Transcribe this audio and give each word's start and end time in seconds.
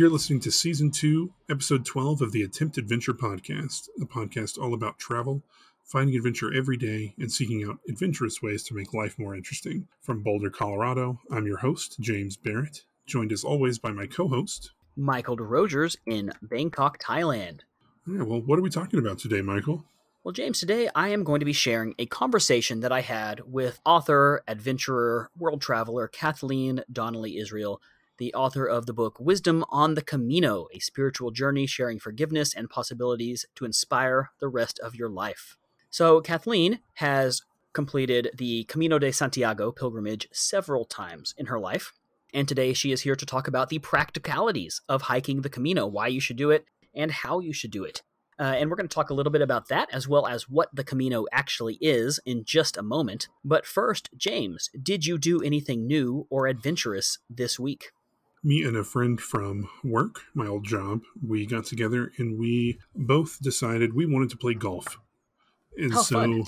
You're 0.00 0.08
listening 0.08 0.40
to 0.40 0.50
Season 0.50 0.90
2, 0.90 1.30
Episode 1.50 1.84
12 1.84 2.22
of 2.22 2.32
the 2.32 2.42
Attempt 2.42 2.78
Adventure 2.78 3.12
Podcast, 3.12 3.90
a 4.00 4.06
podcast 4.06 4.58
all 4.58 4.72
about 4.72 4.98
travel, 4.98 5.42
finding 5.84 6.16
adventure 6.16 6.50
every 6.54 6.78
day, 6.78 7.14
and 7.18 7.30
seeking 7.30 7.68
out 7.68 7.80
adventurous 7.86 8.40
ways 8.40 8.62
to 8.62 8.74
make 8.74 8.94
life 8.94 9.18
more 9.18 9.34
interesting. 9.34 9.88
From 10.00 10.22
Boulder, 10.22 10.48
Colorado, 10.48 11.20
I'm 11.30 11.46
your 11.46 11.58
host, 11.58 12.00
James 12.00 12.38
Barrett, 12.38 12.84
joined 13.04 13.30
as 13.30 13.44
always 13.44 13.78
by 13.78 13.92
my 13.92 14.06
co 14.06 14.26
host, 14.26 14.72
Michael 14.96 15.36
DeRogers 15.36 15.98
in 16.06 16.32
Bangkok, 16.40 16.98
Thailand. 16.98 17.60
Yeah, 18.06 18.22
well, 18.22 18.40
what 18.40 18.58
are 18.58 18.62
we 18.62 18.70
talking 18.70 19.00
about 19.00 19.18
today, 19.18 19.42
Michael? 19.42 19.84
Well, 20.24 20.32
James, 20.32 20.60
today 20.60 20.88
I 20.94 21.10
am 21.10 21.24
going 21.24 21.40
to 21.40 21.44
be 21.46 21.52
sharing 21.52 21.94
a 21.98 22.06
conversation 22.06 22.80
that 22.80 22.90
I 22.90 23.02
had 23.02 23.42
with 23.44 23.82
author, 23.84 24.44
adventurer, 24.48 25.28
world 25.36 25.60
traveler 25.60 26.08
Kathleen 26.08 26.84
Donnelly 26.90 27.36
Israel 27.36 27.82
the 28.20 28.34
author 28.34 28.66
of 28.66 28.84
the 28.84 28.92
book 28.92 29.18
Wisdom 29.18 29.64
on 29.70 29.94
the 29.94 30.02
Camino, 30.02 30.68
a 30.74 30.78
spiritual 30.78 31.30
journey 31.30 31.66
sharing 31.66 31.98
forgiveness 31.98 32.54
and 32.54 32.68
possibilities 32.68 33.46
to 33.54 33.64
inspire 33.64 34.30
the 34.40 34.48
rest 34.48 34.78
of 34.78 34.94
your 34.94 35.08
life. 35.08 35.56
So, 35.88 36.20
Kathleen 36.20 36.80
has 36.96 37.42
completed 37.72 38.30
the 38.36 38.64
Camino 38.64 38.98
de 38.98 39.10
Santiago 39.10 39.72
pilgrimage 39.72 40.28
several 40.32 40.84
times 40.84 41.34
in 41.38 41.46
her 41.46 41.58
life. 41.58 41.94
And 42.34 42.46
today 42.46 42.74
she 42.74 42.92
is 42.92 43.00
here 43.00 43.16
to 43.16 43.24
talk 43.24 43.48
about 43.48 43.70
the 43.70 43.78
practicalities 43.78 44.82
of 44.86 45.02
hiking 45.02 45.40
the 45.40 45.48
Camino, 45.48 45.86
why 45.86 46.08
you 46.08 46.20
should 46.20 46.36
do 46.36 46.50
it, 46.50 46.66
and 46.94 47.10
how 47.10 47.40
you 47.40 47.54
should 47.54 47.70
do 47.70 47.84
it. 47.84 48.02
Uh, 48.38 48.54
and 48.56 48.68
we're 48.68 48.76
going 48.76 48.88
to 48.88 48.94
talk 48.94 49.10
a 49.10 49.14
little 49.14 49.32
bit 49.32 49.42
about 49.42 49.68
that 49.68 49.88
as 49.92 50.06
well 50.06 50.26
as 50.26 50.48
what 50.48 50.68
the 50.74 50.84
Camino 50.84 51.24
actually 51.32 51.78
is 51.80 52.20
in 52.26 52.44
just 52.44 52.76
a 52.76 52.82
moment. 52.82 53.28
But 53.42 53.66
first, 53.66 54.10
James, 54.16 54.68
did 54.82 55.06
you 55.06 55.16
do 55.16 55.40
anything 55.42 55.86
new 55.86 56.26
or 56.28 56.46
adventurous 56.46 57.18
this 57.30 57.58
week? 57.58 57.92
Me 58.42 58.62
and 58.62 58.76
a 58.76 58.84
friend 58.84 59.20
from 59.20 59.68
work, 59.84 60.22
my 60.34 60.46
old 60.46 60.64
job, 60.64 61.02
we 61.26 61.46
got 61.46 61.64
together 61.64 62.12
and 62.16 62.38
we 62.38 62.78
both 62.94 63.40
decided 63.40 63.94
we 63.94 64.06
wanted 64.06 64.30
to 64.30 64.36
play 64.36 64.54
golf. 64.54 64.98
And 65.76 65.92
How 65.92 66.02
so 66.02 66.20
fun. 66.20 66.44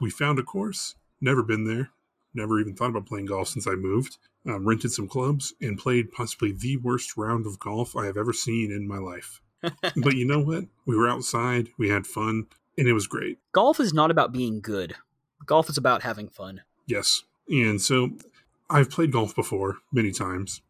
we 0.00 0.10
found 0.10 0.38
a 0.38 0.42
course, 0.42 0.94
never 1.20 1.42
been 1.42 1.64
there, 1.64 1.90
never 2.34 2.60
even 2.60 2.74
thought 2.74 2.90
about 2.90 3.06
playing 3.06 3.26
golf 3.26 3.48
since 3.48 3.66
I 3.66 3.74
moved, 3.74 4.18
um, 4.46 4.66
rented 4.66 4.92
some 4.92 5.08
clubs, 5.08 5.54
and 5.60 5.78
played 5.78 6.12
possibly 6.12 6.52
the 6.52 6.76
worst 6.76 7.16
round 7.16 7.46
of 7.46 7.58
golf 7.58 7.96
I 7.96 8.06
have 8.06 8.16
ever 8.16 8.32
seen 8.32 8.70
in 8.70 8.86
my 8.86 8.98
life. 8.98 9.40
but 9.62 10.14
you 10.14 10.26
know 10.26 10.40
what? 10.40 10.64
We 10.86 10.96
were 10.96 11.08
outside, 11.08 11.68
we 11.78 11.88
had 11.88 12.06
fun, 12.06 12.46
and 12.78 12.86
it 12.86 12.92
was 12.92 13.06
great. 13.06 13.38
Golf 13.52 13.80
is 13.80 13.92
not 13.92 14.10
about 14.10 14.32
being 14.32 14.60
good. 14.60 14.94
Golf 15.44 15.68
is 15.68 15.76
about 15.76 16.02
having 16.02 16.28
fun. 16.28 16.62
Yes. 16.86 17.22
And 17.48 17.80
so 17.80 18.10
I've 18.68 18.90
played 18.90 19.12
golf 19.12 19.34
before 19.34 19.78
many 19.92 20.12
times. 20.12 20.60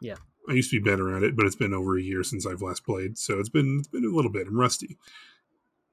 Yeah. 0.00 0.16
I 0.48 0.52
used 0.52 0.70
to 0.70 0.80
be 0.80 0.90
better 0.90 1.14
at 1.14 1.22
it, 1.22 1.36
but 1.36 1.44
it's 1.44 1.56
been 1.56 1.74
over 1.74 1.98
a 1.98 2.02
year 2.02 2.22
since 2.22 2.46
I've 2.46 2.62
last 2.62 2.84
played, 2.84 3.18
so 3.18 3.38
it's 3.38 3.50
been 3.50 3.76
it's 3.78 3.88
been 3.88 4.04
a 4.04 4.14
little 4.14 4.30
bit. 4.30 4.46
I'm 4.46 4.58
rusty. 4.58 4.96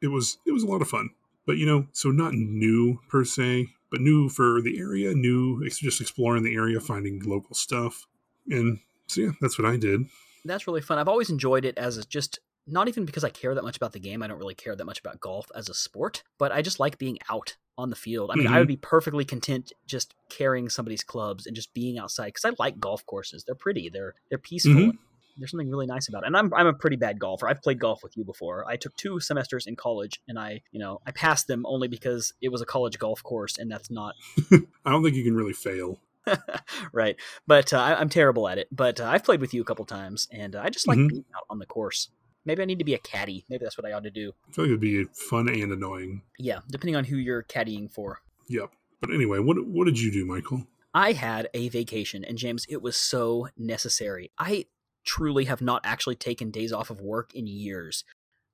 It 0.02 0.08
was 0.08 0.38
it 0.46 0.52
was 0.52 0.64
a 0.64 0.68
lot 0.68 0.82
of 0.82 0.88
fun, 0.88 1.10
but 1.46 1.58
you 1.58 1.66
know, 1.66 1.88
so 1.92 2.10
not 2.10 2.34
new 2.34 3.00
per 3.10 3.26
se, 3.26 3.68
but 3.92 4.00
new 4.02 4.30
for 4.30 4.62
the 4.62 4.80
area, 4.80 5.14
new 5.14 5.68
just 5.70 6.00
exploring 6.00 6.44
the 6.44 6.56
area, 6.56 6.80
finding 6.80 7.22
local 7.24 7.54
stuff, 7.54 8.08
and 8.50 8.80
so 9.08 9.22
yeah, 9.22 9.32
that's 9.42 9.60
what 9.60 9.68
I 9.68 9.78
did. 9.78 10.06
That's 10.46 10.68
really 10.68 10.82
fun. 10.82 11.00
I've 11.00 11.08
always 11.08 11.30
enjoyed 11.30 11.66
it 11.66 11.78
as 11.78 11.98
a, 11.98 12.04
just 12.04 12.40
not 12.68 12.88
even 12.88 13.06
because 13.06 13.24
I 13.24 13.30
care 13.30 13.54
that 13.56 13.64
much 13.64 13.78
about 13.78 13.94
the 13.94 14.00
game. 14.00 14.24
I 14.24 14.28
don't 14.28 14.40
really 14.40 14.56
care 14.56 14.76
that 14.76 14.86
much 14.86 15.00
about 15.00 15.20
golf 15.20 15.48
as 15.56 15.70
a 15.70 15.74
sport, 15.74 16.24
but 16.38 16.52
I 16.52 16.62
just 16.62 16.80
like 16.80 16.98
being 16.98 17.20
out 17.30 17.56
on 17.78 17.90
the 17.90 17.96
field. 17.96 18.32
I 18.32 18.36
mean, 18.36 18.48
I 18.48 18.60
would 18.60 18.68
be 18.68 18.78
perfectly 18.78 19.26
content 19.26 19.74
just 19.86 20.16
carrying 20.30 20.70
somebody's 20.70 21.04
clubs 21.04 21.46
and 21.46 21.56
just 21.56 21.74
being 21.74 21.98
outside 22.00 22.28
because 22.28 22.46
I 22.46 22.52
like 22.58 22.80
golf 22.80 23.06
courses. 23.06 23.44
They're 23.44 23.54
pretty. 23.56 23.90
They're 23.90 24.14
they're 24.30 24.38
peaceful. 24.38 24.74
Mhm. 24.74 24.98
There's 25.38 25.52
something 25.52 25.70
really 25.70 25.86
nice 25.86 26.08
about 26.08 26.24
it. 26.24 26.28
And 26.28 26.38
I'm 26.38 26.54
I'm 26.54 26.68
a 26.68 26.74
pretty 26.74 26.96
bad 26.96 27.20
golfer. 27.20 27.50
I've 27.50 27.62
played 27.62 27.78
golf 27.80 28.02
with 28.02 28.16
you 28.16 28.24
before. 28.24 28.66
I 28.70 28.78
took 28.78 28.96
two 28.96 29.20
semesters 29.20 29.68
in 29.68 29.76
college, 29.76 30.22
and 30.30 30.40
I 30.40 30.62
you 30.72 30.80
know 30.80 31.02
I 31.06 31.12
passed 31.12 31.48
them 31.48 31.66
only 31.66 31.90
because 31.90 32.34
it 32.42 32.50
was 32.50 32.62
a 32.62 32.66
college 32.66 32.98
golf 32.98 33.22
course, 33.22 33.58
and 33.58 33.70
that's 33.70 33.92
not 33.92 34.16
I 34.86 34.92
don't 34.92 35.04
think 35.04 35.16
you 35.18 35.24
can 35.26 35.36
really 35.36 35.52
fail. 35.54 36.00
right. 36.94 37.18
But 37.46 37.74
uh, 37.74 37.78
I, 37.80 38.00
I'm 38.00 38.10
terrible 38.10 38.48
at 38.48 38.58
it. 38.58 38.68
But 38.72 39.00
uh, 39.02 39.06
I've 39.06 39.24
played 39.24 39.42
with 39.42 39.54
you 39.54 39.62
a 39.62 39.66
couple 39.66 39.86
times, 39.86 40.28
and 40.32 40.56
uh, 40.56 40.62
I 40.64 40.70
just 40.70 40.88
like 40.88 40.98
Mhm. 40.98 41.10
being 41.10 41.26
out 41.36 41.44
on 41.50 41.60
the 41.60 41.66
course. 41.66 42.10
Maybe 42.46 42.62
I 42.62 42.66
need 42.66 42.80
to 42.80 42.86
be 42.86 42.94
a 42.94 43.00
caddy. 43.00 43.44
Maybe 43.50 43.66
that's 43.66 43.78
what 43.78 43.86
I 43.86 43.94
ought 43.94 44.04
to 44.04 44.12
do. 44.12 44.34
I 44.48 44.52
feel 44.52 44.66
like 44.66 44.70
it'd 44.70 44.80
be 44.80 45.04
fun 45.06 45.50
and 45.50 45.72
annoying. 45.72 46.22
Yeah, 46.38 46.60
depending 46.70 46.96
on 46.96 47.06
who 47.06 47.18
you're 47.18 47.44
caddying 47.44 47.90
for. 47.90 48.22
Yep. 48.48 48.72
But 49.02 49.12
anyway, 49.12 49.40
what 49.40 49.66
what 49.68 49.86
did 49.86 50.00
you 50.00 50.12
do, 50.12 50.26
Michael? 50.26 50.68
I 50.94 51.12
had 51.12 51.50
a 51.54 51.70
vacation, 51.70 52.24
and 52.24 52.38
James, 52.38 52.66
it 52.70 52.82
was 52.82 52.96
so 52.96 53.50
necessary. 53.58 54.32
I 54.38 54.66
truly 55.04 55.46
have 55.46 55.62
not 55.62 55.82
actually 55.84 56.16
taken 56.16 56.52
days 56.52 56.72
off 56.72 56.90
of 56.90 57.02
work 57.02 57.34
in 57.34 57.48
years. 57.48 58.04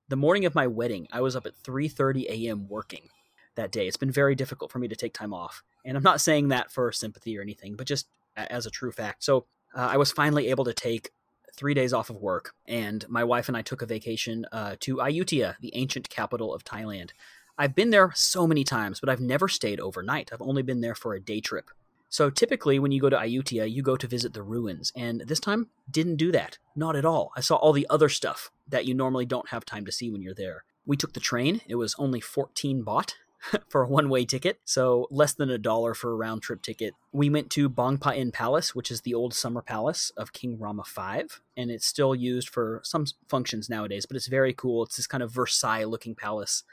The 0.08 0.16
morning 0.16 0.44
of 0.44 0.54
my 0.54 0.66
wedding, 0.66 1.06
I 1.12 1.20
was 1.20 1.36
up 1.36 1.46
at 1.46 1.54
3:30 1.62 2.24
a.m. 2.28 2.66
working 2.68 3.08
that 3.54 3.70
day. 3.70 3.86
It's 3.86 3.96
been 3.96 4.10
very 4.10 4.34
difficult 4.34 4.72
for 4.72 4.78
me 4.78 4.88
to 4.88 4.96
take 4.96 5.14
time 5.14 5.32
off, 5.32 5.62
and 5.84 5.96
I'm 5.96 6.02
not 6.02 6.20
saying 6.20 6.48
that 6.48 6.72
for 6.72 6.90
sympathy 6.92 7.38
or 7.38 7.42
anything, 7.42 7.76
but 7.76 7.86
just 7.86 8.08
as 8.36 8.66
a 8.66 8.70
true 8.70 8.92
fact. 8.92 9.22
So 9.24 9.46
uh, 9.74 9.88
I 9.92 9.96
was 9.96 10.10
finally 10.12 10.48
able 10.48 10.64
to 10.64 10.74
take 10.74 11.10
three 11.54 11.74
days 11.74 11.92
off 11.92 12.10
of 12.10 12.16
work, 12.16 12.54
and 12.66 13.08
my 13.08 13.24
wife 13.24 13.48
and 13.48 13.56
I 13.56 13.62
took 13.62 13.82
a 13.82 13.86
vacation 13.86 14.46
uh, 14.52 14.76
to 14.80 14.96
Ayutthaya, 14.96 15.56
the 15.60 15.74
ancient 15.74 16.08
capital 16.08 16.54
of 16.54 16.64
Thailand. 16.64 17.10
I've 17.58 17.74
been 17.74 17.90
there 17.90 18.12
so 18.14 18.46
many 18.46 18.64
times, 18.64 19.00
but 19.00 19.08
I've 19.08 19.20
never 19.20 19.48
stayed 19.48 19.80
overnight. 19.80 20.30
I've 20.32 20.42
only 20.42 20.62
been 20.62 20.80
there 20.80 20.94
for 20.94 21.14
a 21.14 21.20
day 21.20 21.40
trip. 21.40 21.70
So 22.08 22.28
typically, 22.28 22.78
when 22.78 22.92
you 22.92 23.00
go 23.00 23.08
to 23.08 23.16
Ayutthaya, 23.16 23.70
you 23.70 23.82
go 23.82 23.96
to 23.96 24.06
visit 24.06 24.34
the 24.34 24.42
ruins, 24.42 24.92
and 24.94 25.22
this 25.22 25.40
time 25.40 25.68
didn't 25.90 26.16
do 26.16 26.30
that. 26.32 26.58
Not 26.76 26.96
at 26.96 27.04
all. 27.04 27.32
I 27.36 27.40
saw 27.40 27.56
all 27.56 27.72
the 27.72 27.86
other 27.88 28.08
stuff 28.08 28.50
that 28.68 28.84
you 28.84 28.94
normally 28.94 29.24
don't 29.24 29.48
have 29.48 29.64
time 29.64 29.86
to 29.86 29.92
see 29.92 30.10
when 30.10 30.22
you're 30.22 30.34
there. 30.34 30.64
We 30.84 30.96
took 30.96 31.14
the 31.14 31.20
train. 31.20 31.60
It 31.66 31.76
was 31.76 31.94
only 31.98 32.20
14 32.20 32.84
baht 32.84 33.14
for 33.68 33.82
a 33.82 33.88
one-way 33.88 34.24
ticket, 34.24 34.60
so 34.64 35.06
less 35.10 35.34
than 35.34 35.50
a 35.50 35.58
dollar 35.58 35.94
for 35.94 36.12
a 36.12 36.16
round-trip 36.16 36.62
ticket. 36.62 36.94
We 37.12 37.28
went 37.30 37.50
to 37.50 37.68
Bang 37.68 37.98
Pa-In 37.98 38.32
Palace, 38.32 38.74
which 38.74 38.90
is 38.90 39.00
the 39.02 39.14
old 39.14 39.34
summer 39.34 39.62
palace 39.62 40.10
of 40.16 40.32
King 40.32 40.58
Rama 40.58 40.84
V, 40.86 41.26
and 41.56 41.70
it's 41.70 41.86
still 41.86 42.14
used 42.14 42.48
for 42.48 42.80
some 42.84 43.06
functions 43.28 43.68
nowadays. 43.68 44.06
But 44.06 44.16
it's 44.16 44.28
very 44.28 44.52
cool. 44.52 44.84
It's 44.84 44.96
this 44.96 45.06
kind 45.06 45.22
of 45.22 45.32
Versailles-looking 45.32 46.14
palace, 46.14 46.64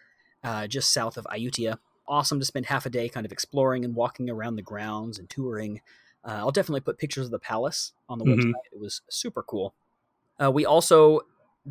uh, 0.43 0.67
just 0.67 0.93
south 0.93 1.17
of 1.17 1.25
Ayutthaya 1.25 1.77
awesome 2.09 2.39
to 2.39 2.45
spend 2.45 2.65
half 2.65 2.85
a 2.85 2.89
day 2.89 3.07
kind 3.07 3.25
of 3.25 3.31
exploring 3.31 3.85
and 3.85 3.95
walking 3.95 4.29
around 4.29 4.55
the 4.55 4.61
grounds 4.61 5.19
and 5.19 5.29
touring. 5.29 5.79
Uh, 6.25 6.31
I'll 6.39 6.51
definitely 6.51 6.81
put 6.81 6.97
pictures 6.97 7.25
of 7.25 7.31
the 7.31 7.39
palace 7.39 7.93
on 8.09 8.17
the 8.17 8.25
Mhm. 8.25 8.35
website. 8.35 8.65
It 8.73 8.79
was 8.79 9.01
super 9.09 9.43
cool. 9.43 9.73
Uh, 10.41 10.51
we 10.51 10.65
also 10.65 11.21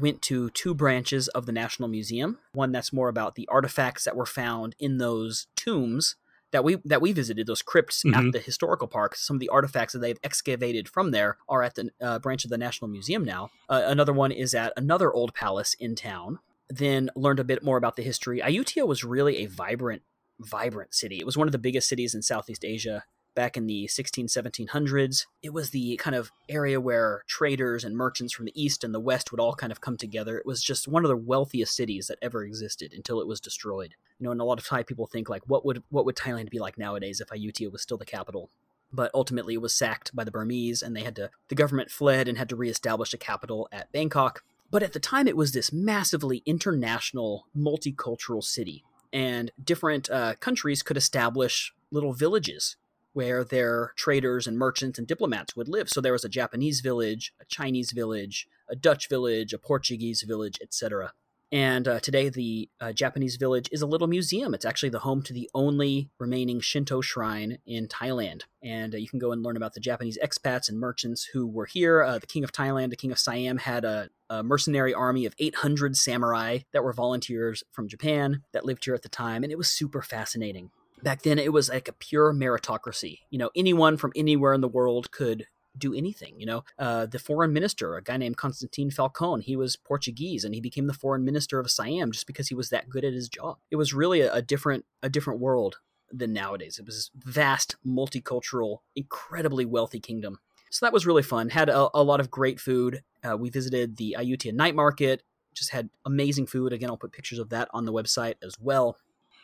went 0.01 0.23
to 0.23 0.51
two 0.51 0.75
branches 0.75 1.29
of 1.29 1.47
the 1.47 1.53
National 1.53 1.89
Museum. 1.89 2.39
One 2.53 2.73
that's 2.73 2.93
more 2.93 3.09
about 3.09 3.35
the 3.35 3.49
artifacts 3.49 4.05
that 4.05 4.17
were 4.17 4.27
found 4.27 4.75
in 4.79 4.99
those 4.99 5.47
tombs 5.57 6.17
that 6.51 6.65
we 6.65 6.77
that 6.85 7.03
we 7.03 7.13
visited, 7.13 7.47
those 7.47 7.61
crypts 7.61 8.03
Mhm. 8.05 8.29
at 8.29 8.33
the 8.33 8.39
historical 8.39 8.89
park. 8.89 9.15
Some 9.17 9.37
of 9.37 9.41
the 9.41 9.51
artifacts 9.51 9.93
that 9.93 9.99
they've 9.99 10.19
excavated 10.23 10.89
from 10.89 11.11
there 11.11 11.37
are 11.49 11.63
at 11.63 11.75
the 11.75 11.91
uh, 12.01 12.19
branch 12.21 12.45
of 12.45 12.51
the 12.51 12.57
National 12.57 12.89
Museum 12.89 13.23
now. 13.25 13.51
Uh, 13.69 13.83
another 13.85 14.13
one 14.15 14.33
is 14.33 14.55
at 14.55 14.73
another 14.77 15.13
old 15.13 15.35
palace 15.35 15.75
in 15.79 15.95
town. 15.95 16.39
Then 16.71 17.11
learned 17.15 17.41
a 17.41 17.45
bit 17.45 17.63
more 17.63 17.77
about 17.77 17.97
the 17.97 18.03
history. 18.03 18.41
Ayutthaya 18.41 18.87
was 18.87 19.05
really 19.05 19.39
a 19.39 19.47
vibrant 19.47 20.03
vibrant 20.39 20.95
city. 20.95 21.19
It 21.19 21.27
was 21.27 21.37
one 21.37 21.49
of 21.49 21.53
the 21.53 21.59
biggest 21.59 21.89
cities 21.89 22.15
in 22.15 22.23
Southeast 22.23 22.65
Asia 22.65 23.05
back 23.35 23.57
in 23.57 23.67
the 23.67 23.87
16, 23.87 24.27
1700s. 24.27 25.27
It 25.43 25.53
was 25.53 25.71
the 25.71 25.97
kind 25.97 26.17
of 26.17 26.31
area 26.49 26.81
where 26.81 27.23
traders 27.27 27.85
and 27.85 27.97
merchants 27.97 28.33
from 28.33 28.47
the 28.47 28.61
east 28.61 28.85
and 28.85 28.95
the 28.95 29.01
west 29.01 29.31
would 29.31 29.41
all 29.41 29.55
kind 29.55 29.73
of 29.73 29.81
come 29.81 29.97
together. 29.97 30.39
It 30.39 30.47
was 30.47 30.63
just 30.63 30.89
one 30.89 31.05
of 31.05 31.09
the 31.09 31.17
wealthiest 31.17 31.75
cities 31.75 32.09
that 32.09 32.19
ever 32.23 32.45
existed 32.45 32.93
until 32.93 33.21
it 33.21 33.27
was 33.27 33.41
destroyed. 33.41 33.95
You 34.19 34.25
know, 34.25 34.33
and 34.33 34.41
a 34.41 34.45
lot 34.45 34.59
of 34.59 34.67
Thai 34.67 34.83
people 34.83 35.07
think 35.07 35.29
like, 35.29 35.43
what 35.47 35.65
would 35.65 35.83
what 35.91 36.05
would 36.05 36.17
Thailand 36.17 36.51
be 36.51 36.59
like 36.59 36.79
nowadays 36.79 37.21
if 37.21 37.29
Ayutthaya 37.29 37.71
was 37.71 37.83
still 37.83 37.99
the 37.99 38.05
capital? 38.05 38.51
But 38.93 39.11
ultimately, 39.15 39.55
it 39.55 39.61
was 39.61 39.75
sacked 39.75 40.17
by 40.17 40.25
the 40.25 40.31
Burmese, 40.31 40.83
and 40.83 40.97
they 40.97 41.03
had 41.03 41.15
to. 41.17 41.31
The 41.49 41.55
government 41.55 41.91
fled 41.91 42.27
and 42.27 42.39
had 42.39 42.49
to 42.49 42.57
reestablish 42.57 43.13
a 43.13 43.19
capital 43.19 43.69
at 43.71 43.93
Bangkok. 43.93 44.43
But 44.71 44.83
at 44.83 44.95
the 44.95 45.01
time, 45.01 45.29
it 45.29 45.37
was 45.37 45.53
this 45.53 45.73
massively 45.73 46.43
international, 46.47 47.47
multicultural 47.57 48.43
city 48.43 48.85
and 49.13 49.51
different 49.63 50.11
uh, 50.11 50.35
countries 50.37 50.83
could 50.83 50.97
establish 50.97 51.73
little 51.91 52.13
villages 52.13 52.77
where 53.13 53.45
their 53.45 53.93
traders 53.97 54.47
and 54.47 54.59
merchants 54.59 54.99
and 54.99 55.09
diplomats 55.09 55.57
would 55.57 55.69
live. 55.69 55.89
So 55.89 56.01
there 56.01 56.13
was 56.13 56.25
a 56.25 56.29
Japanese 56.29 56.81
village, 56.81 57.33
a 57.41 57.45
Chinese 57.45 57.93
village, 57.93 58.47
a 58.69 58.77
Dutch 58.77 59.09
village, 59.09 59.53
a 59.53 59.59
Portuguese 59.59 60.23
village, 60.23 60.59
etc. 60.63 61.13
And 61.51 61.89
uh, 61.89 62.01
today, 62.01 62.29
the 62.29 62.69
uh, 62.79 62.93
Japanese 62.93 63.37
village 63.37 63.71
is 63.73 63.81
a 63.81 63.87
little 63.87 64.07
museum. 64.07 64.53
It's 64.53 64.67
actually 64.67 64.91
the 64.91 64.99
home 64.99 65.23
to 65.23 65.33
the 65.33 65.49
only 65.55 66.11
remaining 66.19 66.61
Shinto 66.61 67.01
shrine 67.01 67.59
in 67.65 67.89
Thailand. 67.89 68.43
And 68.63 68.95
uh, 68.95 68.99
you 68.99 69.09
can 69.09 69.19
go 69.19 69.33
and 69.33 69.43
learn 69.43 69.57
about 69.57 69.73
the 69.73 69.81
Japanese 69.81 70.19
expats 70.23 70.69
and 70.69 70.79
merchants 70.79 71.25
who 71.25 71.47
were 71.47 71.65
here. 71.65 72.03
Uh, 72.03 72.19
the 72.19 72.27
King 72.27 72.45
of 72.45 72.53
Thailand, 72.53 72.91
the 72.91 72.97
King 72.97 73.13
of 73.13 73.19
Siam, 73.19 73.59
had 73.59 73.87
a, 73.87 74.11
a 74.29 74.43
mercenary 74.43 74.93
army 74.93 75.25
of 75.25 75.35
800 75.39 75.97
samurai 75.97 76.59
that 76.73 76.85
were 76.85 76.93
volunteers 76.93 77.65
from 77.73 77.89
Japan 77.89 78.43
that 78.53 78.67
lived 78.67 78.85
here 78.85 78.95
at 78.95 79.03
the 79.03 79.09
time. 79.09 79.43
And 79.43 79.51
it 79.51 79.57
was 79.57 79.71
super 79.71 80.03
fascinating. 80.03 80.71
Back 81.03 81.23
then, 81.23 81.39
it 81.39 81.53
was 81.53 81.69
like 81.69 81.89
a 81.89 81.93
pure 81.93 82.33
meritocracy. 82.33 83.21
You 83.31 83.39
know, 83.39 83.51
anyone 83.55 83.97
from 83.97 84.13
anywhere 84.17 84.53
in 84.53 84.61
the 84.61 84.69
world 84.69 85.11
could 85.11 85.47
do 85.77 85.95
anything. 85.95 86.39
You 86.39 86.47
know, 86.47 86.65
uh, 86.79 87.07
the 87.07 87.19
foreign 87.19 87.53
minister, 87.53 87.97
a 87.97 88.03
guy 88.03 88.17
named 88.17 88.37
Constantine 88.37 88.91
Phaulkon, 88.91 89.43
he 89.43 89.57
was 89.57 89.77
Portuguese 89.77 90.45
and 90.45 90.55
he 90.55 90.61
became 90.61 90.87
the 90.87 90.95
foreign 90.95 91.25
minister 91.25 91.59
of 91.61 91.71
Siam 91.71 92.13
just 92.13 92.27
because 92.27 92.49
he 92.49 92.55
was 92.55 92.71
that 92.71 92.89
good 92.89 93.05
at 93.05 93.13
his 93.13 93.29
job. 93.29 93.59
It 93.71 93.77
was 93.77 93.95
really 93.95 94.21
a, 94.21 94.33
a 94.33 94.43
different 94.43 94.85
a 95.03 95.09
different 95.09 95.41
world 95.41 95.79
than 96.11 96.33
nowadays. 96.33 96.79
It 96.79 96.87
was 96.87 96.97
this 96.97 97.11
vast, 97.15 97.77
multicultural, 97.87 98.79
incredibly 98.97 99.65
wealthy 99.65 100.01
kingdom. 100.01 100.39
So 100.71 100.85
that 100.85 100.93
was 100.93 101.07
really 101.07 101.23
fun. 101.23 101.51
Had 101.51 101.69
a, 101.69 101.89
a 101.95 102.03
lot 102.03 102.21
of 102.21 102.31
great 102.31 102.61
food. 102.61 103.03
Uh, 103.23 103.37
we 103.37 103.51
visited 103.51 103.97
the 103.97 104.17
Ayutthaya 104.19 104.53
night 104.53 104.75
market. 104.75 105.23
Just 105.55 105.71
had 105.71 105.91
amazing 106.05 106.47
food. 106.47 106.73
Again, 106.73 106.91
I'll 106.91 106.97
put 106.97 107.13
pictures 107.13 107.39
of 107.39 107.51
that 107.51 107.69
on 107.73 107.85
the 107.85 107.93
website 107.93 108.35
as 108.43 108.55
well 108.61 108.97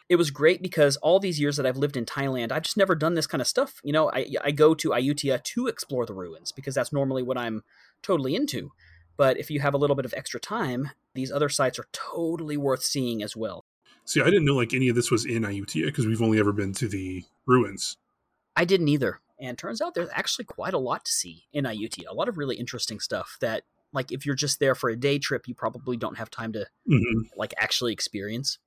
it 0.08 0.16
was 0.16 0.30
great 0.30 0.62
because 0.62 0.96
all 0.98 1.18
these 1.18 1.40
years 1.40 1.56
that 1.56 1.66
I've 1.66 1.76
lived 1.76 1.96
in 1.96 2.04
Thailand, 2.04 2.52
I've 2.52 2.62
just 2.62 2.76
never 2.76 2.94
done 2.94 3.14
this 3.14 3.26
kind 3.26 3.40
of 3.40 3.46
stuff. 3.46 3.80
You 3.82 3.92
know, 3.92 4.10
I, 4.10 4.26
I 4.42 4.50
go 4.50 4.74
to 4.74 4.90
Ayutthaya 4.90 5.42
to 5.42 5.66
explore 5.66 6.04
the 6.04 6.14
ruins 6.14 6.52
because 6.52 6.74
that's 6.74 6.92
normally 6.92 7.22
what 7.22 7.38
I'm 7.38 7.62
totally 8.02 8.34
into. 8.34 8.72
But 9.16 9.38
if 9.38 9.50
you 9.50 9.60
have 9.60 9.74
a 9.74 9.78
little 9.78 9.96
bit 9.96 10.04
of 10.04 10.14
extra 10.14 10.40
time, 10.40 10.90
these 11.14 11.32
other 11.32 11.48
sites 11.48 11.78
are 11.78 11.86
totally 11.92 12.56
worth 12.56 12.82
seeing 12.82 13.22
as 13.22 13.36
well. 13.36 13.64
See, 14.04 14.20
I 14.20 14.24
didn't 14.24 14.44
know 14.44 14.56
like 14.56 14.74
any 14.74 14.88
of 14.88 14.96
this 14.96 15.10
was 15.10 15.24
in 15.24 15.42
Ayutthaya 15.42 15.86
because 15.86 16.06
we've 16.06 16.20
only 16.20 16.38
ever 16.38 16.52
been 16.52 16.74
to 16.74 16.88
the 16.88 17.24
ruins. 17.46 17.96
I 18.56 18.64
didn't 18.64 18.88
either. 18.88 19.20
And 19.40 19.56
turns 19.56 19.80
out 19.80 19.94
there's 19.94 20.10
actually 20.12 20.44
quite 20.44 20.74
a 20.74 20.78
lot 20.78 21.04
to 21.06 21.12
see 21.12 21.44
in 21.52 21.64
Ayutthaya. 21.64 22.08
A 22.08 22.14
lot 22.14 22.28
of 22.28 22.36
really 22.36 22.56
interesting 22.56 23.00
stuff 23.00 23.36
that, 23.40 23.64
like, 23.92 24.12
if 24.12 24.26
you're 24.26 24.34
just 24.34 24.60
there 24.60 24.74
for 24.74 24.90
a 24.90 24.96
day 24.96 25.18
trip, 25.18 25.48
you 25.48 25.54
probably 25.54 25.96
don't 25.96 26.18
have 26.18 26.30
time 26.30 26.52
to, 26.52 26.66
mm-hmm. 26.88 27.22
like, 27.36 27.54
actually 27.58 27.92
experience 27.92 28.58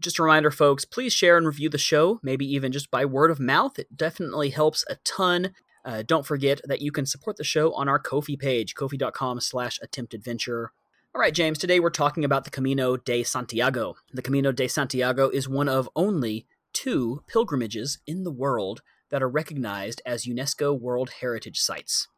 just 0.00 0.18
a 0.18 0.22
reminder, 0.22 0.50
folks, 0.50 0.84
please 0.84 1.12
share 1.12 1.36
and 1.36 1.46
review 1.46 1.68
the 1.68 1.78
show, 1.78 2.20
maybe 2.22 2.46
even 2.46 2.72
just 2.72 2.90
by 2.90 3.04
word 3.04 3.30
of 3.30 3.40
mouth. 3.40 3.78
It 3.78 3.96
definitely 3.96 4.50
helps 4.50 4.84
a 4.88 4.96
ton. 5.04 5.52
Uh, 5.84 6.02
don't 6.06 6.26
forget 6.26 6.60
that 6.64 6.82
you 6.82 6.92
can 6.92 7.06
support 7.06 7.36
the 7.36 7.44
show 7.44 7.72
on 7.74 7.88
our 7.88 7.98
Ko-fi 7.98 8.36
page, 8.36 8.74
ko-fi.com 8.74 9.40
slash 9.40 9.78
attemptadventure. 9.84 10.68
All 11.14 11.20
right, 11.20 11.32
James, 11.32 11.58
today 11.58 11.80
we're 11.80 11.90
talking 11.90 12.24
about 12.24 12.44
the 12.44 12.50
Camino 12.50 12.96
de 12.96 13.22
Santiago. 13.22 13.96
The 14.12 14.20
Camino 14.20 14.52
de 14.52 14.68
Santiago 14.68 15.30
is 15.30 15.48
one 15.48 15.68
of 15.68 15.88
only 15.96 16.46
two 16.74 17.22
pilgrimages 17.26 18.00
in 18.06 18.24
the 18.24 18.30
world 18.30 18.82
that 19.08 19.22
are 19.22 19.28
recognized 19.28 20.02
as 20.04 20.26
UNESCO 20.26 20.78
World 20.78 21.10
Heritage 21.20 21.58
Sites. 21.58 22.08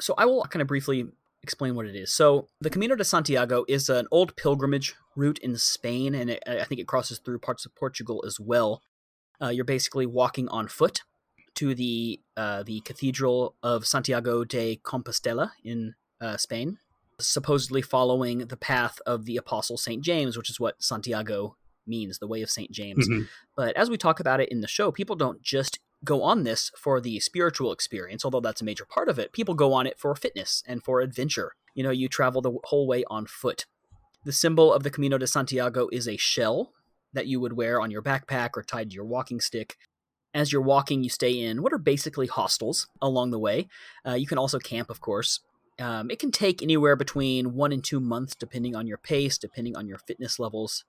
So 0.00 0.14
I 0.18 0.24
will 0.24 0.42
kind 0.44 0.60
of 0.60 0.66
briefly 0.66 1.06
explain 1.46 1.76
what 1.76 1.86
it 1.86 1.94
is. 1.94 2.12
So, 2.12 2.48
the 2.60 2.70
Camino 2.70 2.96
de 2.96 3.04
Santiago 3.04 3.64
is 3.68 3.88
an 3.88 4.08
old 4.10 4.34
pilgrimage 4.36 4.96
route 5.14 5.38
in 5.38 5.56
Spain, 5.56 6.12
and 6.14 6.30
it, 6.30 6.42
I 6.44 6.64
think 6.64 6.80
it 6.80 6.88
crosses 6.88 7.20
through 7.20 7.38
parts 7.38 7.64
of 7.64 7.74
Portugal 7.76 8.24
as 8.26 8.40
well. 8.40 8.82
Uh, 9.40 9.50
you're 9.50 9.64
basically 9.64 10.06
walking 10.06 10.48
on 10.48 10.66
foot 10.66 11.02
to 11.54 11.74
the 11.74 12.20
uh, 12.36 12.64
the 12.64 12.80
Cathedral 12.80 13.54
of 13.62 13.86
Santiago 13.86 14.44
de 14.44 14.80
Compostela 14.84 15.52
in 15.62 15.94
uh, 16.20 16.36
Spain, 16.36 16.78
supposedly 17.20 17.80
following 17.80 18.48
the 18.48 18.56
path 18.56 18.98
of 19.06 19.24
the 19.24 19.36
Apostle 19.36 19.76
Saint 19.76 20.02
James, 20.02 20.36
which 20.36 20.50
is 20.50 20.58
what 20.58 20.82
Santiago 20.82 21.56
means, 21.86 22.18
the 22.18 22.26
way 22.26 22.42
of 22.42 22.50
Saint 22.50 22.72
James. 22.72 23.08
Mm-hmm. 23.08 23.22
But 23.56 23.76
as 23.76 23.88
we 23.88 23.96
talk 23.96 24.18
about 24.18 24.40
it 24.40 24.50
in 24.50 24.60
the 24.60 24.68
show, 24.68 24.90
people 24.90 25.14
don't 25.14 25.42
just 25.42 25.78
go 26.04 26.22
on 26.22 26.44
this 26.44 26.70
for 26.76 27.00
the 27.00 27.20
spiritual 27.20 27.72
experience, 27.72 28.24
although 28.24 28.40
that's 28.40 28.60
a 28.60 28.64
major 28.64 28.84
part 28.84 29.08
of 29.08 29.18
it. 29.18 29.32
People 29.32 29.54
go 29.54 29.72
on 29.72 29.86
it 29.86 29.98
for 29.98 30.14
fitness 30.14 30.62
and 30.66 30.82
for 30.82 31.00
adventure. 31.00 31.52
You 31.74 31.82
know, 31.82 31.90
you 31.90 32.08
travel 32.08 32.40
the 32.40 32.58
whole 32.64 32.86
way 32.86 33.04
on 33.08 33.26
foot. 33.26 33.66
The 34.24 34.32
symbol 34.32 34.72
of 34.72 34.82
the 34.82 34.90
Camino 34.90 35.18
de 35.18 35.26
Santiago 35.26 35.88
is 35.92 36.08
a 36.08 36.16
shell 36.16 36.72
that 37.12 37.26
you 37.26 37.40
would 37.40 37.54
wear 37.54 37.80
on 37.80 37.90
your 37.90 38.02
backpack 38.02 38.50
or 38.56 38.62
tied 38.62 38.90
to 38.90 38.94
your 38.94 39.04
walking 39.04 39.40
stick. 39.40 39.76
As 40.34 40.52
you're 40.52 40.62
walking, 40.62 41.02
you 41.02 41.08
stay 41.08 41.40
in 41.40 41.62
what 41.62 41.72
are 41.72 41.78
basically 41.78 42.26
hostels 42.26 42.88
along 43.00 43.30
the 43.30 43.38
way. 43.38 43.68
Uh, 44.06 44.14
you 44.14 44.26
can 44.26 44.38
also 44.38 44.58
camp, 44.58 44.90
of 44.90 45.00
course. 45.00 45.40
Um, 45.78 46.10
it 46.10 46.18
can 46.18 46.30
take 46.30 46.62
anywhere 46.62 46.96
between 46.96 47.54
one 47.54 47.72
and 47.72 47.84
two 47.84 48.00
months, 48.00 48.34
depending 48.34 48.74
on 48.74 48.86
your 48.86 48.98
pace, 48.98 49.38
depending 49.38 49.76
on 49.76 49.86
your 49.86 49.98
fitness 49.98 50.38
levels. 50.38 50.84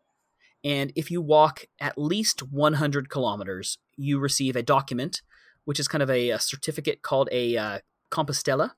And 0.63 0.91
if 0.95 1.11
you 1.11 1.21
walk 1.21 1.65
at 1.79 1.97
least 1.97 2.41
100 2.41 3.09
kilometers, 3.09 3.77
you 3.95 4.19
receive 4.19 4.55
a 4.55 4.63
document, 4.63 5.21
which 5.65 5.79
is 5.79 5.87
kind 5.87 6.01
of 6.01 6.09
a, 6.09 6.31
a 6.31 6.39
certificate 6.39 7.01
called 7.01 7.29
a 7.31 7.57
uh, 7.57 7.79
Compostela, 8.11 8.71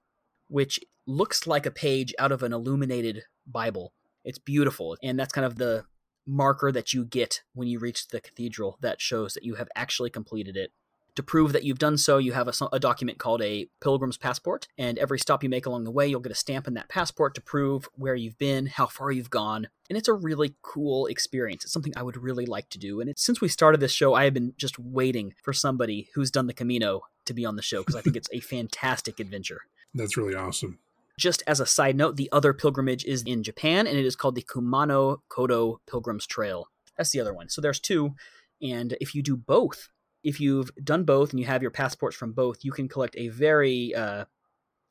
which 0.47 0.79
looks 1.07 1.47
like 1.47 1.65
a 1.65 1.71
page 1.71 2.13
out 2.19 2.31
of 2.31 2.43
an 2.43 2.53
illuminated 2.53 3.23
Bible. 3.47 3.93
It's 4.23 4.39
beautiful. 4.39 4.97
And 5.01 5.19
that's 5.19 5.33
kind 5.33 5.45
of 5.45 5.57
the 5.57 5.85
marker 6.27 6.71
that 6.71 6.93
you 6.93 7.05
get 7.05 7.41
when 7.53 7.67
you 7.67 7.79
reach 7.79 8.07
the 8.09 8.21
cathedral 8.21 8.77
that 8.81 9.01
shows 9.01 9.33
that 9.33 9.43
you 9.43 9.55
have 9.55 9.69
actually 9.75 10.09
completed 10.09 10.55
it. 10.55 10.71
To 11.15 11.23
prove 11.23 11.53
that 11.53 11.63
you've 11.63 11.79
done 11.79 11.97
so, 11.97 12.17
you 12.17 12.33
have 12.33 12.47
a, 12.47 12.53
a, 12.71 12.79
document 12.79 13.17
called 13.17 13.41
a 13.41 13.67
pilgrim's 13.81 14.17
passport, 14.17 14.67
and 14.77 14.97
every 14.97 15.19
stop 15.19 15.43
you 15.43 15.49
make 15.49 15.65
along 15.65 15.83
the 15.83 15.91
way, 15.91 16.07
you'll 16.07 16.19
get 16.19 16.31
a 16.31 16.35
stamp 16.35 16.67
in 16.67 16.75
that 16.75 16.87
passport 16.87 17.35
to 17.35 17.41
prove 17.41 17.89
where 17.95 18.15
you've 18.15 18.37
been, 18.37 18.67
how 18.67 18.85
far 18.85 19.11
you've 19.11 19.29
gone, 19.29 19.67
and 19.89 19.97
it's 19.97 20.07
a 20.07 20.13
really 20.13 20.55
cool 20.61 21.07
experience. 21.07 21.63
It's 21.63 21.73
something 21.73 21.93
I 21.97 22.03
would 22.03 22.17
really 22.17 22.45
like 22.45 22.69
to 22.69 22.79
do, 22.79 23.01
and 23.01 23.11
since 23.17 23.41
we 23.41 23.49
started 23.49 23.81
this 23.81 23.91
show, 23.91 24.13
I 24.13 24.23
have 24.25 24.33
been 24.33 24.53
just 24.57 24.79
waiting 24.79 25.33
for 25.43 25.51
somebody 25.51 26.09
who's 26.15 26.31
done 26.31 26.47
the 26.47 26.53
Camino 26.53 27.01
to 27.25 27.33
be 27.33 27.45
on 27.45 27.55
the 27.55 27.61
show 27.61 27.81
because 27.81 27.95
I 27.95 28.01
think 28.01 28.15
it's 28.15 28.29
a 28.31 28.39
fantastic 28.39 29.19
adventure. 29.19 29.61
That's 29.93 30.17
really 30.17 30.35
awesome. 30.35 30.79
Just 31.17 31.43
as 31.45 31.59
a 31.59 31.65
side 31.65 31.97
note, 31.97 32.15
the 32.15 32.29
other 32.31 32.53
pilgrimage 32.53 33.03
is 33.03 33.23
in 33.23 33.43
Japan, 33.43 33.87
and 33.87 33.97
it 33.97 34.05
is 34.05 34.15
called 34.15 34.35
the 34.35 34.41
Kumano 34.41 35.17
Kodo 35.29 35.77
Pilgrim's 35.89 36.25
Trail. 36.25 36.69
That's 36.97 37.11
the 37.11 37.19
other 37.19 37.33
one. 37.33 37.49
So 37.49 37.61
there's 37.61 37.79
two, 37.79 38.15
and 38.61 38.95
if 39.01 39.13
you 39.13 39.21
do 39.21 39.35
both, 39.35 39.89
if 40.23 40.39
you've 40.39 40.71
done 40.83 41.03
both 41.03 41.31
and 41.31 41.39
you 41.39 41.45
have 41.45 41.61
your 41.61 41.71
passports 41.71 42.15
from 42.15 42.33
both, 42.33 42.63
you 42.63 42.71
can 42.71 42.87
collect 42.87 43.15
a 43.17 43.29
very 43.29 43.93
uh, 43.95 44.25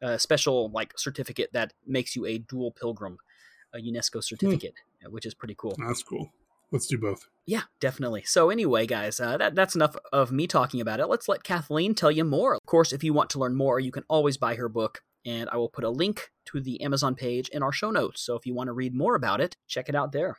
uh, 0.02 0.18
special 0.18 0.70
like 0.70 0.98
certificate 0.98 1.50
that 1.52 1.72
makes 1.86 2.16
you 2.16 2.26
a 2.26 2.38
dual 2.38 2.70
pilgrim, 2.72 3.18
a 3.74 3.78
UNESCO 3.78 4.14
hmm. 4.14 4.20
certificate, 4.20 4.74
hmm. 5.04 5.12
which 5.12 5.26
is 5.26 5.34
pretty 5.34 5.54
cool. 5.56 5.74
That's 5.78 6.02
cool. 6.02 6.32
Let's 6.70 6.86
do 6.86 6.98
both. 6.98 7.28
Yeah, 7.46 7.62
definitely. 7.80 8.24
So 8.24 8.50
anyway, 8.50 8.86
guys, 8.86 9.20
uh, 9.20 9.38
that 9.38 9.54
that's 9.54 9.74
enough 9.74 9.96
of 10.12 10.30
me 10.30 10.46
talking 10.46 10.80
about 10.82 11.00
it. 11.00 11.06
Let's 11.06 11.28
let 11.28 11.42
Kathleen 11.42 11.94
tell 11.94 12.10
you 12.10 12.24
more. 12.24 12.54
Of 12.54 12.66
course, 12.66 12.92
if 12.92 13.02
you 13.02 13.14
want 13.14 13.30
to 13.30 13.38
learn 13.38 13.56
more, 13.56 13.80
you 13.80 13.90
can 13.90 14.04
always 14.08 14.36
buy 14.36 14.54
her 14.56 14.68
book, 14.68 15.02
and 15.24 15.48
I 15.50 15.56
will 15.56 15.70
put 15.70 15.84
a 15.84 15.90
link 15.90 16.30
to 16.46 16.60
the 16.60 16.82
Amazon 16.82 17.14
page 17.14 17.48
in 17.48 17.62
our 17.62 17.72
show 17.72 17.90
notes. 17.90 18.20
So 18.20 18.36
if 18.36 18.44
you 18.44 18.54
want 18.54 18.68
to 18.68 18.74
read 18.74 18.94
more 18.94 19.14
about 19.14 19.40
it, 19.40 19.56
check 19.66 19.88
it 19.88 19.94
out 19.94 20.12
there. 20.12 20.36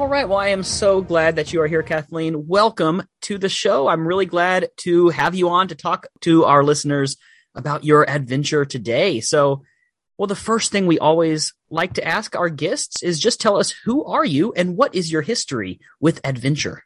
All 0.00 0.08
right. 0.08 0.26
Well, 0.26 0.38
I 0.38 0.48
am 0.48 0.62
so 0.62 1.02
glad 1.02 1.36
that 1.36 1.52
you 1.52 1.60
are 1.60 1.66
here, 1.66 1.82
Kathleen. 1.82 2.46
Welcome 2.46 3.02
to 3.20 3.36
the 3.36 3.50
show. 3.50 3.86
I'm 3.86 4.08
really 4.08 4.24
glad 4.24 4.70
to 4.78 5.10
have 5.10 5.34
you 5.34 5.50
on 5.50 5.68
to 5.68 5.74
talk 5.74 6.06
to 6.22 6.46
our 6.46 6.64
listeners 6.64 7.18
about 7.54 7.84
your 7.84 8.08
adventure 8.08 8.64
today. 8.64 9.20
So, 9.20 9.62
well, 10.16 10.26
the 10.26 10.34
first 10.34 10.72
thing 10.72 10.86
we 10.86 10.98
always 10.98 11.52
like 11.68 11.92
to 11.94 12.08
ask 12.08 12.34
our 12.34 12.48
guests 12.48 13.02
is 13.02 13.20
just 13.20 13.42
tell 13.42 13.58
us 13.58 13.74
who 13.84 14.02
are 14.06 14.24
you 14.24 14.54
and 14.54 14.74
what 14.74 14.94
is 14.94 15.12
your 15.12 15.20
history 15.20 15.80
with 16.00 16.18
adventure? 16.24 16.82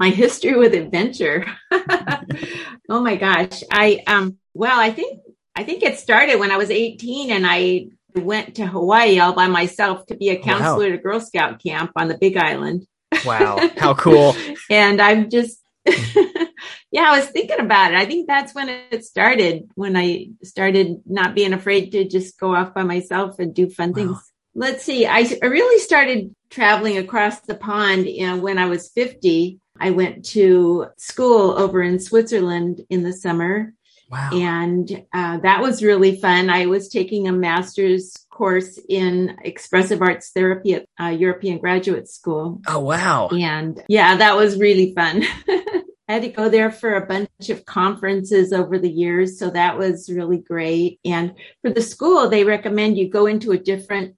My 0.00 0.10
history 0.10 0.58
with 0.58 0.74
adventure. 0.74 1.46
oh 1.70 3.00
my 3.00 3.14
gosh. 3.14 3.62
I 3.70 4.02
um 4.08 4.36
well, 4.52 4.80
I 4.80 4.90
think 4.90 5.20
I 5.54 5.62
think 5.62 5.84
it 5.84 6.00
started 6.00 6.40
when 6.40 6.50
I 6.50 6.56
was 6.56 6.72
18 6.72 7.30
and 7.30 7.46
I 7.46 7.90
went 8.14 8.56
to 8.56 8.66
Hawaii 8.66 9.18
all 9.18 9.32
by 9.32 9.48
myself 9.48 10.06
to 10.06 10.16
be 10.16 10.30
a 10.30 10.38
oh, 10.38 10.42
counselor 10.42 10.86
wow. 10.86 10.92
at 10.92 10.98
a 10.98 10.98
Girl 10.98 11.20
Scout 11.20 11.62
camp 11.62 11.92
on 11.96 12.08
the 12.08 12.18
Big 12.18 12.36
Island. 12.36 12.86
Wow, 13.24 13.68
how 13.76 13.94
cool. 13.94 14.34
and 14.70 15.00
I'm 15.00 15.30
just, 15.30 15.62
yeah, 15.86 17.04
I 17.10 17.18
was 17.18 17.26
thinking 17.26 17.60
about 17.60 17.92
it. 17.92 17.98
I 17.98 18.06
think 18.06 18.26
that's 18.26 18.54
when 18.54 18.68
it 18.68 19.04
started, 19.04 19.68
when 19.74 19.96
I 19.96 20.28
started 20.42 21.02
not 21.06 21.34
being 21.34 21.52
afraid 21.52 21.92
to 21.92 22.06
just 22.06 22.38
go 22.38 22.54
off 22.54 22.74
by 22.74 22.82
myself 22.82 23.38
and 23.38 23.54
do 23.54 23.68
fun 23.68 23.90
wow. 23.90 23.94
things. 23.94 24.32
Let's 24.54 24.84
see, 24.84 25.06
I, 25.06 25.24
I 25.42 25.46
really 25.46 25.78
started 25.80 26.34
traveling 26.50 26.98
across 26.98 27.40
the 27.40 27.54
pond 27.54 28.06
you 28.06 28.26
know, 28.26 28.38
when 28.38 28.58
I 28.58 28.66
was 28.66 28.88
50. 28.88 29.60
I 29.80 29.90
went 29.90 30.24
to 30.26 30.86
school 30.96 31.56
over 31.56 31.80
in 31.82 32.00
Switzerland 32.00 32.80
in 32.90 33.04
the 33.04 33.12
summer 33.12 33.72
Wow. 34.10 34.30
And 34.32 35.04
uh, 35.12 35.38
that 35.38 35.60
was 35.60 35.82
really 35.82 36.16
fun. 36.16 36.48
I 36.48 36.66
was 36.66 36.88
taking 36.88 37.28
a 37.28 37.32
master's 37.32 38.14
course 38.30 38.78
in 38.88 39.36
expressive 39.42 40.00
arts 40.00 40.30
therapy 40.30 40.74
at 40.74 40.86
uh, 40.98 41.08
European 41.08 41.58
Graduate 41.58 42.08
School. 42.08 42.60
Oh, 42.66 42.80
wow. 42.80 43.28
And 43.28 43.82
yeah, 43.88 44.16
that 44.16 44.36
was 44.36 44.58
really 44.58 44.94
fun. 44.94 45.24
I 45.48 46.14
had 46.14 46.22
to 46.22 46.30
go 46.30 46.48
there 46.48 46.70
for 46.70 46.94
a 46.94 47.06
bunch 47.06 47.50
of 47.50 47.66
conferences 47.66 48.54
over 48.54 48.78
the 48.78 48.90
years. 48.90 49.38
So 49.38 49.50
that 49.50 49.76
was 49.76 50.08
really 50.08 50.38
great. 50.38 51.00
And 51.04 51.34
for 51.60 51.70
the 51.70 51.82
school, 51.82 52.30
they 52.30 52.44
recommend 52.44 52.96
you 52.96 53.10
go 53.10 53.26
into 53.26 53.52
a 53.52 53.58
different 53.58 54.16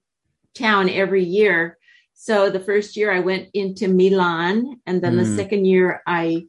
town 0.55 0.89
every 0.89 1.25
year. 1.25 1.77
So 2.13 2.49
the 2.49 2.61
first 2.61 2.95
year 2.95 3.11
I 3.11 3.19
went 3.19 3.49
into 3.53 3.89
Milan, 3.89 4.79
and 4.85 5.01
then 5.01 5.15
mm. 5.15 5.19
the 5.19 5.35
second 5.35 5.65
year 5.65 6.01
I 6.05 6.45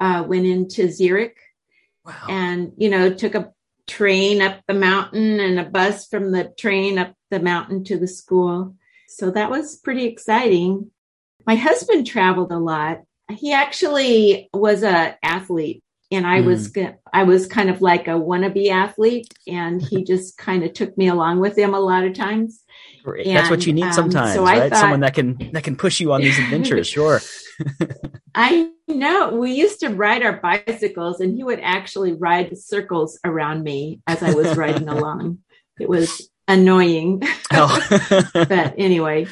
uh, 0.00 0.24
went 0.26 0.46
into 0.46 0.90
Zurich 0.90 1.36
And, 2.28 2.72
you 2.76 2.90
know, 2.90 3.12
took 3.12 3.34
a 3.34 3.52
train 3.86 4.42
up 4.42 4.60
the 4.68 4.74
mountain 4.74 5.40
and 5.40 5.58
a 5.58 5.64
bus 5.64 6.06
from 6.06 6.30
the 6.32 6.52
train 6.58 6.98
up 6.98 7.14
the 7.30 7.40
mountain 7.40 7.84
to 7.84 7.98
the 7.98 8.06
school. 8.06 8.74
So 9.08 9.30
that 9.30 9.50
was 9.50 9.76
pretty 9.76 10.04
exciting. 10.04 10.90
My 11.46 11.54
husband 11.54 12.06
traveled 12.06 12.52
a 12.52 12.58
lot. 12.58 13.00
He 13.30 13.52
actually 13.52 14.48
was 14.52 14.82
a 14.82 15.16
athlete 15.22 15.82
and 16.10 16.26
I 16.26 16.40
mm. 16.40 16.46
was 16.46 16.72
I 17.12 17.24
was 17.24 17.46
kind 17.46 17.70
of 17.70 17.82
like 17.82 18.08
a 18.08 18.12
wannabe 18.12 18.70
athlete 18.70 19.32
and 19.46 19.82
he 19.82 20.04
just 20.04 20.38
kind 20.38 20.64
of 20.64 20.72
took 20.72 20.96
me 20.96 21.08
along 21.08 21.40
with 21.40 21.56
him 21.56 21.74
a 21.74 21.80
lot 21.80 22.04
of 22.04 22.14
times. 22.14 22.62
And, 23.04 23.36
That's 23.36 23.48
what 23.48 23.66
you 23.66 23.72
need 23.72 23.94
sometimes, 23.94 24.30
um, 24.30 24.36
so 24.36 24.44
right? 24.44 24.70
Thought, 24.70 24.80
Someone 24.80 25.00
that 25.00 25.14
can 25.14 25.50
that 25.52 25.64
can 25.64 25.76
push 25.76 26.00
you 26.00 26.12
on 26.12 26.20
these 26.20 26.38
adventures, 26.38 26.86
sure. 26.88 27.20
I 28.34 28.70
know. 28.86 29.34
We 29.34 29.52
used 29.52 29.80
to 29.80 29.88
ride 29.88 30.22
our 30.22 30.40
bicycles 30.40 31.20
and 31.20 31.34
he 31.34 31.42
would 31.42 31.60
actually 31.60 32.12
ride 32.12 32.56
circles 32.58 33.18
around 33.24 33.62
me 33.62 34.00
as 34.06 34.22
I 34.22 34.34
was 34.34 34.56
riding 34.56 34.88
along. 34.88 35.38
It 35.78 35.88
was 35.88 36.28
annoying. 36.46 37.22
Oh. 37.52 37.80
but 38.34 38.74
anyway. 38.78 39.26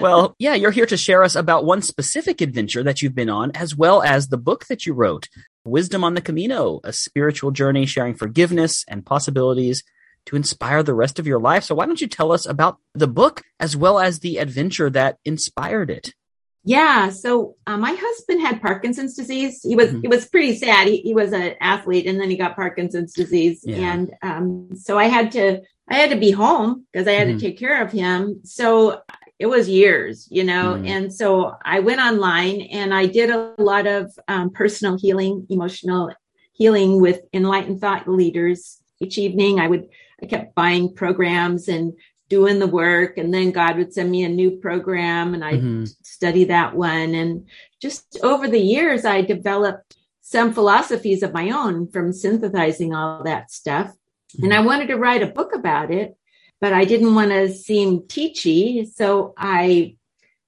well, 0.00 0.34
yeah, 0.38 0.54
you're 0.54 0.72
here 0.72 0.86
to 0.86 0.96
share 0.96 1.22
us 1.22 1.36
about 1.36 1.64
one 1.64 1.82
specific 1.82 2.40
adventure 2.40 2.82
that 2.82 3.02
you've 3.02 3.14
been 3.14 3.30
on, 3.30 3.52
as 3.52 3.76
well 3.76 4.02
as 4.02 4.28
the 4.28 4.36
book 4.36 4.66
that 4.66 4.84
you 4.84 4.94
wrote, 4.94 5.28
Wisdom 5.70 6.04
on 6.04 6.14
the 6.14 6.20
Camino, 6.20 6.80
a 6.84 6.92
spiritual 6.92 7.50
journey 7.50 7.86
sharing 7.86 8.14
forgiveness 8.14 8.84
and 8.88 9.04
possibilities 9.04 9.82
to 10.26 10.36
inspire 10.36 10.82
the 10.82 10.94
rest 10.94 11.18
of 11.18 11.26
your 11.26 11.40
life. 11.40 11.64
So, 11.64 11.74
why 11.74 11.86
don't 11.86 12.00
you 12.00 12.06
tell 12.06 12.32
us 12.32 12.46
about 12.46 12.78
the 12.94 13.08
book 13.08 13.42
as 13.58 13.76
well 13.76 13.98
as 13.98 14.20
the 14.20 14.38
adventure 14.38 14.90
that 14.90 15.18
inspired 15.24 15.90
it? 15.90 16.14
Yeah. 16.64 17.08
So 17.08 17.56
uh, 17.66 17.78
my 17.78 17.96
husband 17.98 18.42
had 18.42 18.60
Parkinson's 18.60 19.14
disease. 19.14 19.62
He 19.62 19.74
was, 19.74 19.88
mm-hmm. 19.88 20.02
he 20.02 20.08
was 20.08 20.28
pretty 20.28 20.54
sad. 20.54 20.86
He, 20.86 21.00
he, 21.00 21.14
was 21.14 21.32
an 21.32 21.54
athlete 21.62 22.06
and 22.06 22.20
then 22.20 22.28
he 22.28 22.36
got 22.36 22.56
Parkinson's 22.56 23.14
disease. 23.14 23.62
Yeah. 23.64 23.92
And, 23.92 24.12
um, 24.20 24.68
so 24.74 24.98
I 24.98 25.04
had 25.04 25.32
to, 25.32 25.62
I 25.88 25.94
had 25.94 26.10
to 26.10 26.16
be 26.16 26.30
home 26.30 26.84
because 26.92 27.08
I 27.08 27.12
had 27.12 27.28
mm-hmm. 27.28 27.38
to 27.38 27.42
take 27.42 27.58
care 27.58 27.82
of 27.82 27.90
him. 27.90 28.40
So 28.44 29.00
it 29.38 29.46
was 29.46 29.68
years, 29.68 30.26
you 30.30 30.42
know, 30.42 30.74
mm-hmm. 30.74 30.86
and 30.86 31.14
so 31.14 31.54
I 31.64 31.80
went 31.80 32.00
online 32.00 32.62
and 32.62 32.92
I 32.92 33.06
did 33.06 33.30
a 33.30 33.54
lot 33.58 33.86
of 33.86 34.12
um, 34.26 34.50
personal 34.50 34.98
healing, 34.98 35.46
emotional 35.48 36.12
healing 36.52 37.00
with 37.00 37.20
enlightened 37.32 37.80
thought 37.80 38.08
leaders. 38.08 38.80
Each 39.00 39.16
evening 39.16 39.60
I 39.60 39.68
would, 39.68 39.88
I 40.20 40.26
kept 40.26 40.56
buying 40.56 40.92
programs 40.92 41.68
and 41.68 41.92
doing 42.28 42.58
the 42.58 42.66
work 42.66 43.16
and 43.16 43.32
then 43.32 43.52
God 43.52 43.76
would 43.76 43.94
send 43.94 44.10
me 44.10 44.24
a 44.24 44.28
new 44.28 44.50
program 44.50 45.34
and 45.34 45.44
I 45.44 45.54
mm-hmm. 45.54 45.84
study 46.02 46.44
that 46.46 46.74
one. 46.74 47.14
And 47.14 47.46
just 47.80 48.18
over 48.24 48.48
the 48.48 48.60
years, 48.60 49.04
I 49.04 49.22
developed 49.22 49.96
some 50.20 50.52
philosophies 50.52 51.22
of 51.22 51.32
my 51.32 51.50
own 51.50 51.88
from 51.90 52.12
synthesizing 52.12 52.92
all 52.92 53.22
that 53.22 53.52
stuff. 53.52 53.86
Mm-hmm. 53.86 54.44
And 54.44 54.54
I 54.54 54.60
wanted 54.60 54.88
to 54.88 54.96
write 54.96 55.22
a 55.22 55.26
book 55.26 55.54
about 55.54 55.90
it, 55.90 56.17
but 56.60 56.72
I 56.72 56.84
didn't 56.84 57.14
want 57.14 57.30
to 57.30 57.52
seem 57.52 58.00
teachy. 58.00 58.86
So 58.86 59.34
I 59.36 59.96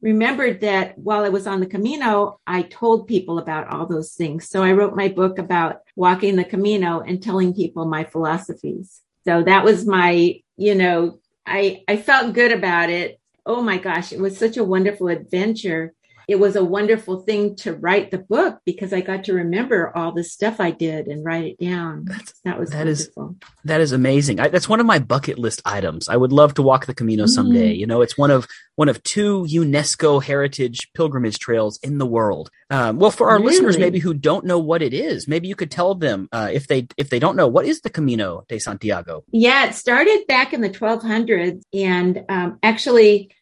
remembered 0.03 0.61
that 0.63 0.97
while 0.99 1.25
I 1.25 1.29
was 1.29 1.47
on 1.47 1.61
the 1.61 1.67
Camino, 1.67 2.41
I 2.47 2.63
told 2.63 3.07
people 3.07 3.39
about 3.39 3.69
all 3.69 3.87
those 3.87 4.15
things. 4.15 4.49
So 4.49 4.63
I 4.63 4.73
wrote 4.73 4.97
my 4.97 5.09
book 5.09 5.39
about 5.39 5.81
walking 5.95 6.37
the 6.37 6.45
Camino 6.45 7.01
and 7.01 7.23
telling 7.23 7.55
people 7.55 7.85
my 7.85 8.05
philosophies. 8.05 9.03
So 9.25 9.43
that 9.43 9.65
was 9.65 9.87
my, 9.87 10.41
you 10.57 10.75
know, 10.75 11.19
I, 11.47 11.83
I 11.87 11.97
felt 11.97 12.35
good 12.35 12.53
about 12.53 12.91
it. 12.91 13.21
Oh 13.45 13.63
my 13.63 13.79
gosh, 13.79 14.13
it 14.13 14.21
was 14.21 14.39
such 14.39 14.57
a 14.57 14.65
wonderful 14.65 15.09
adventure 15.09 15.93
it 16.31 16.39
was 16.39 16.55
a 16.55 16.65
wonderful 16.65 17.23
thing 17.23 17.57
to 17.57 17.75
write 17.75 18.13
the 18.13 18.19
book 18.19 18.61
because 18.65 18.93
I 18.93 19.01
got 19.01 19.25
to 19.25 19.35
remember 19.35 19.91
all 19.97 20.13
the 20.13 20.23
stuff 20.23 20.61
I 20.61 20.71
did 20.71 21.09
and 21.09 21.25
write 21.25 21.45
it 21.45 21.59
down. 21.59 22.05
That's, 22.05 22.33
that 22.45 22.57
was 22.57 22.71
that 22.71 22.87
wonderful. 22.87 23.31
Is, 23.31 23.49
that 23.65 23.81
is 23.81 23.91
amazing. 23.91 24.39
I, 24.39 24.47
that's 24.47 24.69
one 24.69 24.79
of 24.79 24.87
my 24.87 25.01
bucket 25.01 25.41
list 25.41 25.61
items. 25.65 26.09
I 26.09 26.17
would 26.17 26.31
love 26.31 26.55
to 26.55 26.63
walk 26.63 26.87
the 26.87 26.95
Camino 26.95 27.27
someday. 27.27 27.75
Mm. 27.75 27.79
You 27.79 27.87
know, 27.89 28.01
it's 28.01 28.17
one 28.17 28.31
of 28.31 28.47
one 28.77 28.89
of 28.89 29.03
two 29.03 29.45
UNESCO 29.51 30.23
heritage 30.23 30.93
pilgrimage 30.95 31.41
trails 31.41 31.81
in 31.83 31.99
the 31.99 32.07
world. 32.07 32.49
Um, 32.71 33.01
well, 33.01 33.11
for 33.11 33.29
our 33.29 33.39
really? 33.39 33.47
listeners, 33.47 33.77
maybe 33.77 33.99
who 33.99 34.15
don't 34.15 34.45
know 34.45 34.61
what 34.61 34.83
it 34.83 34.95
is, 34.95 35.27
maybe 35.27 35.49
you 35.49 35.57
could 35.57 35.73
tell 35.73 35.97
them 35.97 36.29
uh, 36.31 36.51
if 36.53 36.69
they 36.69 36.87
if 36.97 37.11
they 37.11 37.19
don't 37.19 37.35
know 37.35 37.49
what 37.49 37.67
is 37.67 37.81
the 37.81 37.91
Camino 37.91 38.45
de 38.49 38.61
Santiago. 38.61 39.25
Yeah, 39.33 39.67
it 39.67 39.75
started 39.75 40.29
back 40.29 40.53
in 40.53 40.61
the 40.61 40.71
1200s, 40.71 41.61
and 41.75 42.25
um, 42.29 42.61
actually, 42.63 43.35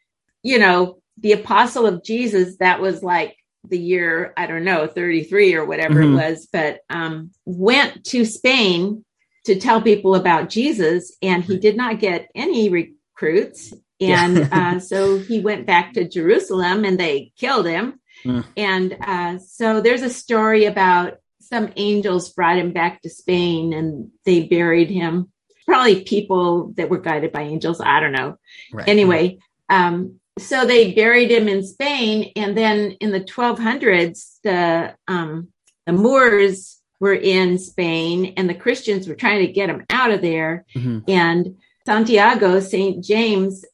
you 0.42 0.58
know, 0.58 1.02
the 1.20 1.32
apostle 1.32 1.86
of 1.86 2.02
Jesus, 2.02 2.56
that 2.58 2.80
was 2.80 3.02
like 3.02 3.36
the 3.64 3.78
year, 3.78 4.32
I 4.36 4.46
don't 4.46 4.64
know, 4.64 4.86
33 4.86 5.54
or 5.54 5.64
whatever 5.64 6.00
mm-hmm. 6.00 6.14
it 6.14 6.30
was, 6.30 6.48
but 6.52 6.80
um, 6.90 7.30
went 7.44 8.04
to 8.06 8.24
Spain 8.24 9.04
to 9.44 9.58
tell 9.58 9.80
people 9.80 10.14
about 10.14 10.50
Jesus, 10.50 11.16
and 11.22 11.42
he 11.42 11.58
did 11.58 11.76
not 11.76 12.00
get 12.00 12.30
any 12.34 12.68
recruits. 12.68 13.74
And 14.00 14.48
uh, 14.52 14.78
so 14.78 15.18
he 15.18 15.40
went 15.40 15.66
back 15.66 15.94
to 15.94 16.08
Jerusalem 16.08 16.84
and 16.84 17.00
they 17.00 17.32
killed 17.36 17.66
him. 17.66 17.98
Mm. 18.24 18.44
And 18.56 18.96
uh, 19.00 19.38
so 19.40 19.80
there's 19.80 20.02
a 20.02 20.08
story 20.08 20.66
about 20.66 21.14
some 21.40 21.72
angels 21.74 22.30
brought 22.30 22.58
him 22.58 22.72
back 22.72 23.02
to 23.02 23.10
Spain 23.10 23.72
and 23.72 24.12
they 24.24 24.44
buried 24.44 24.90
him. 24.90 25.32
Probably 25.66 26.04
people 26.04 26.74
that 26.76 26.90
were 26.90 27.00
guided 27.00 27.32
by 27.32 27.42
angels. 27.42 27.80
I 27.80 27.98
don't 27.98 28.12
know. 28.12 28.38
Right. 28.72 28.88
Anyway, 28.88 29.38
um, 29.68 30.20
so 30.38 30.64
they 30.64 30.92
buried 30.92 31.30
him 31.30 31.48
in 31.48 31.62
Spain, 31.64 32.32
and 32.36 32.56
then 32.56 32.92
in 33.00 33.10
the 33.10 33.20
1200s, 33.20 34.38
the 34.42 34.94
um, 35.06 35.48
the 35.86 35.92
Moors 35.92 36.80
were 37.00 37.14
in 37.14 37.58
Spain, 37.58 38.34
and 38.36 38.48
the 38.48 38.54
Christians 38.54 39.08
were 39.08 39.14
trying 39.14 39.46
to 39.46 39.52
get 39.52 39.70
him 39.70 39.84
out 39.90 40.10
of 40.10 40.20
there. 40.20 40.64
Mm-hmm. 40.74 41.00
And 41.08 41.56
Santiago, 41.86 42.60
Saint 42.60 43.04
James, 43.04 43.64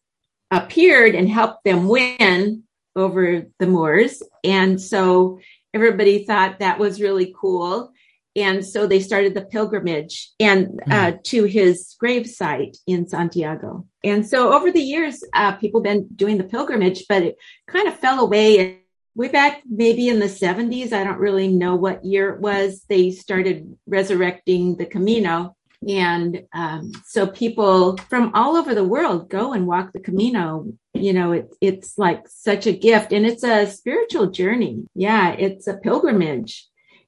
appeared 0.50 1.14
and 1.14 1.28
helped 1.28 1.64
them 1.64 1.88
win 1.88 2.64
over 2.94 3.47
the 3.59 3.66
Moors, 3.66 4.23
and 4.42 4.80
so 4.80 5.40
everybody 5.73 6.25
thought 6.25 6.61
that 6.61 6.78
was 6.78 7.00
really 7.00 7.35
cool 7.38 7.94
and 8.37 8.64
so 8.64 8.87
they 8.87 9.00
started 9.00 9.35
the 9.35 9.45
pilgrimage 9.45 10.33
and 10.41 10.81
uh, 10.91 11.12
mm. 11.12 11.23
to 11.25 11.45
his 11.45 11.95
gravesite 12.03 12.76
in 12.87 13.07
Santiago. 13.07 13.87
And 14.03 14.26
so 14.26 14.53
over 14.53 14.73
the 14.73 14.83
years, 14.83 15.23
uh, 15.33 15.53
people 15.53 15.81
been 15.81 16.09
doing 16.14 16.38
the 16.38 16.45
pilgrimage, 16.45 17.05
but 17.09 17.23
it 17.23 17.37
kind 17.69 17.88
of 17.88 17.99
fell 17.99 18.21
away. 18.21 18.81
Way 19.17 19.29
back, 19.29 19.62
maybe 19.71 20.09
in 20.09 20.19
the 20.19 20.26
70s, 20.26 20.93
I 20.93 21.05
don't 21.05 21.21
really 21.21 21.47
know 21.47 21.76
what 21.76 22.05
year 22.05 22.31
it 22.31 22.41
was. 22.41 22.85
They 22.88 23.12
started 23.12 23.76
resurrecting 23.87 24.76
the 24.76 24.87
Camino. 24.87 25.55
And 25.88 26.43
um, 26.53 26.91
so 27.05 27.29
people 27.29 27.97
from 28.09 28.33
all 28.35 28.57
over 28.57 28.75
the 28.75 28.83
world 28.83 29.31
go 29.31 29.53
and 29.53 29.69
walk 29.69 29.93
the 29.93 30.00
Camino. 30.00 30.73
You 30.95 31.12
know, 31.12 31.31
it, 31.31 31.55
it's 31.61 31.97
like 31.97 32.26
such 32.26 32.67
a 32.67 32.73
gift 32.73 33.12
and 33.12 33.25
it's 33.25 33.45
a 33.45 33.71
spiritual 33.71 34.31
journey. 34.31 34.88
Yeah, 34.97 35.31
it's 35.31 35.69
a 35.69 35.76
pilgrimage. 35.76 36.67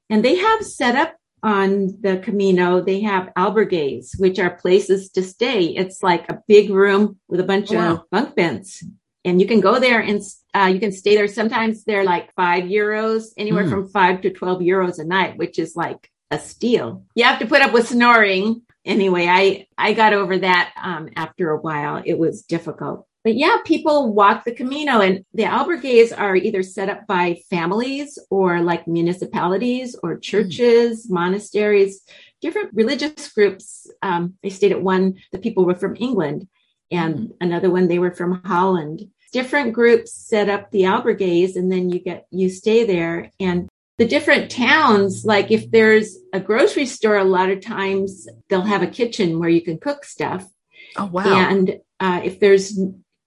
And 0.09 0.23
they 0.23 0.35
have 0.35 0.63
set 0.63 0.95
up 0.95 1.16
on 1.43 1.99
the 2.01 2.17
Camino, 2.17 2.81
they 2.81 3.01
have 3.01 3.31
albergues, 3.37 4.19
which 4.19 4.39
are 4.39 4.57
places 4.57 5.09
to 5.11 5.23
stay. 5.23 5.65
It's 5.65 6.01
like 6.01 6.29
a 6.29 6.41
big 6.47 6.69
room 6.69 7.19
with 7.27 7.39
a 7.39 7.43
bunch 7.43 7.71
oh, 7.71 7.79
of 7.79 8.09
bunk 8.09 8.35
beds. 8.35 8.83
And 9.23 9.41
you 9.41 9.47
can 9.47 9.59
go 9.59 9.79
there 9.79 9.99
and 9.99 10.21
uh, 10.55 10.69
you 10.73 10.79
can 10.79 10.91
stay 10.91 11.15
there. 11.15 11.27
Sometimes 11.27 11.83
they're 11.83 12.03
like 12.03 12.33
five 12.35 12.63
euros, 12.63 13.25
anywhere 13.37 13.65
mm. 13.65 13.69
from 13.69 13.89
five 13.89 14.21
to 14.21 14.31
12 14.31 14.61
euros 14.61 14.99
a 14.99 15.03
night, 15.03 15.37
which 15.37 15.59
is 15.59 15.75
like 15.75 16.09
a 16.31 16.39
steal. 16.39 17.03
You 17.13 17.25
have 17.25 17.39
to 17.39 17.47
put 17.47 17.61
up 17.61 17.73
with 17.73 17.87
snoring. 17.87 18.61
Anyway, 18.85 19.27
I, 19.27 19.67
I 19.77 19.93
got 19.93 20.13
over 20.13 20.37
that 20.37 20.73
um, 20.81 21.09
after 21.15 21.51
a 21.51 21.59
while. 21.59 22.01
It 22.03 22.17
was 22.17 22.43
difficult. 22.43 23.05
But 23.27 23.35
yeah, 23.35 23.57
people 23.65 24.13
walk 24.13 24.45
the 24.45 24.55
Camino 24.55 25.01
and 25.01 25.25
the 25.33 25.43
albergues 25.43 26.17
are 26.17 26.37
either 26.37 26.63
set 26.63 26.87
up 26.87 27.05
by 27.07 27.41
families 27.49 28.17
or 28.29 28.61
like 28.61 28.87
municipalities 28.87 29.97
or 30.01 30.17
churches, 30.17 31.05
mm. 31.05 31.11
monasteries, 31.11 32.03
different 32.39 32.69
religious 32.73 33.29
groups. 33.33 33.91
Um, 34.01 34.35
I 34.45 34.47
stayed 34.47 34.71
at 34.71 34.81
one, 34.81 35.15
the 35.33 35.39
people 35.39 35.65
were 35.65 35.75
from 35.75 35.97
England 35.99 36.47
and 36.89 37.15
mm. 37.17 37.31
another 37.41 37.69
one, 37.69 37.89
they 37.89 37.99
were 37.99 38.15
from 38.15 38.41
Holland. 38.45 39.01
Different 39.33 39.73
groups 39.73 40.13
set 40.13 40.47
up 40.47 40.71
the 40.71 40.83
albergues 40.83 41.57
and 41.57 41.69
then 41.69 41.89
you 41.89 41.99
get, 41.99 42.27
you 42.31 42.49
stay 42.49 42.85
there 42.85 43.29
and 43.41 43.67
the 43.97 44.07
different 44.07 44.49
towns, 44.49 45.25
like 45.25 45.51
if 45.51 45.69
there's 45.69 46.17
a 46.31 46.39
grocery 46.39 46.85
store, 46.85 47.17
a 47.17 47.25
lot 47.25 47.49
of 47.49 47.59
times 47.59 48.25
they'll 48.47 48.61
have 48.61 48.83
a 48.83 48.87
kitchen 48.87 49.37
where 49.37 49.49
you 49.49 49.61
can 49.61 49.79
cook 49.79 50.05
stuff. 50.05 50.47
Oh, 50.95 51.07
wow. 51.07 51.25
And 51.25 51.81
uh, 51.99 52.21
if 52.23 52.39
there's 52.39 52.79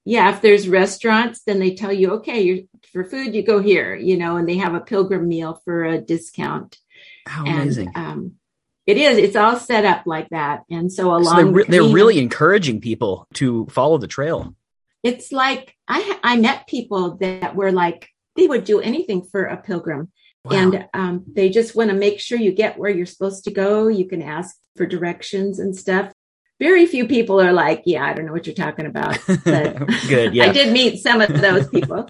yeah, 0.05 0.35
if 0.35 0.41
there's 0.41 0.69
restaurants, 0.69 1.43
then 1.45 1.59
they 1.59 1.75
tell 1.75 1.93
you, 1.93 2.13
okay, 2.13 2.43
you're, 2.43 2.59
for 2.93 3.05
food, 3.05 3.35
you 3.35 3.43
go 3.43 3.61
here, 3.61 3.95
you 3.95 4.17
know, 4.17 4.37
and 4.37 4.49
they 4.49 4.57
have 4.57 4.75
a 4.75 4.81
pilgrim 4.81 5.29
meal 5.29 5.61
for 5.65 5.85
a 5.85 6.01
discount. 6.01 6.79
How 7.27 7.45
and, 7.45 7.63
amazing. 7.63 7.93
Um, 7.95 8.33
it 8.87 8.97
is. 8.97 9.19
It's 9.19 9.37
all 9.37 9.57
set 9.57 9.85
up 9.85 10.03
like 10.07 10.31
that. 10.31 10.63
And 10.71 10.93
so 10.93 11.11
along, 11.11 11.25
so 11.25 11.37
they're, 11.37 11.47
re- 11.47 11.65
they're 11.69 11.83
really 11.85 12.19
encouraging 12.19 12.81
people 12.81 13.29
to 13.35 13.67
follow 13.67 13.99
the 13.99 14.07
trail. 14.07 14.55
It's 15.03 15.33
like 15.33 15.77
I, 15.87 16.19
I 16.23 16.37
met 16.37 16.67
people 16.67 17.17
that 17.19 17.55
were 17.55 17.73
like, 17.73 18.09
they 18.37 18.47
would 18.47 18.65
do 18.65 18.81
anything 18.81 19.23
for 19.23 19.45
a 19.45 19.57
pilgrim. 19.57 20.11
Wow. 20.45 20.53
And 20.53 20.89
um, 20.95 21.25
they 21.31 21.51
just 21.51 21.77
want 21.77 21.91
to 21.91 21.97
make 21.97 22.21
sure 22.21 22.39
you 22.39 22.53
get 22.53 22.79
where 22.79 22.91
you're 22.91 23.07
supposed 23.07 23.45
to 23.45 23.51
go. 23.51 23.89
You 23.89 24.07
can 24.07 24.23
ask 24.23 24.57
for 24.77 24.87
directions 24.87 25.59
and 25.59 25.77
stuff. 25.77 26.13
Very 26.61 26.87
few 26.87 27.09
people 27.09 27.41
are 27.41 27.53
like, 27.53 27.83
yeah, 27.87 28.05
I 28.05 28.13
don't 28.13 28.27
know 28.27 28.33
what 28.33 28.47
you're 28.47 28.55
talking 28.55 28.87
about. 28.87 29.19
But 29.27 29.79
Good, 30.09 30.35
yeah. 30.35 30.45
I 30.45 30.53
did 30.53 30.73
meet 30.73 31.03
some 31.03 31.21
of 31.21 31.41
those 31.41 31.67
people. 31.69 32.09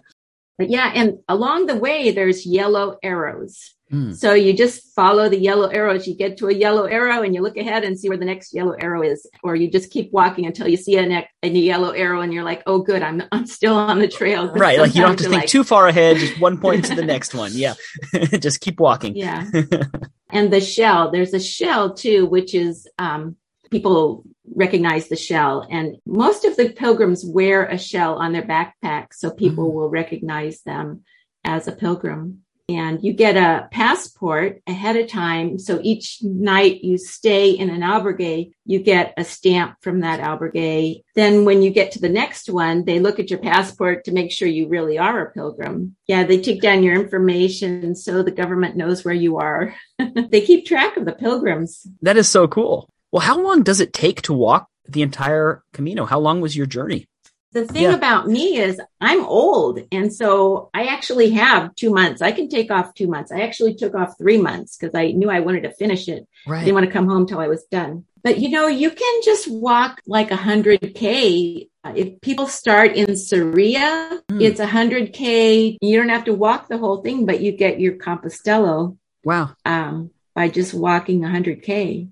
But 0.58 0.68
yeah, 0.68 0.92
and 0.94 1.20
along 1.28 1.66
the 1.66 1.76
way, 1.76 2.10
there's 2.10 2.44
yellow 2.44 2.98
arrows. 3.02 3.74
Mm. 3.92 4.14
So 4.14 4.34
you 4.34 4.52
just 4.52 4.94
follow 4.94 5.28
the 5.28 5.38
yellow 5.38 5.68
arrows. 5.68 6.06
You 6.06 6.14
get 6.14 6.36
to 6.38 6.48
a 6.48 6.52
yellow 6.52 6.84
arrow 6.84 7.22
and 7.22 7.34
you 7.34 7.42
look 7.42 7.56
ahead 7.56 7.82
and 7.82 7.98
see 7.98 8.08
where 8.08 8.18
the 8.18 8.24
next 8.24 8.54
yellow 8.54 8.74
arrow 8.78 9.02
is, 9.02 9.26
or 9.42 9.56
you 9.56 9.70
just 9.70 9.90
keep 9.90 10.12
walking 10.12 10.46
until 10.46 10.68
you 10.68 10.76
see 10.76 10.96
a, 10.96 11.06
ne- 11.06 11.28
a 11.42 11.48
yellow 11.48 11.90
arrow 11.90 12.20
and 12.20 12.32
you're 12.32 12.44
like, 12.44 12.62
"Oh, 12.66 12.78
good, 12.78 13.02
I'm 13.02 13.22
I'm 13.32 13.46
still 13.46 13.74
on 13.74 13.98
the 13.98 14.06
trail." 14.06 14.52
Right, 14.52 14.78
like 14.78 14.94
you 14.94 15.00
don't 15.00 15.10
have 15.10 15.18
to 15.18 15.24
think 15.24 15.42
you're 15.42 15.48
too 15.48 15.64
far 15.64 15.88
ahead, 15.88 16.18
just 16.18 16.38
one 16.38 16.58
point 16.58 16.84
to 16.84 16.94
the 16.94 17.04
next 17.04 17.34
one. 17.34 17.50
Yeah. 17.54 17.74
just 18.38 18.60
keep 18.60 18.78
walking. 18.78 19.16
Yeah, 19.16 19.50
and 20.30 20.52
the 20.52 20.60
shell. 20.60 21.10
There's 21.10 21.34
a 21.34 21.40
shell 21.40 21.94
too, 21.94 22.26
which 22.26 22.54
is 22.54 22.86
um, 22.98 23.36
people 23.70 24.24
recognize 24.54 25.08
the 25.08 25.16
shell, 25.16 25.66
and 25.70 25.96
most 26.06 26.44
of 26.44 26.56
the 26.56 26.70
pilgrims 26.70 27.24
wear 27.24 27.66
a 27.66 27.78
shell 27.78 28.16
on 28.16 28.32
their 28.32 28.42
backpack, 28.42 29.08
so 29.12 29.30
people 29.30 29.70
Mhm. 29.70 29.74
will 29.74 29.88
recognize 29.88 30.62
them 30.62 31.04
as 31.44 31.68
a 31.68 31.72
pilgrim. 31.72 32.42
And 32.68 33.02
you 33.02 33.12
get 33.12 33.36
a 33.36 33.66
passport 33.72 34.62
ahead 34.64 34.94
of 34.94 35.08
time. 35.08 35.58
So 35.58 35.80
each 35.82 36.18
night 36.22 36.84
you 36.84 36.98
stay 36.98 37.50
in 37.50 37.68
an 37.68 37.80
albergue, 37.80 38.52
you 38.64 38.78
get 38.78 39.12
a 39.16 39.24
stamp 39.24 39.74
from 39.80 40.00
that 40.00 40.20
albergue. 40.20 41.02
Then 41.16 41.44
when 41.44 41.62
you 41.62 41.70
get 41.70 41.90
to 41.92 42.00
the 42.00 42.08
next 42.08 42.48
one, 42.48 42.84
they 42.84 43.00
look 43.00 43.18
at 43.18 43.28
your 43.28 43.40
passport 43.40 44.04
to 44.04 44.12
make 44.12 44.30
sure 44.30 44.46
you 44.46 44.68
really 44.68 44.98
are 44.98 45.20
a 45.20 45.32
pilgrim. 45.32 45.96
Yeah, 46.06 46.22
they 46.22 46.40
take 46.40 46.62
down 46.62 46.84
your 46.84 46.94
information 46.94 47.96
so 47.96 48.22
the 48.22 48.30
government 48.30 48.76
knows 48.76 49.04
where 49.04 49.14
you 49.14 49.38
are. 49.38 49.74
they 50.30 50.40
keep 50.40 50.64
track 50.64 50.96
of 50.96 51.06
the 51.06 51.12
pilgrims. 51.12 51.84
That 52.02 52.16
is 52.16 52.28
so 52.28 52.46
cool. 52.46 52.88
Well, 53.12 53.20
how 53.20 53.40
long 53.40 53.62
does 53.62 53.80
it 53.80 53.92
take 53.92 54.22
to 54.22 54.32
walk 54.32 54.68
the 54.88 55.02
entire 55.02 55.62
Camino? 55.72 56.04
How 56.04 56.18
long 56.20 56.40
was 56.40 56.56
your 56.56 56.66
journey? 56.66 57.06
The 57.52 57.66
thing 57.66 57.82
Yeah. 57.82 57.94
about 57.94 58.28
me 58.28 58.58
is 58.58 58.80
I'm 59.00 59.24
old. 59.24 59.80
And 59.90 60.12
so 60.14 60.70
I 60.72 60.84
actually 60.84 61.30
have 61.30 61.74
two 61.74 61.90
months. 61.90 62.22
I 62.22 62.30
can 62.30 62.48
take 62.48 62.70
off 62.70 62.94
two 62.94 63.08
months. 63.08 63.32
I 63.32 63.40
actually 63.40 63.74
took 63.74 63.96
off 63.96 64.16
three 64.16 64.38
months 64.38 64.76
because 64.76 64.94
I 64.94 65.10
knew 65.10 65.28
I 65.28 65.40
wanted 65.40 65.64
to 65.64 65.72
finish 65.72 66.06
it. 66.08 66.28
I 66.46 66.60
didn't 66.60 66.74
want 66.74 66.86
to 66.86 66.92
come 66.92 67.08
home 67.08 67.26
till 67.26 67.40
I 67.40 67.48
was 67.48 67.64
done. 67.64 68.04
But 68.22 68.38
you 68.38 68.50
know, 68.50 68.68
you 68.68 68.90
can 68.92 69.20
just 69.24 69.50
walk 69.50 70.00
like 70.06 70.30
a 70.30 70.36
hundred 70.36 70.94
K. 70.94 71.68
If 71.96 72.20
people 72.20 72.46
start 72.46 72.94
in 72.94 73.06
Sarria, 73.16 74.20
Hmm. 74.30 74.40
it's 74.40 74.60
a 74.60 74.66
hundred 74.66 75.12
K. 75.12 75.76
You 75.80 75.96
don't 75.98 76.10
have 76.10 76.24
to 76.26 76.34
walk 76.34 76.68
the 76.68 76.78
whole 76.78 76.98
thing, 77.02 77.26
but 77.26 77.40
you 77.40 77.50
get 77.50 77.80
your 77.80 77.94
Compostelo 77.94 78.96
Wow. 79.24 79.50
um, 79.64 80.10
by 80.36 80.48
just 80.48 80.72
walking 80.72 81.22
100K. 81.22 82.08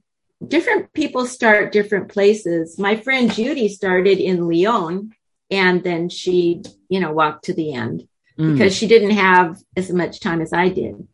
Different 0.46 0.92
people 0.92 1.26
start 1.26 1.72
different 1.72 2.08
places. 2.08 2.78
My 2.78 2.96
friend 2.96 3.32
Judy 3.32 3.68
started 3.68 4.18
in 4.18 4.46
Lyon 4.48 5.12
and 5.50 5.82
then 5.82 6.08
she, 6.08 6.62
you 6.88 7.00
know, 7.00 7.12
walked 7.12 7.44
to 7.44 7.54
the 7.54 7.72
end 7.72 8.06
Mm. 8.38 8.52
because 8.52 8.72
she 8.76 8.86
didn't 8.86 9.10
have 9.16 9.58
as 9.76 9.90
much 9.90 10.20
time 10.20 10.40
as 10.40 10.52
I 10.52 10.68
did. 10.68 11.08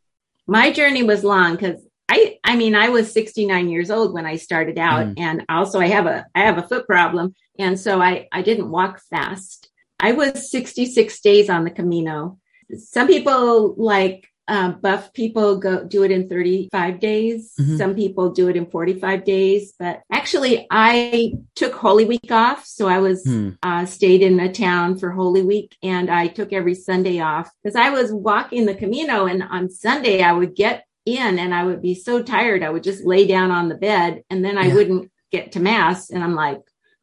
My 0.46 0.70
journey 0.70 1.02
was 1.02 1.24
long 1.24 1.52
because 1.56 1.80
I, 2.06 2.38
I 2.44 2.54
mean, 2.54 2.74
I 2.74 2.90
was 2.90 3.10
69 3.14 3.70
years 3.70 3.90
old 3.90 4.12
when 4.12 4.26
I 4.26 4.36
started 4.36 4.78
out 4.78 5.06
Mm. 5.06 5.14
and 5.16 5.44
also 5.48 5.80
I 5.80 5.86
have 5.86 6.04
a, 6.04 6.26
I 6.34 6.40
have 6.40 6.58
a 6.58 6.68
foot 6.68 6.86
problem. 6.86 7.34
And 7.58 7.80
so 7.80 8.02
I, 8.02 8.28
I 8.30 8.42
didn't 8.42 8.70
walk 8.70 9.00
fast. 9.08 9.70
I 9.98 10.12
was 10.12 10.50
66 10.50 11.18
days 11.22 11.48
on 11.48 11.64
the 11.64 11.70
Camino. 11.70 12.38
Some 12.76 13.06
people 13.06 13.74
like 13.78 14.28
um, 14.46 14.78
buff 14.80 15.12
people 15.14 15.56
go 15.56 15.84
do 15.84 16.02
it 16.02 16.10
in 16.10 16.28
35 16.28 17.00
days. 17.00 17.52
Mhm. 17.58 17.78
Some 17.78 17.94
people 17.94 18.30
do 18.30 18.48
it 18.48 18.56
in 18.56 18.66
45 18.66 19.24
days. 19.24 19.72
But 19.78 20.02
actually, 20.12 20.66
I 20.70 21.32
took 21.54 21.72
Holy 21.72 22.04
Week 22.04 22.30
off, 22.30 22.66
so 22.66 22.86
I 22.86 22.98
was 22.98 23.24
Hmm. 23.24 23.50
uh, 23.62 23.86
stayed 23.86 24.20
in 24.22 24.38
a 24.40 24.52
town 24.52 24.98
for 24.98 25.10
Holy 25.12 25.42
Week, 25.42 25.74
and 25.82 26.10
I 26.10 26.26
took 26.26 26.52
every 26.52 26.74
Sunday 26.74 27.20
off 27.20 27.50
because 27.62 27.74
I 27.76 27.88
was 27.90 28.12
walking 28.12 28.66
the 28.66 28.74
Camino, 28.74 29.24
and 29.26 29.42
on 29.42 29.70
Sunday 29.70 30.20
I 30.22 30.32
would 30.32 30.54
get 30.54 30.84
in, 31.06 31.38
and 31.38 31.54
I 31.54 31.64
would 31.64 31.80
be 31.80 31.94
so 31.94 32.22
tired 32.22 32.62
I 32.62 32.70
would 32.70 32.82
just 32.82 33.04
lay 33.04 33.26
down 33.26 33.50
on 33.50 33.68
the 33.68 33.74
bed, 33.76 34.22
and 34.30 34.44
then 34.44 34.58
I 34.58 34.66
Yeah. 34.68 34.74
wouldn't 34.74 35.10
get 35.32 35.52
to 35.52 35.60
mass, 35.60 36.10
and 36.10 36.22
I'm 36.22 36.34
like, 36.34 36.60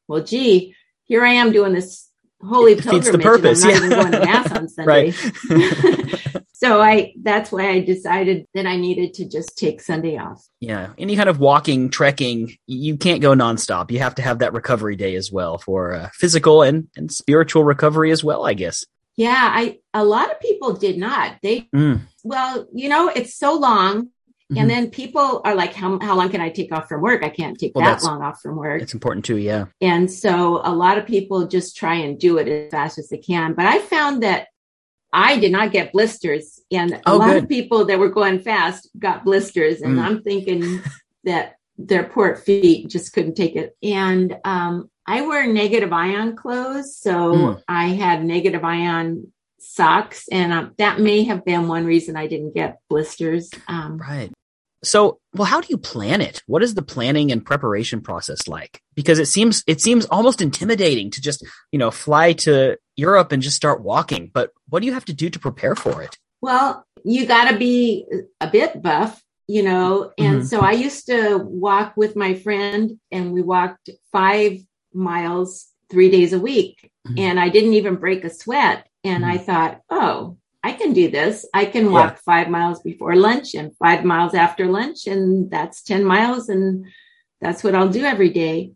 well, 0.07 0.23
gee, 0.23 0.75
here 1.05 1.25
I 1.25 1.33
am 1.33 1.51
doing 1.51 1.73
this 1.73 2.07
holy 2.43 2.71
It 2.73 2.77
defeats 2.83 3.09
pilgrimage, 3.09 3.23
the 3.23 3.29
purpose, 3.29 3.63
and 3.63 3.71
I'm 3.71 3.77
yeah. 3.81 3.85
even 3.87 3.99
going 3.99 4.11
to 4.13 4.19
mass 4.19 4.51
on 4.51 4.67
Sunday. 4.77 5.13
So 6.61 6.79
I 6.79 7.13
that's 7.21 7.51
why 7.51 7.69
I 7.69 7.79
decided 7.79 8.45
that 8.53 8.67
I 8.67 8.75
needed 8.77 9.15
to 9.15 9.27
just 9.27 9.57
take 9.57 9.81
Sunday 9.81 10.17
off. 10.17 10.45
Yeah. 10.59 10.93
Any 10.99 11.15
kind 11.15 11.27
of 11.27 11.39
walking, 11.39 11.89
trekking, 11.89 12.55
you 12.67 12.97
can't 12.97 13.19
go 13.19 13.33
nonstop. 13.33 13.89
You 13.89 13.97
have 13.99 14.13
to 14.15 14.21
have 14.21 14.39
that 14.39 14.53
recovery 14.53 14.95
day 14.95 15.15
as 15.15 15.31
well 15.31 15.57
for 15.57 15.93
uh, 15.95 16.09
physical 16.13 16.61
and, 16.61 16.87
and 16.95 17.11
spiritual 17.11 17.63
recovery 17.63 18.11
as 18.11 18.23
well, 18.23 18.45
I 18.45 18.53
guess. 18.53 18.85
Yeah, 19.17 19.49
I 19.51 19.79
a 19.93 20.05
lot 20.05 20.31
of 20.31 20.39
people 20.39 20.73
did 20.73 20.97
not. 20.99 21.37
They 21.41 21.67
Mm. 21.73 22.01
well, 22.23 22.67
you 22.73 22.89
know, 22.89 23.09
it's 23.09 23.35
so 23.35 23.55
long. 23.55 24.09
And 24.53 24.69
then 24.69 24.89
people 24.89 25.39
are 25.45 25.55
like, 25.55 25.73
how, 25.73 25.97
how 25.99 26.17
long 26.17 26.29
can 26.29 26.41
I 26.41 26.49
take 26.49 26.73
off 26.73 26.89
from 26.89 27.01
work? 27.01 27.23
I 27.23 27.29
can't 27.29 27.57
take 27.57 27.71
Well, 27.73 27.85
that 27.85 28.03
long 28.03 28.21
off 28.21 28.41
from 28.41 28.57
work. 28.57 28.81
It's 28.81 28.93
important 28.93 29.23
too. 29.23 29.37
Yeah. 29.37 29.67
And 29.79 30.11
so 30.11 30.59
a 30.65 30.75
lot 30.75 30.97
of 30.97 31.05
people 31.05 31.47
just 31.47 31.77
try 31.77 31.95
and 31.95 32.19
do 32.19 32.37
it 32.37 32.49
as 32.49 32.69
fast 32.69 32.97
as 32.99 33.07
they 33.07 33.17
can. 33.17 33.53
But 33.53 33.65
I 33.65 33.79
found 33.79 34.23
that 34.23 34.49
I 35.13 35.37
did 35.39 35.51
not 35.51 35.71
get 35.71 35.91
blisters. 35.91 36.59
And 36.71 36.93
a 36.93 37.01
Oh, 37.05 37.17
lot 37.17 37.29
good. 37.33 37.43
of 37.43 37.49
people 37.49 37.85
that 37.85 37.99
were 37.99 38.09
going 38.09 38.39
fast 38.39 38.89
got 38.97 39.25
blisters. 39.25 39.81
And 39.81 39.97
Mm. 39.97 40.01
I'm 40.03 40.23
thinking 40.23 40.81
that 41.25 41.55
their 41.77 42.03
poor 42.03 42.35
feet 42.35 42.87
just 42.89 43.13
couldn't 43.13 43.35
take 43.35 43.55
it. 43.55 43.75
And 43.83 44.37
um, 44.45 44.89
I 45.05 45.21
wear 45.21 45.47
negative 45.51 45.91
ion 45.91 46.35
clothes. 46.35 46.95
So 46.95 47.33
Mm. 47.33 47.61
I 47.67 47.87
had 47.87 48.23
negative 48.23 48.63
ion 48.63 49.31
socks. 49.59 50.27
And 50.31 50.53
um, 50.53 50.71
that 50.77 50.99
may 50.99 51.23
have 51.23 51.43
been 51.45 51.67
one 51.67 51.85
reason 51.85 52.15
I 52.15 52.27
didn't 52.27 52.53
get 52.55 52.79
blisters. 52.89 53.49
Um, 53.67 53.97
Right. 53.97 54.31
So, 54.83 55.19
well, 55.35 55.45
how 55.45 55.61
do 55.61 55.67
you 55.69 55.77
plan 55.77 56.21
it? 56.21 56.41
What 56.47 56.63
is 56.63 56.73
the 56.73 56.81
planning 56.81 57.31
and 57.31 57.45
preparation 57.45 58.01
process 58.01 58.47
like? 58.47 58.81
Because 58.95 59.19
it 59.19 59.27
seems 59.27 59.63
it 59.67 59.79
seems 59.79 60.05
almost 60.07 60.41
intimidating 60.41 61.11
to 61.11 61.21
just, 61.21 61.45
you 61.71 61.77
know, 61.77 61.91
fly 61.91 62.33
to 62.33 62.77
Europe 63.07 63.31
and 63.33 63.41
just 63.47 63.61
start 63.63 63.81
walking. 63.91 64.23
But 64.37 64.47
what 64.69 64.79
do 64.79 64.85
you 64.87 64.93
have 64.93 65.05
to 65.05 65.13
do 65.23 65.27
to 65.29 65.39
prepare 65.47 65.75
for 65.75 65.95
it? 66.05 66.13
Well, 66.47 66.67
you 67.03 67.21
got 67.35 67.45
to 67.49 67.57
be 67.57 68.05
a 68.39 68.49
bit 68.57 68.81
buff, 68.81 69.13
you 69.55 69.63
know. 69.69 70.11
And 70.17 70.41
Mhm. 70.41 70.45
so 70.51 70.57
I 70.61 70.73
used 70.87 71.03
to 71.11 71.37
walk 71.67 71.89
with 72.01 72.13
my 72.15 72.31
friend, 72.45 72.83
and 73.15 73.23
we 73.35 73.41
walked 73.55 73.89
five 74.11 74.53
miles 74.93 75.49
three 75.91 76.09
days 76.17 76.31
a 76.33 76.39
week. 76.51 76.75
Mhm. 77.07 77.19
And 77.25 77.35
I 77.45 77.49
didn't 77.49 77.73
even 77.79 77.95
break 78.05 78.21
a 78.23 78.29
sweat. 78.29 78.87
And 79.03 79.25
I 79.33 79.37
thought, 79.47 79.73
oh, 79.89 80.37
I 80.63 80.71
can 80.73 80.93
do 80.93 81.09
this. 81.09 81.35
I 81.61 81.65
can 81.73 81.85
walk 81.91 82.13
five 82.31 82.47
miles 82.57 82.79
before 82.89 83.15
lunch 83.15 83.55
and 83.55 83.75
five 83.83 84.01
miles 84.13 84.33
after 84.45 84.63
lunch. 84.79 85.07
And 85.07 85.49
that's 85.49 85.81
10 85.81 86.03
miles. 86.15 86.49
And 86.53 86.85
that's 87.43 87.63
what 87.63 87.73
I'll 87.75 87.89
do 87.99 88.03
every 88.13 88.29
day. 88.29 88.73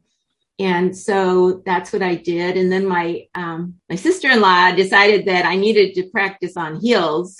And 0.58 0.96
so 0.98 1.62
that's 1.65 1.91
what 1.91 2.02
I 2.02 2.15
did. 2.15 2.56
And 2.58 2.72
then 2.72 2.86
my 2.86 3.26
um, 3.36 3.76
my 3.89 3.96
sister 3.98 4.30
in 4.32 4.39
law 4.41 4.72
decided 4.72 5.26
that 5.26 5.46
I 5.46 5.56
needed 5.58 5.96
to 5.96 6.10
practice 6.10 6.56
on 6.56 6.80
heels, 6.80 7.38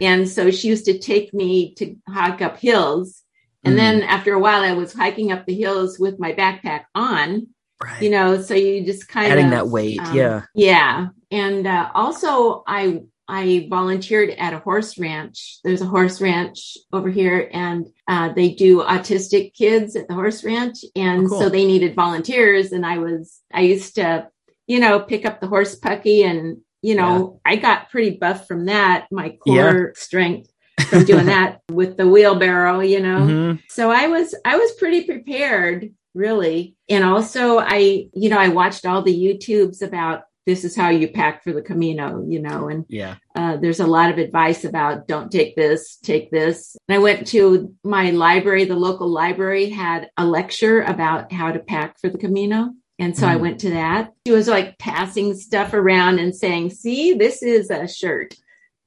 and 0.00 0.28
so 0.28 0.50
she 0.50 0.68
used 0.68 0.84
to 0.84 0.98
take 0.98 1.32
me 1.32 1.74
to 1.76 1.96
hike 2.08 2.42
up 2.42 2.58
hills. 2.58 3.22
And 3.64 3.74
Mhm. 3.74 3.78
then 3.78 4.02
after 4.02 4.34
a 4.34 4.38
while, 4.40 4.62
I 4.62 4.72
was 4.72 4.92
hiking 4.92 5.32
up 5.32 5.46
the 5.46 5.54
hills 5.54 5.98
with 5.98 6.18
my 6.18 6.32
backpack 6.34 6.84
on. 6.94 7.46
Right. 7.82 8.02
You 8.02 8.10
know, 8.10 8.40
so 8.40 8.54
you 8.54 8.84
just 8.84 9.08
kind 9.08 9.32
Adding 9.32 9.46
of 9.46 9.52
adding 9.52 9.58
that 9.58 9.68
weight. 9.68 10.00
um, 10.00 10.16
yeah. 10.16 10.42
yeah. 10.54 11.06
And 11.30 11.66
uh, 11.66 11.90
also, 11.94 12.62
I 12.66 13.00
I 13.32 13.66
volunteered 13.70 14.30
at 14.30 14.52
a 14.52 14.58
horse 14.58 14.98
ranch. 14.98 15.58
There's 15.64 15.80
a 15.80 15.86
horse 15.86 16.20
ranch 16.20 16.76
over 16.92 17.08
here, 17.08 17.48
and 17.52 17.86
uh, 18.06 18.32
they 18.34 18.50
do 18.50 18.82
autistic 18.82 19.54
kids 19.54 19.96
at 19.96 20.06
the 20.08 20.14
horse 20.14 20.44
ranch, 20.44 20.78
and 20.94 21.26
Oh, 21.26 21.28
cool. 21.30 21.40
so 21.40 21.48
they 21.48 21.64
needed 21.64 21.94
volunteers. 21.96 22.72
And 22.72 22.84
I 22.84 22.98
was 22.98 23.40
I 23.52 23.62
used 23.62 23.94
to, 23.94 24.28
you 24.66 24.80
know, 24.80 25.00
pick 25.00 25.24
up 25.24 25.40
the 25.40 25.46
horse 25.54 25.74
pucky, 25.78 26.24
and 26.24 26.58
you 26.82 26.94
know, 26.94 27.40
I 27.44 27.56
got 27.56 27.90
pretty 27.90 28.18
buff 28.18 28.46
from 28.48 28.66
that. 28.66 29.06
My 29.10 29.30
core 29.42 29.94
strength 29.96 30.50
from 30.88 31.04
doing 31.12 31.26
that 31.26 31.60
with 31.70 31.96
the 31.96 32.06
wheelbarrow, 32.08 32.80
you 32.80 33.00
know 33.00 33.20
Mhm. 33.20 33.60
so 33.68 33.90
i 33.90 34.08
was 34.08 34.34
i 34.44 34.56
was 34.56 34.70
pretty 34.80 35.04
prepared 35.04 35.78
really 36.14 36.74
and 36.88 37.04
also 37.04 37.58
i 37.58 38.06
you 38.14 38.28
know 38.30 38.38
i 38.38 38.48
watched 38.48 38.84
all 38.84 39.02
the 39.02 39.14
youtubes 39.24 39.80
about 39.82 40.22
this 40.46 40.64
is 40.64 40.74
how 40.76 40.88
you 40.90 41.08
pack 41.08 41.42
for 41.44 41.52
the 41.52 41.62
camino 41.62 42.24
you 42.28 42.40
know 42.40 42.68
and 42.68 42.84
Yeah. 42.88 43.16
uh, 43.36 43.56
there's 43.56 43.80
a 43.80 43.86
lot 43.86 44.10
of 44.10 44.18
advice 44.18 44.64
about 44.64 45.06
don't 45.06 45.30
take 45.30 45.54
this 45.56 45.96
take 45.96 46.30
this 46.30 46.76
and 46.88 46.96
i 46.96 46.98
went 46.98 47.26
to 47.28 47.72
my 47.84 48.10
library 48.10 48.64
the 48.64 48.76
local 48.76 49.08
library 49.08 49.70
had 49.70 50.10
a 50.16 50.26
lecture 50.26 50.82
about 50.82 51.32
how 51.32 51.52
to 51.52 51.58
pack 51.60 51.98
for 52.00 52.08
the 52.10 52.18
camino 52.18 52.70
and 52.98 53.16
so 53.16 53.26
i 53.26 53.36
Mm. 53.36 53.40
went 53.40 53.60
to 53.60 53.70
that 53.70 54.12
she 54.26 54.32
was 54.32 54.48
like 54.48 54.78
passing 54.78 55.34
stuff 55.34 55.72
around 55.74 56.18
and 56.18 56.34
saying 56.34 56.70
see 56.70 57.14
this 57.14 57.42
is 57.42 57.70
a 57.70 57.86
shirt 57.88 58.34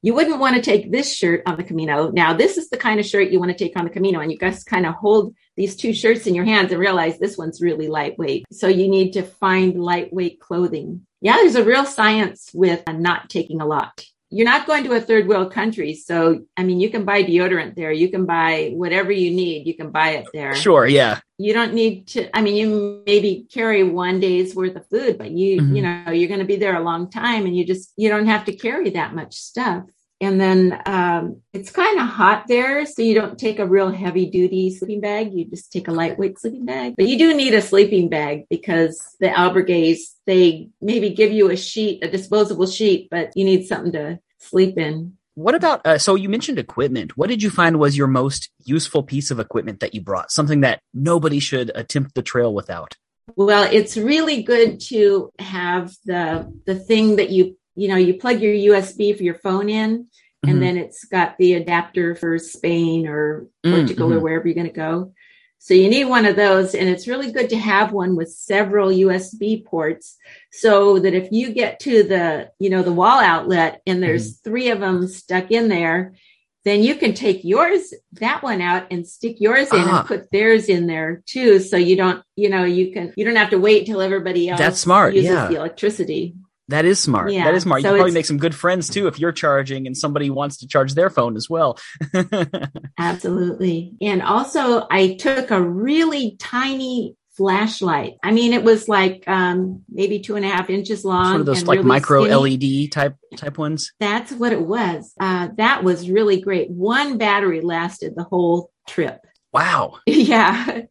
you 0.01 0.13
wouldn't 0.13 0.39
want 0.39 0.55
to 0.55 0.61
take 0.61 0.91
this 0.91 1.11
shirt 1.11 1.41
on 1.47 1.57
the 1.57 1.63
Camino. 1.63 2.11
Now, 2.11 2.31
this 2.31 2.57
is 2.59 2.69
the 2.69 2.77
kind 2.77 2.99
of 2.99 3.07
shirt 3.07 3.31
you 3.31 3.39
want 3.39 3.51
to 3.51 3.57
take 3.57 3.75
on 3.75 3.85
the 3.85 3.89
Camino. 3.89 4.19
And 4.19 4.31
you 4.31 4.37
guys 4.37 4.63
kind 4.63 4.85
of 4.85 4.93
hold 4.93 5.33
these 5.57 5.75
two 5.75 5.93
shirts 5.93 6.27
in 6.27 6.35
your 6.35 6.45
hands 6.45 6.71
and 6.71 6.79
realize 6.79 7.17
this 7.17 7.39
one's 7.39 7.59
really 7.59 7.87
lightweight. 7.87 8.45
So 8.51 8.67
you 8.67 8.87
need 8.87 9.13
to 9.13 9.23
find 9.23 9.81
lightweight 9.83 10.39
clothing. 10.39 11.07
Yeah, 11.25 11.37
there's 11.37 11.55
a 11.55 11.63
real 11.63 11.85
science 11.85 12.51
with 12.53 12.83
not 12.87 13.29
taking 13.29 13.59
a 13.59 13.65
lot 13.65 14.05
you're 14.35 14.45
not 14.45 14.67
going 14.67 14.83
to 14.83 14.91
a 14.91 14.99
third 14.99 15.27
world 15.29 15.53
country. 15.53 15.93
So, 15.93 16.41
I 16.57 16.63
mean, 16.63 16.81
you 16.81 16.89
can 16.89 17.05
buy 17.05 17.23
deodorant 17.23 17.75
there. 17.75 17.91
You 17.91 18.09
can 18.09 18.25
buy 18.25 18.71
whatever 18.73 19.11
you 19.11 19.31
need. 19.31 19.65
You 19.65 19.75
can 19.75 19.91
buy 19.91 20.09
it 20.11 20.27
there. 20.33 20.53
Sure. 20.55 20.85
Yeah. 20.85 21.19
You 21.37 21.53
don't 21.53 21.73
need 21.73 22.07
to, 22.07 22.35
I 22.35 22.41
mean, 22.41 22.55
you 22.55 23.03
maybe 23.05 23.47
carry 23.49 23.83
one 23.83 24.19
day's 24.19 24.53
worth 24.53 24.75
of 24.75 24.89
food, 24.89 25.17
but 25.17 25.31
you, 25.31 25.61
mm-hmm. 25.61 25.75
you 25.75 25.81
know, 25.81 26.11
you're 26.11 26.27
going 26.27 26.41
to 26.41 26.45
be 26.45 26.57
there 26.57 26.75
a 26.75 26.83
long 26.83 27.09
time 27.09 27.45
and 27.45 27.55
you 27.55 27.65
just, 27.65 27.93
you 27.95 28.09
don't 28.09 28.25
have 28.25 28.43
to 28.45 28.55
carry 28.55 28.89
that 28.91 29.13
much 29.15 29.35
stuff. 29.35 29.83
And 30.21 30.39
then 30.39 30.81
um, 30.85 31.41
it's 31.51 31.71
kind 31.71 31.99
of 31.99 32.07
hot 32.07 32.45
there, 32.47 32.85
so 32.85 33.01
you 33.01 33.13
don't 33.15 33.37
take 33.37 33.59
a 33.59 33.67
real 33.67 33.91
heavy 33.91 34.27
duty 34.27 34.73
sleeping 34.73 35.01
bag. 35.01 35.33
You 35.33 35.45
just 35.45 35.71
take 35.71 35.89
a 35.89 35.91
lightweight 35.91 36.39
sleeping 36.39 36.65
bag. 36.65 36.95
But 36.95 37.07
you 37.07 37.17
do 37.17 37.33
need 37.33 37.53
a 37.53 37.61
sleeping 37.61 38.07
bag 38.07 38.45
because 38.49 39.15
the 39.19 39.27
albergues, 39.27 39.99
they 40.25 40.69
maybe 40.81 41.09
give 41.09 41.31
you 41.31 41.51
a 41.51 41.57
sheet, 41.57 42.03
a 42.03 42.09
disposable 42.09 42.67
sheet, 42.67 43.09
but 43.11 43.31
you 43.35 43.43
need 43.43 43.67
something 43.67 43.91
to 43.91 44.19
sleep 44.39 44.77
in. 44.77 45.17
What 45.33 45.53
about, 45.53 45.85
uh, 45.85 45.97
so 45.97 46.15
you 46.15 46.29
mentioned 46.29 46.59
equipment. 46.59 47.17
What 47.17 47.27
did 47.27 47.43
you 47.43 47.49
find 47.49 47.77
was 47.77 47.97
your 47.97 48.07
most 48.07 48.49
useful 48.63 49.03
piece 49.03 49.31
of 49.31 49.39
equipment 49.39 49.81
that 49.81 49.93
you 49.93 49.99
brought? 49.99 50.31
Something 50.31 50.61
that 50.61 50.79
nobody 50.93 51.39
should 51.39 51.73
attempt 51.75 52.15
the 52.15 52.21
trail 52.21 52.53
without? 52.53 52.95
Well, 53.35 53.67
it's 53.69 53.97
really 53.97 54.43
good 54.43 54.79
to 54.91 55.31
have 55.39 55.93
the 56.05 56.53
the 56.65 56.75
thing 56.75 57.17
that 57.17 57.31
you 57.31 57.57
you 57.75 57.87
know, 57.87 57.97
you 57.97 58.15
plug 58.15 58.39
your 58.41 58.53
USB 58.53 59.15
for 59.15 59.23
your 59.23 59.35
phone 59.35 59.69
in, 59.69 59.99
mm-hmm. 59.99 60.49
and 60.49 60.61
then 60.61 60.77
it's 60.77 61.05
got 61.05 61.37
the 61.37 61.53
adapter 61.53 62.15
for 62.15 62.37
Spain 62.39 63.07
or 63.07 63.47
Portugal 63.63 64.09
mm-hmm. 64.09 64.17
or 64.17 64.21
wherever 64.21 64.47
you're 64.47 64.55
going 64.55 64.67
to 64.67 64.73
go. 64.73 65.13
So 65.59 65.73
you 65.73 65.89
need 65.89 66.05
one 66.05 66.27
of 66.27 66.35
those, 66.35 66.75
and 66.75 66.87
it's 66.87 67.07
really 67.07 67.31
good 67.31 67.49
to 67.49 67.57
have 67.57 67.91
one 67.91 68.15
with 68.15 68.29
several 68.29 68.89
USB 68.89 69.65
ports, 69.65 70.15
so 70.51 70.99
that 70.99 71.15
if 71.15 71.31
you 71.31 71.53
get 71.53 71.79
to 71.81 72.03
the, 72.03 72.51
you 72.59 72.69
know, 72.69 72.83
the 72.83 72.93
wall 72.93 73.19
outlet 73.19 73.81
and 73.87 74.01
there's 74.01 74.33
mm-hmm. 74.33 74.49
three 74.49 74.69
of 74.69 74.79
them 74.79 75.07
stuck 75.07 75.49
in 75.49 75.67
there, 75.67 76.13
then 76.65 76.83
you 76.83 76.95
can 76.95 77.13
take 77.13 77.43
yours, 77.43 77.93
that 78.13 78.43
one 78.43 78.59
out 78.59 78.87
and 78.91 79.07
stick 79.07 79.39
yours 79.39 79.71
in 79.71 79.79
and 79.79 80.07
put 80.07 80.31
theirs 80.31 80.67
in 80.67 80.87
there 80.87 81.23
too. 81.27 81.59
So 81.59 81.77
you 81.77 81.95
don't, 81.95 82.23
you 82.35 82.49
know, 82.49 82.63
you 82.63 82.91
can, 82.91 83.13
you 83.15 83.23
don't 83.23 83.35
have 83.35 83.51
to 83.51 83.59
wait 83.59 83.85
till 83.85 84.01
everybody 84.01 84.49
else 84.49 84.59
That's 84.59 84.79
smart. 84.79 85.13
uses 85.13 85.31
yeah. 85.31 85.47
the 85.47 85.55
electricity. 85.55 86.35
That 86.69 86.85
is 86.85 86.99
smart. 86.99 87.31
Yeah. 87.31 87.43
That 87.45 87.53
is 87.53 87.63
smart. 87.63 87.81
You 87.81 87.89
can 87.89 87.95
probably 87.97 88.13
make 88.13 88.25
some 88.25 88.37
good 88.37 88.55
friends 88.55 88.89
too 88.89 89.07
if 89.07 89.19
you're 89.19 89.31
charging 89.31 89.85
and 89.85 89.95
somebody 89.95 90.29
wants 90.29 90.57
to 90.57 90.67
charge 90.67 90.93
their 90.93 91.09
phone 91.09 91.35
as 91.35 91.49
well. 91.49 91.77
Absolutely. 92.97 93.93
And 94.01 94.21
also, 94.21 94.87
I 94.89 95.15
took 95.15 95.51
a 95.51 95.61
really 95.61 96.35
tiny 96.39 97.15
flashlight. 97.35 98.13
I 98.23 98.31
mean, 98.31 98.53
it 98.53 98.63
was 98.63 98.87
like 98.87 99.23
um, 99.27 99.83
maybe 99.89 100.19
two 100.19 100.35
and 100.35 100.45
a 100.45 100.49
half 100.49 100.69
inches 100.69 101.05
long. 101.05 101.41
Of 101.41 101.45
those 101.45 101.65
like 101.65 101.77
really 101.77 101.87
micro 101.87 102.23
skinny. 102.25 102.83
LED 102.83 102.91
type 102.91 103.15
type 103.35 103.57
ones. 103.57 103.93
That's 103.99 104.31
what 104.31 104.51
it 104.51 104.61
was. 104.61 105.13
Uh, 105.19 105.49
that 105.57 105.83
was 105.83 106.09
really 106.09 106.41
great. 106.41 106.69
One 106.71 107.17
battery 107.17 107.61
lasted 107.61 108.13
the 108.15 108.23
whole 108.23 108.71
trip. 108.87 109.19
Wow. 109.53 109.99
yeah. 110.05 110.81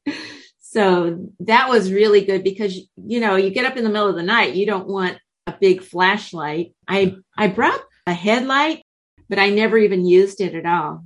So 0.60 1.30
that 1.40 1.68
was 1.68 1.92
really 1.92 2.24
good 2.24 2.44
because 2.44 2.76
you 2.96 3.20
know 3.20 3.36
you 3.36 3.50
get 3.50 3.64
up 3.64 3.76
in 3.76 3.84
the 3.84 3.90
middle 3.90 4.08
of 4.08 4.16
the 4.16 4.22
night, 4.22 4.54
you 4.54 4.66
don't 4.66 4.88
want 4.88 5.18
a 5.46 5.54
big 5.60 5.82
flashlight. 5.82 6.74
I 6.88 7.16
I 7.36 7.48
brought 7.48 7.80
a 8.06 8.14
headlight, 8.14 8.82
but 9.28 9.38
I 9.38 9.50
never 9.50 9.78
even 9.78 10.06
used 10.06 10.40
it 10.40 10.54
at 10.54 10.66
all. 10.66 11.04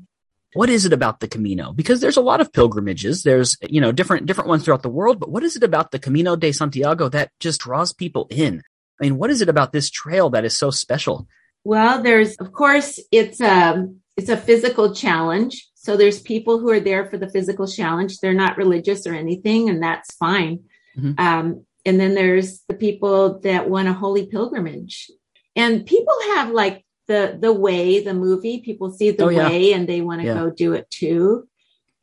What 0.55 0.70
is 0.70 0.87
it 0.87 0.92
about 0.92 1.20
the 1.20 1.29
Camino? 1.29 1.72
Because 1.72 2.01
there's 2.01 2.16
a 2.16 2.22
lot 2.22 2.40
of 2.40 2.53
pilgrimages. 2.53 3.22
There's, 3.22 3.57
you 3.68 3.81
know, 3.81 3.92
different 3.92 4.27
different 4.27 4.48
ones 4.48 4.64
throughout 4.64 4.83
the 4.83 4.88
world, 4.88 5.20
but 5.20 5.31
what 5.31 5.44
is 5.44 5.57
it 5.57 5.62
about 5.62 5.90
the 5.90 5.98
Camino 5.98 6.37
de 6.37 6.53
Santiago 6.53 7.09
that 7.11 7.31
just 7.38 7.61
draws 7.61 7.92
people 7.92 8.27
in? 8.31 8.62
I 9.01 9.05
mean, 9.05 9.18
what 9.18 9.31
is 9.31 9.42
it 9.42 9.48
about 9.48 9.72
this 9.72 9.90
trail 9.90 10.31
that 10.31 10.44
is 10.44 10.57
so 10.57 10.70
special? 10.70 11.29
Well, 11.64 12.03
there's 12.03 12.37
of 12.37 12.53
course 12.53 12.98
it's 13.12 13.40
a 13.40 13.51
um, 13.51 14.01
it's 14.16 14.31
a 14.31 14.37
physical 14.37 14.94
challenge. 14.94 15.68
So 15.74 15.96
there's 15.96 16.20
people 16.20 16.59
who 16.59 16.70
are 16.70 16.81
there 16.81 17.09
for 17.09 17.18
the 17.18 17.31
physical 17.31 17.66
challenge. 17.66 18.18
They're 18.18 18.35
not 18.35 18.57
religious 18.57 19.07
or 19.07 19.14
anything, 19.14 19.68
and 19.68 19.83
that's 19.83 20.14
fine. 20.14 20.64
Mm-hmm. 20.98 21.12
Um, 21.18 21.66
and 21.88 21.98
then 21.98 22.14
there's 22.14 22.61
the 22.68 22.74
people 22.74 23.40
that 23.40 23.70
want 23.70 23.88
a 23.88 23.94
holy 23.94 24.27
pilgrimage. 24.27 25.11
And 25.57 25.87
people 25.87 26.14
have 26.35 26.51
like 26.51 26.85
the 27.07 27.38
the 27.40 27.53
way, 27.53 28.05
the 28.05 28.12
movie, 28.12 28.61
people 28.61 28.92
see 28.92 29.11
the 29.11 29.24
oh, 29.24 29.29
yeah. 29.31 29.48
way 29.48 29.72
and 29.72 29.88
they 29.88 30.03
want 30.03 30.20
to 30.20 30.27
yeah. 30.27 30.35
go 30.35 30.51
do 30.51 30.74
it 30.74 30.90
too. 30.90 31.48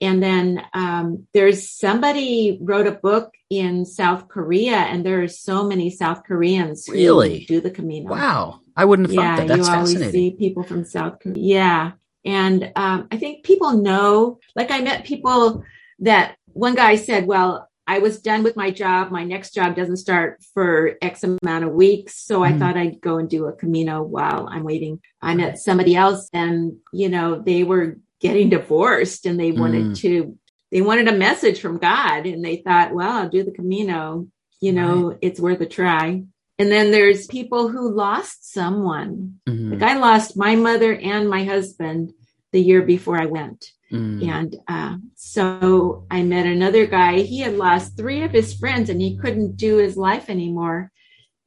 And 0.01 0.21
then 0.23 0.63
um, 0.73 1.27
there's 1.33 1.69
somebody 1.69 2.57
wrote 2.59 2.87
a 2.87 2.91
book 2.91 3.31
in 3.49 3.85
South 3.85 4.27
Korea, 4.27 4.75
and 4.75 5.05
there 5.05 5.21
are 5.21 5.27
so 5.27 5.63
many 5.63 5.89
South 5.89 6.23
Koreans 6.23 6.89
really 6.89 7.45
do 7.45 7.61
the 7.61 7.71
Camino. 7.71 8.09
Wow, 8.09 8.59
I 8.75 8.85
wouldn't 8.85 9.09
have 9.09 9.15
yeah, 9.15 9.35
thought 9.37 9.47
that. 9.47 9.55
That's 9.55 9.69
you 9.69 9.73
always 9.73 10.11
see 10.11 10.31
people 10.31 10.63
from 10.63 10.83
South 10.83 11.19
Korea. 11.21 11.35
Yeah, 11.37 11.91
and 12.25 12.73
um, 12.75 13.07
I 13.09 13.17
think 13.17 13.45
people 13.45 13.71
know. 13.77 14.39
Like 14.53 14.69
I 14.69 14.81
met 14.81 15.05
people 15.05 15.63
that 15.99 16.35
one 16.47 16.75
guy 16.75 16.97
said, 16.97 17.25
"Well, 17.25 17.69
I 17.87 17.99
was 17.99 18.19
done 18.19 18.43
with 18.43 18.55
my 18.55 18.71
job. 18.71 19.11
My 19.11 19.23
next 19.23 19.53
job 19.53 19.75
doesn't 19.75 19.97
start 19.97 20.43
for 20.53 20.97
X 21.01 21.23
amount 21.23 21.65
of 21.65 21.71
weeks. 21.71 22.17
So 22.17 22.43
I 22.43 22.51
mm. 22.51 22.59
thought 22.59 22.77
I'd 22.77 23.01
go 23.01 23.17
and 23.17 23.29
do 23.29 23.45
a 23.45 23.53
Camino 23.53 24.01
while 24.01 24.47
I'm 24.49 24.63
waiting. 24.63 24.99
I 25.21 25.35
met 25.35 25.59
somebody 25.59 25.95
else 25.95 26.29
and, 26.33 26.77
you 26.91 27.09
know, 27.09 27.39
they 27.39 27.63
were 27.63 27.97
getting 28.19 28.49
divorced 28.49 29.25
and 29.25 29.39
they 29.39 29.51
wanted 29.51 29.85
mm. 29.85 29.97
to, 29.99 30.37
they 30.71 30.81
wanted 30.81 31.07
a 31.07 31.17
message 31.17 31.61
from 31.61 31.77
God 31.77 32.25
and 32.25 32.43
they 32.43 32.57
thought, 32.57 32.93
well, 32.93 33.11
I'll 33.11 33.29
do 33.29 33.43
the 33.43 33.51
Camino. 33.51 34.27
You 34.61 34.73
know, 34.73 35.09
right. 35.09 35.19
it's 35.21 35.39
worth 35.39 35.61
a 35.61 35.65
try. 35.67 36.23
And 36.57 36.71
then 36.71 36.91
there's 36.91 37.27
people 37.27 37.67
who 37.67 37.93
lost 37.93 38.51
someone. 38.51 39.39
Mm-hmm. 39.47 39.73
Like 39.73 39.83
I 39.83 39.97
lost 39.97 40.37
my 40.37 40.55
mother 40.55 40.95
and 40.95 41.29
my 41.29 41.43
husband 41.43 42.13
the 42.51 42.61
year 42.61 42.81
before 42.81 43.19
I 43.19 43.25
went. 43.25 43.71
Mm. 43.91 44.27
And 44.27 44.55
uh, 44.67 44.97
so 45.15 46.05
I 46.09 46.23
met 46.23 46.45
another 46.45 46.85
guy. 46.85 47.19
He 47.19 47.39
had 47.39 47.57
lost 47.57 47.97
three 47.97 48.23
of 48.23 48.31
his 48.31 48.53
friends 48.53 48.89
and 48.89 48.99
he 48.99 49.17
couldn't 49.17 49.57
do 49.57 49.77
his 49.77 49.95
life 49.95 50.29
anymore. 50.29 50.91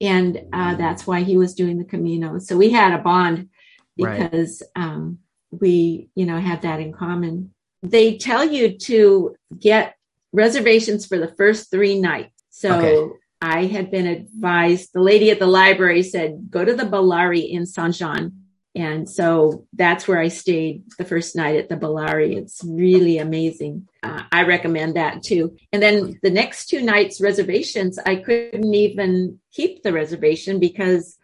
And 0.01 0.41
uh, 0.53 0.77
that's 0.77 1.07
why 1.07 1.23
he 1.23 1.37
was 1.37 1.55
doing 1.55 1.79
the 1.79 1.85
Camino. 1.85 2.39
So 2.39 2.57
we 2.57 2.71
had 2.71 2.93
a 2.93 3.03
bond 3.03 3.49
because 3.97 4.63
right. 4.77 4.85
um, 4.85 5.19
we, 5.51 6.09
you 6.15 6.25
know, 6.27 6.39
had 6.39 6.63
that 6.63 6.81
in 6.81 6.93
common. 6.93 7.53
They 7.83 8.17
tell 8.17 8.45
you 8.45 8.79
to 8.79 9.35
get 9.59 9.97
reservations 10.33 11.07
for 11.07 11.19
the 11.19 11.35
first 11.37 11.71
three 11.71 12.01
nights. 12.01 12.45
So 12.51 12.79
okay. 12.79 13.15
I 13.41 13.67
had 13.67 13.91
been 13.91 14.07
advised, 14.07 14.91
the 14.93 15.01
lady 15.01 15.31
at 15.31 15.39
the 15.39 15.47
library 15.47 16.03
said, 16.03 16.51
go 16.51 16.65
to 16.65 16.75
the 16.75 16.85
Beilari 16.85 17.51
in 17.51 17.67
Saint 17.67 17.95
Jean 17.95 18.45
and 18.79 19.11
so 19.11 19.67
that's 19.73 20.07
where 20.07 20.21
I 20.21 20.29
stayed 20.29 20.85
the 20.99 21.05
first 21.05 21.35
night 21.35 21.57
at 21.57 21.69
the 21.69 21.77
Beilari. 21.77 22.37
It's 22.37 22.63
really 22.65 23.19
amazing. 23.19 23.89
Uh, 24.05 24.23
I 24.31 24.45
recommend 24.45 24.95
that 24.95 25.25
too. 25.25 25.57
And 25.73 25.83
then 25.83 26.21
the 26.23 26.31
next 26.31 26.67
two 26.67 26.81
nights 26.81 27.21
reservations, 27.21 27.99
I 27.99 28.15
couldn't 28.15 28.73
even 28.73 29.41
keep 29.53 29.83
the 29.83 29.93
reservation 29.93 30.61
because 30.61 31.19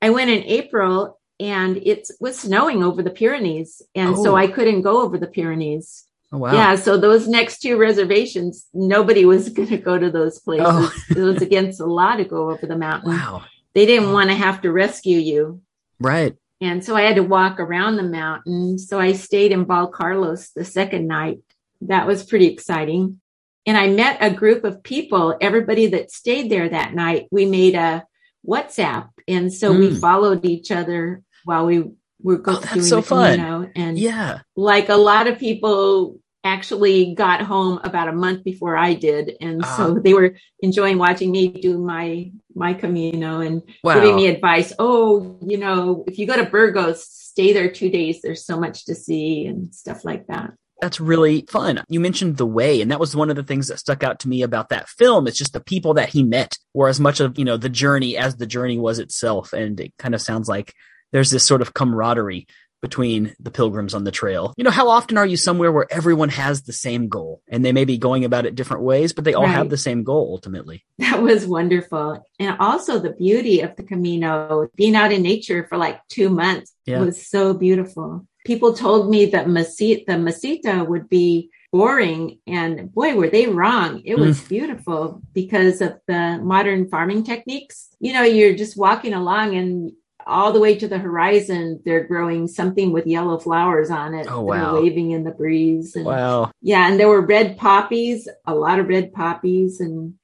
I 0.00 0.10
went 0.10 0.30
in 0.30 0.44
April 0.44 1.18
and 1.40 1.76
it 1.78 2.08
was 2.20 2.38
snowing 2.38 2.84
over 2.84 3.02
the 3.02 3.10
Pyrenees. 3.10 3.82
And 3.96 4.14
oh. 4.14 4.22
so 4.22 4.36
I 4.36 4.46
couldn't 4.46 4.82
go 4.82 5.02
over 5.02 5.18
the 5.18 5.26
Pyrenees. 5.26 6.04
Oh, 6.30 6.38
wow. 6.38 6.52
Yeah. 6.52 6.76
So 6.76 6.98
those 6.98 7.26
next 7.26 7.62
two 7.62 7.78
reservations, 7.78 8.68
nobody 8.72 9.24
was 9.24 9.48
going 9.56 9.70
to 9.70 9.76
go 9.76 9.98
to 9.98 10.08
those 10.08 10.38
places. 10.38 10.66
Oh. 10.68 10.92
it 11.10 11.18
was 11.18 11.42
against 11.42 11.78
the 11.78 11.86
law 11.86 12.14
to 12.14 12.24
go 12.24 12.52
over 12.52 12.64
the 12.64 12.78
mountain. 12.78 13.10
Wow. 13.10 13.42
They 13.74 13.86
didn't 13.86 14.12
want 14.12 14.30
to 14.30 14.36
have 14.36 14.60
to 14.60 14.70
rescue 14.70 15.18
you. 15.18 15.62
Right. 15.98 16.36
And 16.62 16.84
so 16.84 16.94
I 16.94 17.02
had 17.02 17.16
to 17.16 17.24
walk 17.24 17.58
around 17.58 17.96
the 17.96 18.04
mountain. 18.04 18.78
So 18.78 19.00
I 19.00 19.12
stayed 19.12 19.50
in 19.50 19.66
Valcarlos 19.66 20.52
the 20.54 20.64
second 20.64 21.08
night. 21.08 21.40
That 21.80 22.06
was 22.06 22.22
pretty 22.22 22.46
exciting. 22.46 23.20
And 23.66 23.76
I 23.76 23.88
met 23.88 24.18
a 24.20 24.32
group 24.32 24.62
of 24.62 24.84
people, 24.84 25.36
everybody 25.40 25.88
that 25.88 26.12
stayed 26.12 26.50
there 26.52 26.68
that 26.68 26.94
night. 26.94 27.26
We 27.32 27.46
made 27.46 27.74
a 27.74 28.06
WhatsApp. 28.46 29.08
And 29.26 29.52
so 29.52 29.72
mm. 29.72 29.78
we 29.80 29.88
hmm. 29.90 29.96
followed 29.96 30.44
each 30.44 30.70
other 30.70 31.22
while 31.44 31.66
we 31.66 31.90
were 32.22 32.38
going 32.38 32.58
oh, 32.58 32.74
doing 32.74 32.86
so 32.86 33.00
the 33.00 33.08
Camino. 33.08 33.62
Fun. 33.62 33.72
And 33.74 33.98
yeah, 33.98 34.40
like 34.54 34.88
a 34.88 34.96
lot 34.96 35.26
of 35.26 35.40
people 35.40 36.20
actually 36.44 37.14
got 37.14 37.42
home 37.42 37.80
about 37.84 38.08
a 38.08 38.12
month 38.12 38.44
before 38.44 38.76
I 38.76 38.94
did. 38.94 39.36
And 39.40 39.64
uh, 39.64 39.76
so 39.76 39.94
they 39.94 40.14
were 40.14 40.36
enjoying 40.60 40.98
watching 40.98 41.30
me 41.30 41.48
do 41.48 41.78
my, 41.78 42.32
my 42.54 42.74
Camino 42.74 43.40
and 43.40 43.62
wow. 43.84 43.94
giving 43.94 44.16
me 44.16 44.26
advice. 44.26 44.72
Oh, 44.78 45.38
you 45.40 45.58
know, 45.58 46.04
if 46.06 46.18
you 46.18 46.26
go 46.26 46.36
to 46.36 46.50
Burgos, 46.50 47.06
stay 47.08 47.52
there 47.52 47.70
two 47.70 47.90
days. 47.90 48.20
There's 48.22 48.44
so 48.44 48.58
much 48.58 48.86
to 48.86 48.94
see 48.94 49.46
and 49.46 49.74
stuff 49.74 50.04
like 50.04 50.26
that. 50.26 50.52
That's 50.80 50.98
really 50.98 51.46
fun. 51.48 51.84
You 51.88 52.00
mentioned 52.00 52.38
the 52.38 52.46
way, 52.46 52.80
and 52.80 52.90
that 52.90 52.98
was 52.98 53.14
one 53.14 53.30
of 53.30 53.36
the 53.36 53.44
things 53.44 53.68
that 53.68 53.78
stuck 53.78 54.02
out 54.02 54.18
to 54.20 54.28
me 54.28 54.42
about 54.42 54.70
that 54.70 54.88
film. 54.88 55.28
It's 55.28 55.38
just 55.38 55.52
the 55.52 55.60
people 55.60 55.94
that 55.94 56.08
he 56.08 56.24
met 56.24 56.58
were 56.74 56.88
as 56.88 56.98
much 56.98 57.20
of, 57.20 57.38
you 57.38 57.44
know, 57.44 57.56
the 57.56 57.68
journey 57.68 58.16
as 58.16 58.34
the 58.34 58.48
journey 58.48 58.80
was 58.80 58.98
itself. 58.98 59.52
And 59.52 59.78
it 59.78 59.92
kind 59.96 60.12
of 60.12 60.20
sounds 60.20 60.48
like 60.48 60.74
there's 61.12 61.30
this 61.30 61.44
sort 61.44 61.62
of 61.62 61.72
camaraderie 61.72 62.48
between 62.82 63.34
the 63.38 63.50
pilgrims 63.50 63.94
on 63.94 64.04
the 64.04 64.10
trail. 64.10 64.52
You 64.56 64.64
know, 64.64 64.70
how 64.70 64.88
often 64.88 65.16
are 65.16 65.24
you 65.24 65.36
somewhere 65.36 65.72
where 65.72 65.86
everyone 65.90 66.28
has 66.30 66.62
the 66.62 66.72
same 66.72 67.08
goal 67.08 67.40
and 67.48 67.64
they 67.64 67.72
may 67.72 67.84
be 67.84 67.96
going 67.96 68.24
about 68.24 68.44
it 68.44 68.56
different 68.56 68.82
ways, 68.82 69.12
but 69.12 69.24
they 69.24 69.34
all 69.34 69.44
Right. 69.44 69.52
have 69.52 69.70
the 69.70 69.78
same 69.78 70.02
goal 70.02 70.28
ultimately? 70.32 70.84
That 70.98 71.22
was 71.22 71.46
wonderful. 71.46 72.26
And 72.38 72.56
also 72.58 72.98
the 72.98 73.12
beauty 73.12 73.60
of 73.60 73.76
the 73.76 73.84
Camino, 73.84 74.68
being 74.74 74.96
out 74.96 75.12
in 75.12 75.22
nature 75.22 75.64
for 75.68 75.78
like 75.78 76.00
two 76.08 76.28
months 76.28 76.74
Yeah. 76.84 77.00
was 77.00 77.26
so 77.26 77.54
beautiful. 77.54 78.26
People 78.44 78.72
told 78.74 79.08
me 79.08 79.26
that 79.26 79.46
Meseta, 79.46 80.04
the 80.06 80.12
Meseta 80.14 80.86
would 80.86 81.08
be 81.08 81.50
boring. 81.72 82.38
And 82.46 82.92
boy, 82.92 83.14
were 83.14 83.30
they 83.30 83.46
wrong. 83.46 84.02
It 84.04 84.18
was 84.18 84.40
mm. 84.40 84.48
beautiful 84.48 85.22
because 85.32 85.80
of 85.80 85.98
the 86.06 86.38
modern 86.42 86.88
farming 86.88 87.24
techniques. 87.24 87.88
You 88.00 88.12
know, 88.12 88.22
you're 88.22 88.54
just 88.54 88.76
walking 88.76 89.14
along 89.14 89.54
and 89.54 89.92
all 90.26 90.52
the 90.52 90.60
way 90.60 90.74
to 90.76 90.88
the 90.88 90.98
horizon, 90.98 91.80
they're 91.84 92.04
growing 92.06 92.46
something 92.48 92.92
with 92.92 93.06
yellow 93.06 93.38
flowers 93.38 93.90
on 93.90 94.14
it 94.14 94.26
Oh, 94.30 94.40
wow. 94.42 94.80
waving 94.80 95.10
in 95.12 95.24
the 95.24 95.30
breeze. 95.30 95.94
And 95.96 96.04
Wow. 96.06 96.50
yeah, 96.60 96.88
and 96.90 96.98
there 96.98 97.08
were 97.08 97.24
red 97.26 97.56
poppies, 97.56 98.28
a 98.46 98.54
lot 98.54 98.78
of 98.78 98.88
red 98.88 99.12
poppies, 99.12 99.80
and 99.80 100.14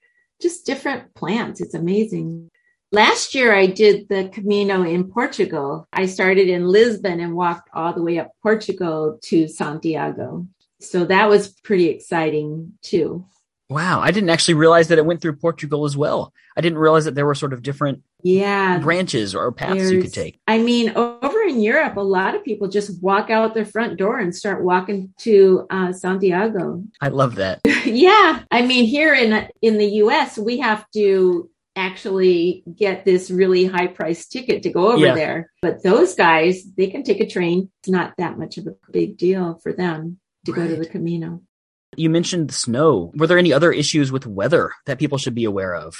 just 0.41 0.67
different 0.67 1.15
plants. 1.15 1.61
It's 1.61 1.75
amazing. 1.75 2.51
Last 2.91 3.35
year, 3.35 3.55
I 3.55 3.67
did 3.67 4.09
the 4.09 4.31
Camino 4.33 4.83
in 4.83 5.11
Portugal. 5.11 5.87
I 5.93 6.07
started 6.07 6.49
in 6.49 6.65
Lisbon 6.67 7.21
and 7.21 7.35
walked 7.35 7.69
all 7.75 7.93
the 7.93 8.03
way 8.03 8.19
up 8.19 8.31
Portugal 8.43 9.19
to 9.25 9.47
Santiago. 9.47 10.47
So 10.81 11.05
that 11.05 11.29
was 11.29 11.49
pretty 11.49 11.89
exciting 11.89 12.73
too. 12.83 13.27
Wow. 13.69 14.01
I 14.01 14.11
didn't 14.11 14.31
actually 14.31 14.55
realize 14.55 14.89
that 14.89 14.97
it 14.99 15.05
went 15.05 15.21
through 15.21 15.37
Portugal 15.37 15.85
as 15.85 15.97
well. 15.99 16.33
I 16.57 16.63
didn't 16.63 16.79
realize 16.79 17.05
that 17.05 17.15
there 17.15 17.27
were 17.27 17.35
sort 17.35 17.53
of 17.53 17.63
different 17.63 18.03
Yeah. 18.23 18.79
branches 18.79 19.35
or 19.35 19.53
paths 19.53 19.91
you 19.91 20.03
could 20.03 20.13
take. 20.13 20.41
I 20.47 20.59
mean, 20.59 20.91
over 20.97 21.41
in 21.43 21.61
Europe, 21.61 21.97
a 21.97 22.01
lot 22.01 22.35
of 22.35 22.45
people 22.45 22.67
just 22.69 23.03
walk 23.03 23.31
out 23.31 23.55
their 23.55 23.65
front 23.65 23.97
door 23.97 24.19
and 24.19 24.35
start 24.35 24.65
walking 24.65 25.15
to 25.21 25.67
uh, 25.71 25.93
Santiago. 25.93 26.83
I 27.01 27.09
love 27.09 27.37
that. 27.37 27.61
yeah 27.87 28.43
i 28.51 28.61
mean 28.67 28.85
here 28.85 29.15
in 29.15 29.49
in 29.63 29.79
the 29.79 29.87
us 29.87 30.37
we 30.37 30.59
have 30.59 30.85
to 30.93 31.49
actually 31.77 32.63
get 32.77 33.05
this 33.05 33.31
really 33.31 33.65
high 33.65 33.87
price 33.87 34.27
ticket 34.27 34.63
to 34.65 34.71
go 34.71 34.93
over 34.93 35.07
Yeah. 35.07 35.15
there 35.15 35.53
but 35.63 35.83
those 35.83 36.15
guys 36.15 36.65
they 36.77 36.89
can 36.89 37.03
take 37.05 37.21
a 37.21 37.27
train 37.27 37.71
it's 37.81 37.89
not 37.89 38.15
that 38.19 38.37
much 38.39 38.59
of 38.59 38.67
a 38.67 38.75
big 38.93 39.17
deal 39.17 39.59
for 39.63 39.73
them 39.73 40.19
to 40.45 40.53
go 40.53 40.67
to 40.67 40.77
the 40.77 40.87
camino 40.87 41.41
You 41.97 42.11
mentioned 42.11 42.49
the 42.51 42.55
snow. 42.55 43.13
Were 43.17 43.27
there 43.27 43.39
any 43.39 43.53
other 43.53 43.73
issues 43.73 44.13
with 44.13 44.27
weather 44.27 44.73
that 44.87 44.99
people 44.99 45.19
should 45.19 45.35
be 45.35 45.45
aware 45.45 45.75
of? 45.75 45.97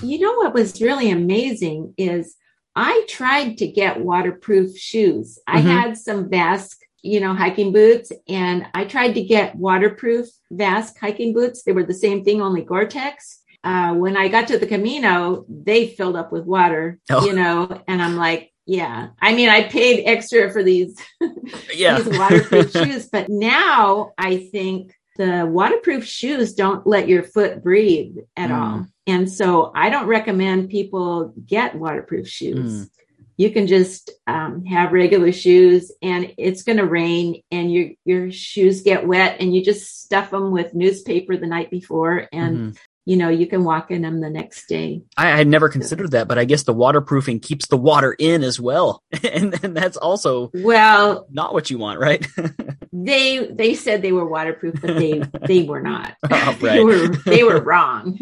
You 0.00 0.18
know 0.20 0.34
what 0.36 0.54
was 0.54 0.80
really 0.80 1.10
amazing 1.10 1.94
is 1.98 2.36
i 2.74 3.04
tried 3.08 3.58
to 3.58 3.66
get 3.66 4.00
waterproof 4.00 4.76
shoes 4.78 5.38
i 5.46 5.60
Mhm. 5.60 5.64
had 5.64 5.98
some 5.98 6.30
Vasque, 6.30 6.78
you 7.02 7.20
know 7.20 7.34
hiking 7.34 7.70
boots 7.72 8.10
and 8.28 8.64
i 8.72 8.84
tried 8.84 9.12
to 9.14 9.22
get 9.22 9.54
waterproof 9.56 10.26
Vasque 10.50 10.96
hiking 10.98 11.34
boots 11.34 11.62
they 11.62 11.72
were 11.72 11.84
the 11.84 11.92
same 12.06 12.24
thing 12.24 12.40
only 12.40 12.62
gore-tex 12.62 13.40
uh, 13.64 13.92
when 13.94 14.16
i 14.16 14.26
got 14.28 14.48
to 14.48 14.56
the 14.58 14.66
camino 14.66 15.44
they 15.48 15.88
filled 15.88 16.16
up 16.16 16.32
with 16.32 16.46
water 16.46 16.98
Oh. 17.10 17.26
you 17.26 17.34
know 17.34 17.82
and 17.86 18.00
i'm 18.00 18.16
like 18.16 18.50
yeah 18.64 19.08
i 19.20 19.34
mean 19.34 19.50
i 19.50 19.64
paid 19.64 20.04
extra 20.06 20.50
for 20.50 20.62
these 20.62 20.96
Yeah. 21.74 22.00
these 22.00 22.18
waterproof 22.18 22.72
shoes. 22.72 23.08
But 23.12 23.28
now 23.28 24.12
I 24.16 24.48
think 24.52 24.94
the 25.16 25.46
waterproof 25.46 26.04
shoes 26.04 26.54
don't 26.54 26.86
let 26.86 27.08
your 27.08 27.22
foot 27.22 27.62
breathe 27.62 28.16
at 28.36 28.50
Mm. 28.50 28.54
all. 28.60 28.86
And 29.06 29.30
so 29.30 29.72
I 29.74 29.90
don't 29.90 30.06
recommend 30.06 30.70
people 30.70 31.34
get 31.46 31.74
waterproof 31.74 32.28
shoes. 32.28 32.86
Mm. 32.86 32.90
You 33.36 33.50
can 33.50 33.66
just 33.66 34.10
um, 34.26 34.64
have 34.66 34.92
regular 34.92 35.32
shoes 35.32 35.90
and 36.00 36.32
it's 36.38 36.62
going 36.62 36.78
to 36.78 36.86
rain 36.86 37.42
and 37.50 37.72
your, 37.72 37.88
your 38.04 38.30
shoes 38.30 38.82
get 38.82 39.06
wet 39.06 39.36
and 39.40 39.54
you 39.54 39.64
just 39.64 40.02
stuff 40.02 40.30
them 40.30 40.50
with 40.52 40.74
newspaper 40.74 41.36
the 41.36 41.46
night 41.46 41.70
before 41.70 42.28
and, 42.32 42.56
Mhm. 42.74 42.76
you 43.04 43.16
know, 43.16 43.30
you 43.30 43.46
can 43.46 43.64
walk 43.64 43.90
in 43.90 44.02
them 44.02 44.20
the 44.20 44.30
next 44.30 44.66
day. 44.68 45.02
I 45.16 45.30
had 45.30 45.48
never 45.48 45.68
considered 45.68 46.12
that, 46.12 46.28
but 46.28 46.38
I 46.38 46.44
guess 46.44 46.62
the 46.62 46.74
waterproofing 46.74 47.40
keeps 47.40 47.66
the 47.66 47.76
water 47.76 48.14
in 48.16 48.44
as 48.44 48.60
well. 48.60 49.02
and, 49.24 49.58
and 49.64 49.76
that's 49.76 49.96
also 49.96 50.50
Well, 50.54 51.26
not 51.30 51.52
what 51.52 51.68
you 51.70 51.78
want, 51.78 51.98
right? 51.98 52.24
they 52.92 53.46
they 53.46 53.74
said 53.74 54.02
they 54.02 54.12
were 54.12 54.26
waterproof 54.28 54.80
but 54.80 54.96
they 54.98 55.22
they 55.46 55.62
were 55.64 55.80
not. 55.80 56.14
Oh, 56.30 56.52
they 56.60 56.84
were 56.84 57.08
they 57.08 57.42
were 57.42 57.60
wrong. 57.60 58.18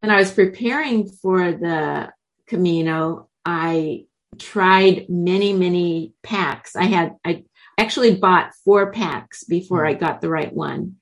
When 0.00 0.10
i 0.10 0.16
was 0.16 0.30
preparing 0.30 1.08
for 1.08 1.52
the 1.52 2.12
camino 2.46 3.28
i 3.44 4.04
tried 4.38 5.06
many 5.08 5.52
many 5.52 6.12
packs. 6.22 6.76
I 6.76 6.84
had 6.84 7.16
i 7.24 7.44
actually 7.78 8.14
bought 8.16 8.52
four 8.64 8.92
packs 8.92 9.44
before 9.44 9.84
i 9.84 9.94
got 9.94 10.20
the 10.20 10.28
right 10.30 10.52
one. 10.52 10.96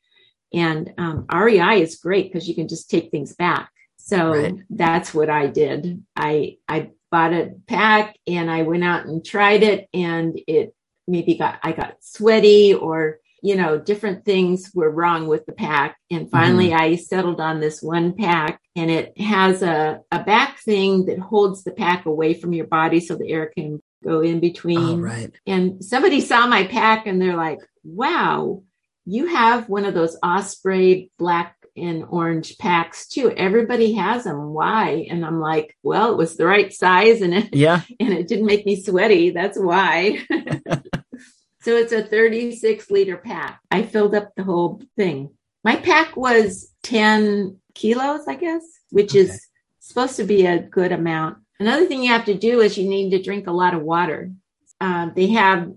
And 0.52 0.92
um, 0.98 1.26
rei 1.32 1.82
is 1.82 1.96
great 1.96 2.32
because 2.32 2.48
you 2.48 2.54
can 2.54 2.68
just 2.68 2.88
take 2.88 3.10
things 3.10 3.34
back. 3.34 3.70
So 3.96 4.30
Right. 4.30 4.54
that's 4.70 5.12
what 5.12 5.28
i 5.28 5.46
did. 5.48 6.04
I 6.16 6.56
i 6.68 6.90
bought 7.10 7.32
a 7.34 7.52
pack 7.66 8.16
and 8.26 8.50
i 8.50 8.62
went 8.62 8.84
out 8.84 9.06
and 9.06 9.24
tried 9.24 9.62
it 9.62 9.88
and 9.92 10.40
it 10.48 10.74
maybe 11.06 11.36
got 11.36 11.58
I 11.62 11.72
got 11.72 11.96
sweaty 12.00 12.74
or 12.74 13.18
you 13.42 13.56
know 13.56 13.78
different 13.78 14.24
things 14.24 14.70
were 14.74 14.90
wrong 14.90 15.26
with 15.26 15.46
the 15.46 15.52
pack. 15.52 15.98
And 16.10 16.22
mm-hmm. 16.22 16.36
finally 16.36 16.72
I 16.72 16.96
settled 16.96 17.40
on 17.40 17.60
this 17.60 17.82
one 17.82 18.14
pack 18.14 18.60
and 18.76 18.90
it 18.90 19.18
has 19.20 19.62
a 19.62 20.00
a 20.10 20.22
back 20.22 20.60
thing 20.60 21.06
that 21.06 21.18
holds 21.18 21.64
the 21.64 21.72
pack 21.72 22.06
away 22.06 22.34
from 22.34 22.52
your 22.52 22.66
body 22.66 23.00
so 23.00 23.16
the 23.16 23.30
air 23.30 23.50
can 23.54 23.82
go 24.02 24.20
in 24.20 24.40
between. 24.40 24.78
Oh, 24.78 24.96
right. 24.98 25.32
and 25.46 25.82
somebody 25.84 26.20
saw 26.20 26.46
my 26.46 26.66
pack 26.66 27.06
and 27.06 27.20
they're 27.20 27.36
like 27.36 27.60
wow 27.84 28.62
you 29.06 29.26
have 29.26 29.68
one 29.68 29.84
of 29.84 29.94
those 29.94 30.16
osprey 30.22 31.10
black 31.18 31.56
and 31.76 32.04
orange 32.08 32.56
packs 32.58 33.08
too 33.08 33.30
everybody 33.36 33.92
has 33.94 34.24
them 34.24 34.52
why 34.52 35.06
and 35.10 35.24
i'm 35.26 35.40
like 35.40 35.76
well 35.82 36.12
it 36.12 36.16
was 36.16 36.36
the 36.36 36.46
right 36.46 36.72
size 36.72 37.20
and 37.20 37.34
it 37.34 37.54
Yeah. 37.54 37.80
and 38.00 38.12
it 38.12 38.28
didn't 38.28 38.46
make 38.46 38.64
me 38.66 38.76
sweaty. 38.80 39.30
That's 39.30 39.58
why. 39.58 40.18
so 41.60 41.76
it's 41.76 41.92
a 41.92 42.02
36 42.04 42.90
liter 42.90 43.16
pack. 43.16 43.60
I 43.70 43.82
filled 43.82 44.14
up 44.14 44.32
the 44.36 44.44
whole 44.44 44.82
thing. 44.96 45.30
My 45.64 45.76
pack 45.76 46.16
was 46.16 46.72
10 46.82 47.58
kilos, 47.74 48.26
I 48.28 48.34
guess, 48.36 48.62
which 48.90 49.10
Okay. 49.12 49.20
is 49.20 49.46
supposed 49.80 50.16
to 50.16 50.24
be 50.24 50.46
a 50.46 50.58
good 50.58 50.92
amount. 50.92 51.38
Another 51.58 51.86
thing 51.86 52.02
you 52.02 52.10
have 52.10 52.26
to 52.26 52.34
do 52.34 52.60
is 52.60 52.76
you 52.76 52.88
need 52.88 53.10
to 53.10 53.22
drink 53.22 53.46
a 53.46 53.52
lot 53.52 53.74
of 53.74 53.82
water. 53.82 54.30
Um, 54.80 55.12
they 55.16 55.28
have 55.28 55.72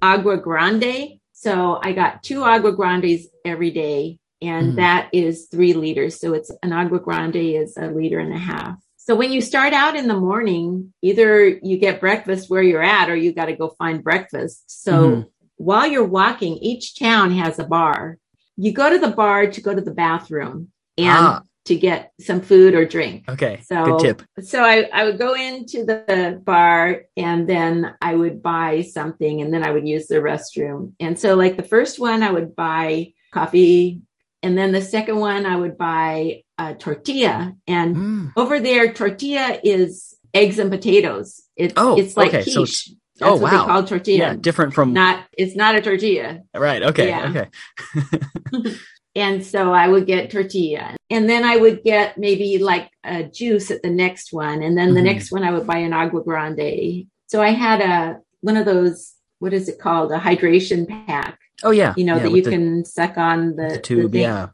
agua 0.00 0.36
grande. 0.38 1.18
So 1.32 1.80
I 1.82 1.92
got 1.92 2.22
two 2.22 2.44
agua 2.44 2.72
grandes 2.72 3.26
every 3.44 3.70
day, 3.72 4.18
and 4.42 4.72
Mhm. 4.72 4.76
that 4.76 5.08
is 5.12 5.46
three 5.46 5.72
liters. 5.72 6.18
So 6.20 6.34
it's 6.34 6.50
an 6.62 6.72
agua 6.72 6.98
grande 7.00 7.36
is 7.36 7.76
a 7.76 7.88
liter 7.90 8.18
and 8.18 8.32
a 8.32 8.38
half. 8.38 8.76
So 8.96 9.16
when 9.16 9.32
you 9.32 9.40
start 9.40 9.72
out 9.72 9.96
in 9.96 10.06
the 10.08 10.16
morning, 10.18 10.92
either 11.02 11.46
you 11.48 11.76
get 11.78 12.00
breakfast 12.00 12.50
where 12.50 12.62
you're 12.62 12.82
at 12.82 13.10
or 13.10 13.16
you 13.16 13.32
got 13.32 13.46
to 13.46 13.56
go 13.56 13.68
find 13.78 14.02
breakfast. 14.02 14.64
So 14.84 14.92
Mhm. 15.10 15.26
while 15.56 15.86
you're 15.86 16.04
walking, 16.04 16.56
each 16.58 16.98
town 16.98 17.32
has 17.32 17.58
a 17.58 17.64
bar. 17.64 18.18
You 18.56 18.72
go 18.72 18.90
to 18.90 18.98
the 18.98 19.14
bar 19.14 19.46
to 19.46 19.60
go 19.60 19.74
to 19.74 19.80
the 19.80 19.94
bathroom 19.94 20.68
and 20.98 21.08
Ah. 21.08 21.42
to 21.64 21.74
get 21.76 22.12
some 22.20 22.40
food 22.40 22.74
or 22.74 22.84
drink. 22.84 23.24
Okay. 23.28 23.60
So 23.64 23.84
Good 23.84 23.98
tip. 24.00 24.22
So 24.40 24.62
I, 24.62 24.88
I 24.92 25.04
would 25.04 25.18
go 25.18 25.34
into 25.34 25.84
the 25.84 26.40
bar 26.44 27.02
and 27.16 27.48
then 27.48 27.94
I 28.02 28.14
would 28.14 28.42
buy 28.42 28.82
something 28.82 29.40
and 29.40 29.52
then 29.54 29.62
I 29.64 29.70
would 29.70 29.86
use 29.86 30.06
the 30.08 30.16
restroom. 30.16 30.92
And 31.00 31.18
so 31.18 31.34
like 31.34 31.56
the 31.56 31.62
first 31.62 31.98
one 32.00 32.22
I 32.22 32.30
would 32.30 32.54
buy 32.56 33.12
coffee 33.32 34.02
and 34.42 34.56
then 34.58 34.72
the 34.72 34.82
second 34.82 35.16
one 35.18 35.46
I 35.46 35.56
would 35.56 35.76
buy 35.78 36.42
a 36.58 36.74
tortilla 36.74 37.54
and 37.66 37.96
Mm. 37.96 38.32
over 38.36 38.60
there 38.60 38.92
tortilla 38.92 39.58
is 39.62 40.14
eggs 40.34 40.58
and 40.58 40.70
potatoes. 40.70 41.42
It's 41.56 41.74
Oh, 41.76 41.98
it's 41.98 42.16
like 42.16 42.28
okay. 42.34 42.42
quiche. 42.42 42.54
So 42.54 42.60
That's 42.60 42.90
it's- 42.90 42.94
oh, 43.22 43.32
what 43.36 43.52
wow. 43.52 43.60
they 43.60 43.66
call 43.66 43.84
tortilla. 43.84 44.18
Yeah. 44.18 44.36
Different 44.40 44.74
from. 44.74 44.92
Not 44.92 45.24
it's 45.36 45.54
not 45.56 45.74
a 45.76 45.80
tortilla. 45.80 46.42
right. 46.54 46.82
Okay. 46.82 47.08
Yeah. 47.08 47.30
Okay. 47.30 48.72
And 49.14 49.44
so 49.44 49.74
I 49.74 49.88
would 49.88 50.06
get 50.06 50.30
tortilla. 50.30 50.96
And 51.10 51.28
then 51.28 51.44
I 51.44 51.58
would 51.58 51.82
get 51.84 52.16
maybe 52.16 52.56
like 52.56 52.88
a 53.04 53.24
juice 53.24 53.70
at 53.70 53.82
the 53.82 53.90
next 53.90 54.32
one. 54.32 54.62
And 54.62 54.76
then 54.76 54.94
the 54.94 55.00
Mhm. 55.00 55.04
next 55.04 55.30
one 55.30 55.44
I 55.44 55.52
would 55.52 55.66
buy 55.66 55.78
an 55.78 55.92
agua 55.92 56.22
grande. 56.24 57.06
So 57.26 57.42
I 57.42 57.50
had 57.50 57.82
a 57.82 58.20
one 58.40 58.56
of 58.56 58.64
those, 58.64 59.12
what 59.38 59.52
is 59.52 59.68
it 59.68 59.78
called? 59.78 60.12
A 60.12 60.18
hydration 60.18 60.88
pack, 60.88 61.38
Oh, 61.62 61.70
yeah. 61.70 61.94
you 61.96 62.04
know, 62.04 62.16
yeah, 62.16 62.22
that 62.24 62.32
you 62.32 62.42
the, 62.42 62.50
can 62.50 62.84
suck 62.84 63.16
on 63.16 63.56
the, 63.56 63.62
the 63.62 63.68
the 63.68 63.78
tube. 63.80 64.12
thing. 64.12 64.22
yeah. 64.22 64.48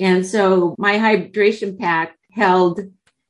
And 0.00 0.26
so 0.26 0.74
my 0.78 0.94
hydration 0.94 1.78
pack 1.78 2.16
held 2.32 2.80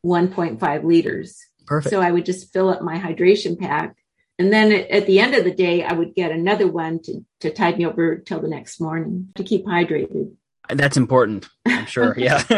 1.5 0.05 0.85
liters. 0.85 1.39
Perfect. 1.67 1.93
So 1.93 2.01
I 2.01 2.11
would 2.11 2.25
just 2.25 2.53
fill 2.53 2.69
up 2.69 2.83
my 2.83 2.99
hydration 2.99 3.59
pack. 3.59 3.97
And 4.39 4.53
then 4.53 4.73
at 4.73 4.91
at 4.91 5.07
the 5.07 5.19
end 5.19 5.35
of 5.35 5.45
the 5.45 5.55
day, 5.55 5.83
I 5.83 5.93
would 5.93 6.15
get 6.15 6.31
another 6.31 6.69
one 6.69 7.01
to, 7.03 7.25
to 7.41 7.51
tide 7.51 7.77
me 7.77 7.87
over 7.87 8.19
till 8.19 8.41
the 8.41 8.49
next 8.49 8.81
morning 8.81 9.31
to 9.35 9.43
keep 9.43 9.65
hydrated. 9.65 10.33
That's 10.69 10.97
important. 10.97 11.49
I'm 11.67 11.87
sure. 11.87 12.15
yeah. 12.19 12.45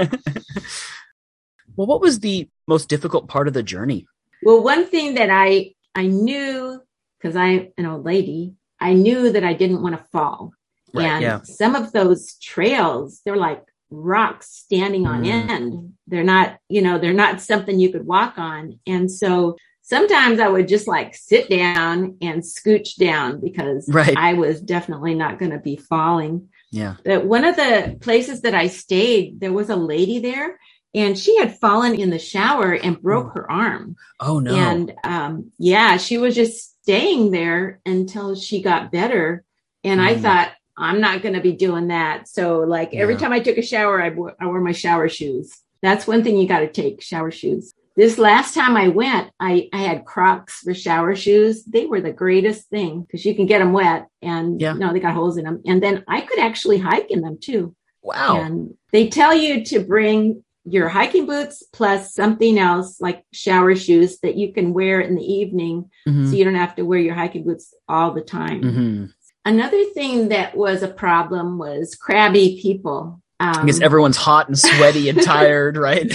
well, 1.76 1.86
what 1.86 2.00
was 2.00 2.20
the 2.20 2.48
most 2.66 2.88
difficult 2.88 3.28
part 3.28 3.48
of 3.48 3.54
the 3.54 3.62
journey? 3.62 4.06
Well, 4.42 4.62
one 4.62 4.86
thing 4.86 5.14
that 5.14 5.30
I 5.30 5.74
I 5.94 6.06
knew 6.06 6.80
because 7.18 7.36
I'm 7.36 7.72
an 7.76 7.86
old 7.86 8.04
lady, 8.04 8.54
I 8.78 8.94
knew 8.94 9.32
that 9.32 9.44
I 9.44 9.54
didn't 9.54 9.82
want 9.82 9.96
to 9.96 10.04
fall. 10.12 10.52
Right, 10.94 11.06
and 11.06 11.22
yeah. 11.22 11.42
some 11.42 11.74
of 11.74 11.92
those 11.92 12.34
trails, 12.34 13.20
they're 13.24 13.36
like 13.36 13.62
rocks 13.90 14.48
standing 14.50 15.06
on 15.06 15.22
Mm. 15.24 15.50
end. 15.50 15.92
They're 16.06 16.22
not, 16.24 16.58
you 16.68 16.82
know, 16.82 16.98
they're 16.98 17.12
not 17.12 17.40
something 17.40 17.78
you 17.78 17.90
could 17.92 18.06
walk 18.06 18.38
on. 18.38 18.78
And 18.86 19.10
so 19.10 19.56
sometimes 19.82 20.38
I 20.38 20.48
would 20.48 20.68
just 20.68 20.86
like 20.86 21.14
sit 21.14 21.48
down 21.50 22.16
and 22.20 22.42
scooch 22.42 22.96
down 22.96 23.40
because 23.40 23.88
Right. 23.88 24.16
I 24.16 24.34
was 24.34 24.60
definitely 24.60 25.14
not 25.14 25.38
going 25.40 25.50
to 25.50 25.58
be 25.58 25.76
falling. 25.76 26.48
Yeah. 26.70 26.94
But 27.04 27.24
one 27.26 27.44
of 27.44 27.56
the 27.56 27.96
places 28.00 28.42
that 28.42 28.54
I 28.54 28.68
stayed, 28.68 29.40
there 29.40 29.52
was 29.52 29.70
a 29.70 29.76
lady 29.76 30.20
there 30.20 30.60
and 30.94 31.18
she 31.18 31.36
had 31.38 31.58
fallen 31.58 31.94
in 31.96 32.10
the 32.10 32.18
shower 32.18 32.72
and 32.72 33.00
broke 33.02 33.34
her 33.34 33.50
arm. 33.50 33.96
Oh 34.20 34.38
no. 34.38 34.54
And 34.54 34.92
um, 35.02 35.50
yeah, 35.58 35.96
she 35.96 36.16
was 36.18 36.36
just 36.36 36.80
staying 36.82 37.32
there 37.32 37.80
until 37.84 38.36
she 38.36 38.62
got 38.62 38.92
better. 38.92 39.44
And 39.82 40.00
I 40.00 40.14
Mm. 40.14 40.20
thought, 40.22 40.52
I'm 40.80 41.00
not 41.00 41.22
going 41.22 41.34
to 41.34 41.40
be 41.40 41.52
doing 41.52 41.88
that. 41.88 42.28
So, 42.28 42.60
like, 42.60 42.94
every 42.94 43.14
Yeah. 43.14 43.20
time 43.20 43.32
I 43.32 43.40
took 43.40 43.58
a 43.58 43.62
shower, 43.62 44.00
I 44.02 44.08
wore, 44.10 44.60
my 44.60 44.72
shower 44.72 45.08
shoes. 45.08 45.52
That's 45.82 46.06
one 46.06 46.22
thing 46.24 46.36
you 46.36 46.48
got 46.48 46.60
to 46.60 46.68
take 46.68 47.02
shower 47.02 47.30
shoes. 47.30 47.72
This 47.96 48.18
last 48.18 48.54
time 48.54 48.76
I 48.76 48.88
went, 48.88 49.30
I, 49.40 49.68
I 49.72 49.78
had 49.78 50.04
Crocs 50.06 50.60
for 50.60 50.72
shower 50.74 51.14
shoes. 51.14 51.64
They 51.64 51.86
were 51.86 52.00
the 52.00 52.12
greatest 52.12 52.68
thing 52.70 53.02
because 53.02 53.24
you 53.24 53.34
can 53.34 53.46
get 53.46 53.58
them 53.58 53.72
wet 53.72 54.06
and 54.22 54.60
Yeah. 54.60 54.72
no, 54.74 54.92
they 54.92 55.00
got 55.00 55.14
holes 55.14 55.36
in 55.36 55.44
them. 55.44 55.60
And 55.66 55.82
then 55.82 56.04
I 56.08 56.20
could 56.22 56.38
actually 56.38 56.78
hike 56.78 57.10
in 57.10 57.20
them 57.20 57.38
too. 57.40 57.74
wow. 58.02 58.40
And 58.40 58.74
they 58.92 59.08
tell 59.08 59.34
you 59.34 59.62
to 59.66 59.80
bring 59.80 60.42
your 60.64 60.88
hiking 60.88 61.26
boots 61.26 61.62
plus 61.72 62.14
something 62.14 62.58
else 62.58 62.98
like 63.00 63.24
shower 63.32 63.74
shoes 63.76 64.20
that 64.20 64.36
you 64.36 64.52
can 64.54 64.72
wear 64.72 65.00
in 65.00 65.14
the 65.16 65.22
evening 65.40 65.90
Mhm. 66.08 66.28
so 66.30 66.34
you 66.36 66.44
don't 66.44 66.54
have 66.54 66.74
to 66.76 66.82
wear 66.82 66.98
your 66.98 67.14
hiking 67.14 67.44
boots 67.44 67.74
all 67.88 68.12
the 68.12 68.20
time. 68.22 68.62
Mhm. 68.62 69.12
Another 69.44 69.84
thing 69.84 70.28
that 70.28 70.56
was 70.56 70.82
a 70.82 70.88
problem 70.88 71.58
was 71.58 71.94
crabby 71.94 72.58
people. 72.60 73.22
Um, 73.40 73.54
I 73.56 73.64
guess 73.64 73.80
everyone's 73.80 74.18
hot 74.18 74.48
and 74.48 74.58
sweaty 74.58 75.08
and 75.08 75.22
tired, 75.24 75.78
right? 75.78 76.14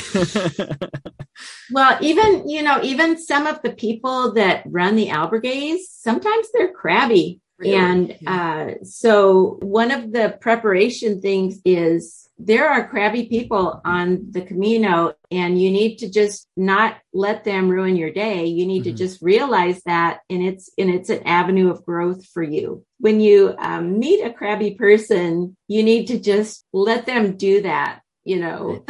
well, 1.72 1.98
even, 2.02 2.48
you 2.48 2.62
know, 2.62 2.80
even 2.84 3.18
some 3.18 3.48
of 3.48 3.62
the 3.64 3.72
people 3.72 4.34
that 4.34 4.62
run 4.68 4.96
the 4.96 5.08
albergues, 5.08 5.80
sometimes 5.90 6.48
they're 6.54 6.72
crabby. 6.72 7.42
Really? 7.58 7.74
And 7.74 8.18
uh, 8.28 8.84
so 8.84 9.58
one 9.62 9.90
of 9.90 10.12
the 10.12 10.38
preparation 10.40 11.20
things 11.22 11.62
is 11.66 12.25
there 12.38 12.70
are 12.70 12.88
crabby 12.90 13.28
people 13.28 13.80
on 13.86 14.28
the 14.32 14.42
Camino, 14.42 15.14
and 15.32 15.60
you 15.62 15.72
need 15.72 15.98
to 16.00 16.10
just 16.12 16.48
not 16.58 16.98
let 17.14 17.44
them 17.46 17.70
ruin 17.70 17.96
your 17.96 18.12
day. 18.12 18.46
You 18.46 18.66
need 18.66 18.82
Mhm. 18.82 18.86
to 18.86 18.92
just 18.94 19.22
realize 19.22 19.82
that, 19.86 20.20
and 20.30 20.44
it's 20.44 20.70
and 20.78 20.90
it's 20.90 21.10
an 21.10 21.24
avenue 21.24 21.70
of 21.70 21.86
growth 21.86 22.26
for 22.26 22.44
you. 22.44 22.84
When 23.00 23.20
you 23.22 23.56
um, 23.58 24.00
meet 24.00 24.22
a 24.22 24.34
crabby 24.34 24.72
person, 24.72 25.56
you 25.68 25.82
need 25.84 26.08
to 26.08 26.20
just 26.20 26.66
let 26.74 27.06
them 27.06 27.38
do 27.38 27.62
that. 27.62 28.02
You 28.26 28.40
know, 28.40 28.84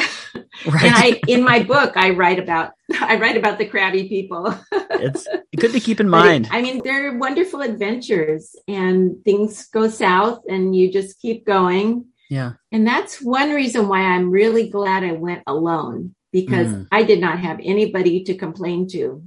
right. 0.65 0.83
and 0.85 0.95
I 0.95 1.21
in 1.27 1.43
my 1.43 1.61
book 1.61 1.93
I 1.97 2.11
write 2.11 2.39
about 2.39 2.71
I 3.01 3.17
write 3.19 3.37
about 3.37 3.57
the 3.59 3.65
crabby 3.67 4.07
people. 4.09 4.57
it's 4.71 5.27
good 5.55 5.71
to 5.73 5.79
keep 5.79 5.99
in 5.99 6.09
But 6.09 6.17
it- 6.25 6.25
mind. 6.25 6.47
I 6.51 6.61
mean, 6.61 6.81
they're 6.83 7.17
wonderful 7.17 7.61
adventures 7.61 8.55
and 8.67 9.23
things 9.23 9.67
go 9.67 9.87
south 9.89 10.43
and 10.49 10.75
you 10.75 10.91
just 10.91 11.19
keep 11.21 11.45
going. 11.45 12.05
Yeah. 12.29 12.53
And 12.71 12.85
that's 12.87 13.21
one 13.21 13.51
reason 13.51 13.87
why 13.87 14.01
I'm 14.01 14.29
really 14.31 14.69
glad 14.69 15.03
I 15.03 15.13
went 15.13 15.43
alone 15.47 16.15
because 16.31 16.67
Mm. 16.67 16.87
I 16.91 17.03
did 17.03 17.21
not 17.21 17.39
have 17.39 17.59
anybody 17.63 18.23
to 18.25 18.35
complain 18.35 18.87
to. 18.89 19.23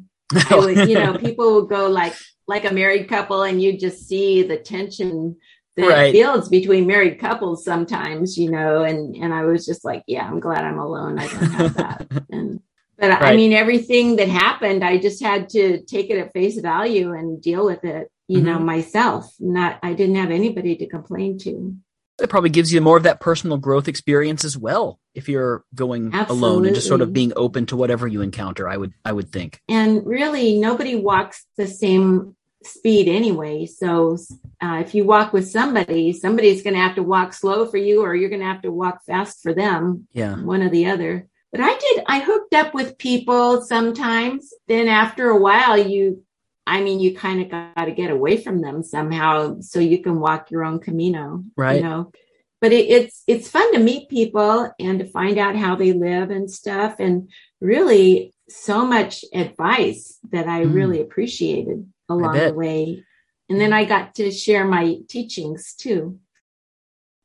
Was, 0.51 0.89
you 0.89 0.95
know, 0.95 1.17
people 1.17 1.55
would 1.55 1.69
go 1.71 1.89
like, 1.89 2.15
like 2.47 2.65
a 2.71 2.75
married 2.75 3.09
couple 3.09 3.43
and 3.43 3.63
you 3.63 3.79
just 3.79 4.07
see 4.09 4.43
the 4.43 4.57
tension 4.59 5.37
that 5.77 5.89
Right. 5.89 6.13
builds 6.13 6.49
between 6.49 6.87
married 6.87 7.19
couples 7.19 7.65
sometimes, 7.65 8.37
you 8.37 8.51
know, 8.51 8.83
and, 8.83 9.15
and 9.17 9.33
I 9.33 9.45
was 9.45 9.65
just 9.65 9.85
like, 9.85 10.03
yeah, 10.07 10.27
I'm 10.27 10.41
glad 10.41 10.65
I'm 10.65 10.79
alone. 10.79 11.19
I 11.19 11.29
don't 11.29 11.51
have 11.53 11.75
that. 11.75 12.07
and, 12.31 12.61
but 12.99 13.13
I 13.23 13.37
mean, 13.37 13.53
everything 13.53 14.17
that 14.17 14.29
happened, 14.29 14.83
I 14.85 14.99
just 14.99 15.23
had 15.23 15.49
to 15.51 15.81
take 15.83 16.11
it 16.11 16.19
at 16.19 16.33
face 16.33 16.59
value 16.59 17.13
and 17.13 17.41
deal 17.41 17.65
with 17.65 17.85
it, 17.85 18.11
you 18.27 18.41
know, 18.43 18.59
Mhm. 18.59 18.65
myself. 18.65 19.33
Not, 19.39 19.79
I 19.85 19.93
didn't 19.95 20.17
have 20.17 20.31
anybody 20.33 20.75
to 20.77 20.87
complain 20.87 21.39
to. 21.39 21.75
It 22.21 22.29
probably 22.29 22.51
gives 22.51 22.73
you 22.73 22.81
more 22.81 22.97
of 22.97 23.05
that 23.05 23.21
personal 23.21 23.59
growth 23.59 23.89
experience 23.89 24.45
as 24.45 24.57
well 24.57 24.99
if 25.15 25.29
you're 25.29 25.65
going 25.75 26.15
alone 26.15 26.67
and 26.67 26.75
just 26.75 26.89
sort 26.89 27.01
of 27.01 27.13
being 27.13 27.33
open 27.37 27.67
to 27.67 27.77
whatever 27.77 28.07
you 28.07 28.23
encounter 28.23 28.69
i 28.69 28.77
would 28.77 28.93
i 29.05 29.13
would 29.13 29.31
think 29.31 29.61
And 29.69 30.05
really, 30.07 30.59
nobody 30.59 30.95
walks 30.97 31.45
the 31.57 31.67
same 31.67 32.35
speed 32.65 33.09
anyway. 33.09 33.67
So 33.67 34.19
uh, 34.61 34.83
if 34.85 34.95
you 34.95 35.05
walk 35.05 35.33
with 35.33 35.49
somebody, 35.49 36.13
somebody's 36.13 36.63
going 36.63 36.75
to 36.75 36.81
have 36.81 36.97
to 36.97 37.03
walk 37.05 37.33
slow 37.33 37.67
for 37.67 37.77
you, 37.77 38.03
or 38.03 38.15
you're 38.17 38.29
going 38.31 38.41
to 38.41 38.47
have 38.47 38.63
to 38.63 38.73
walk 38.73 39.05
fast 39.05 39.43
for 39.43 39.55
them. 39.55 40.07
yeah 40.13 40.35
one 40.37 40.63
or 40.63 40.69
the 40.71 40.87
other. 40.87 41.29
But 41.53 41.61
I 41.63 41.79
did, 41.79 42.05
I 42.07 42.19
hooked 42.21 42.55
up 42.55 42.75
with 42.75 42.99
people 42.99 43.63
sometimes. 43.63 44.53
Then 44.67 44.87
after 44.89 45.31
a 45.31 45.39
while, 45.39 45.79
you, 45.79 46.25
I 46.69 46.83
mean, 46.83 47.01
you 47.01 47.17
kind 47.17 47.41
of 47.41 47.49
got 47.51 47.87
to 47.87 47.93
get 47.93 48.11
away 48.11 48.37
from 48.37 48.61
them 48.61 48.83
somehow 48.83 49.61
so 49.61 49.81
you 49.81 50.03
can 50.03 50.21
walk 50.21 50.51
your 50.51 50.65
own 50.65 50.79
Camino, 50.81 51.45
Right. 51.57 51.77
You 51.77 51.83
know, 51.83 52.13
but 52.61 52.73
it, 52.73 52.87
it's, 52.91 53.23
it's 53.27 53.49
fun 53.49 53.73
to 53.73 53.79
meet 53.79 54.09
people 54.11 54.71
and 54.79 54.99
to 54.99 55.07
find 55.07 55.39
out 55.39 55.57
how 55.57 55.77
they 55.77 55.93
live 55.93 56.31
and 56.31 56.51
stuff. 56.51 56.97
And 56.99 57.31
really 57.61 58.35
so 58.49 58.85
much 58.85 59.25
advice 59.33 60.19
that 60.33 60.47
I 60.47 60.65
Mm. 60.65 60.75
really 60.75 61.01
appreciated 61.01 61.87
along 62.09 62.33
the 62.35 62.53
way. 62.55 63.05
And 63.49 63.59
then 63.61 63.73
I 63.73 63.85
got 63.85 64.15
to 64.17 64.31
share 64.31 64.67
my 64.67 64.99
teachings 65.09 65.75
too. 65.75 66.19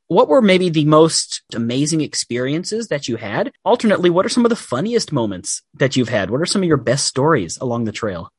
what 0.06 0.28
were 0.28 0.42
maybe 0.42 0.68
the 0.68 0.84
most 0.84 1.42
amazing 1.54 2.00
experiences 2.02 2.88
that 2.88 3.08
you 3.08 3.16
had 3.16 3.50
alternately 3.64 4.10
what 4.10 4.26
are 4.26 4.34
some 4.36 4.44
of 4.44 4.50
the 4.50 4.64
funniest 4.72 5.12
moments 5.12 5.62
that 5.74 5.96
you've 5.96 6.10
had 6.10 6.30
what 6.30 6.40
are 6.42 6.46
some 6.46 6.62
of 6.62 6.68
your 6.68 6.76
best 6.90 7.06
stories 7.06 7.56
along 7.64 7.84
the 7.84 7.92
trail 8.02 8.30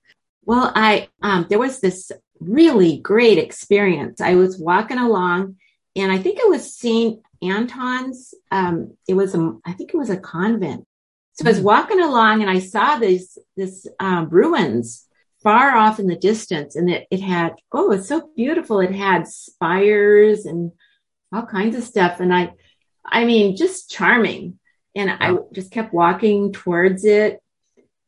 Well, 0.45 0.71
I 0.75 1.09
um, 1.21 1.47
there 1.49 1.59
was 1.59 1.79
this 1.79 2.11
really 2.39 2.97
great 2.99 3.37
experience. 3.37 4.21
I 4.21 4.35
was 4.35 4.57
walking 4.59 4.97
along, 4.97 5.57
and 5.95 6.11
I 6.11 6.17
think 6.17 6.39
it 6.39 6.49
was 6.49 6.77
Saint 6.77 7.21
Anton's. 7.41 8.33
Um, 8.51 8.95
it 9.07 9.13
was 9.15 9.33
a, 9.35 9.53
I 9.65 9.73
think 9.73 9.93
it 9.93 9.97
was 9.97 10.09
a 10.09 10.17
convent. 10.17 10.85
So 11.33 11.45
I 11.45 11.49
was 11.49 11.59
Mm. 11.59 11.63
walking 11.63 11.99
along, 12.01 12.41
and 12.41 12.49
I 12.49 12.59
saw 12.59 12.97
these 12.97 13.37
this 13.57 13.87
um, 13.99 14.29
ruins 14.29 15.07
far 15.43 15.75
off 15.75 15.99
in 15.99 16.07
the 16.07 16.15
distance, 16.15 16.75
and 16.75 16.89
it 16.89 17.07
it 17.11 17.21
had 17.21 17.55
oh, 17.71 17.91
it's 17.91 18.07
so 18.07 18.29
beautiful. 18.35 18.79
It 18.79 18.93
had 18.93 19.27
spires 19.27 20.45
and 20.45 20.71
all 21.33 21.45
kinds 21.45 21.75
of 21.75 21.83
stuff, 21.83 22.19
and 22.19 22.33
I, 22.33 22.53
I 23.05 23.25
mean, 23.25 23.55
just 23.57 23.89
charming. 23.89 24.59
And 24.97 25.11
I 25.11 25.35
just 25.53 25.71
kept 25.71 25.93
walking 25.93 26.53
towards 26.53 27.03
it, 27.03 27.39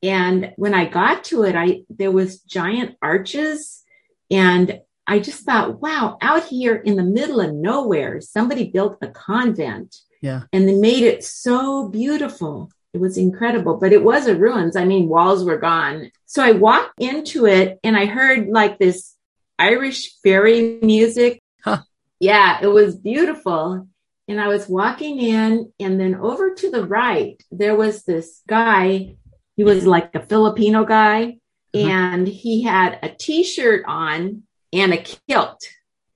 and 0.04 0.54
when 0.56 0.74
I 0.74 0.86
got 0.86 1.24
to 1.26 1.44
it, 1.44 1.56
I 1.56 1.82
there 1.90 2.12
was 2.12 2.42
giant 2.42 2.96
arches, 3.02 3.84
and 4.30 4.80
I 5.08 5.20
just 5.20 5.44
thought, 5.44 5.82
wow, 5.82 6.18
out 6.22 6.46
here 6.46 6.76
in 6.76 6.98
the 6.98 7.04
middle 7.04 7.40
of 7.40 7.54
nowhere, 7.54 8.20
somebody 8.20 8.70
built 8.70 8.98
a 9.02 9.08
convent. 9.08 9.96
Yeah. 10.22 10.44
And 10.52 10.68
they 10.68 10.76
made 10.76 11.04
it 11.04 11.24
so 11.24 11.88
beautiful. 11.88 12.70
It 12.94 13.00
was 13.00 13.18
incredible, 13.18 13.78
but 13.78 13.94
it 13.94 14.04
was 14.04 14.28
a 14.28 14.36
ruins. 14.36 14.76
I 14.76 14.84
mean, 14.84 15.08
walls 15.08 15.46
were 15.46 15.60
gone. 15.60 16.12
So 16.26 16.44
I 16.44 16.52
walked 16.52 17.00
into 17.00 17.46
it 17.46 17.80
and 17.84 17.96
I 17.96 18.06
heard 18.06 18.50
like 18.50 18.80
this 18.80 19.16
Irish 19.58 20.14
fairy 20.24 20.80
music. 20.82 21.42
Huh. 21.64 21.84
Yeah, 22.20 22.60
it 22.62 22.68
was 22.68 22.96
beautiful. 22.96 23.88
And 24.28 24.42
I 24.42 24.50
was 24.50 24.68
walking 24.68 25.22
in, 25.22 25.72
and 25.80 25.98
then 25.98 26.16
over 26.16 26.54
to 26.54 26.70
the 26.70 26.86
right, 26.86 27.42
there 27.50 27.78
was 27.78 28.04
this 28.04 28.42
guy. 28.46 29.16
He 29.58 29.64
was 29.64 29.86
like 29.86 30.14
a 30.16 30.22
Filipino 30.22 30.86
guy, 30.86 31.38
Mhm. 31.76 31.90
and 31.90 32.28
he 32.28 32.64
had 32.64 33.00
a 33.04 33.10
t 33.10 33.44
shirt 33.44 33.84
on 33.88 34.44
and 34.72 34.94
a 34.94 34.98
kilt. 34.98 35.60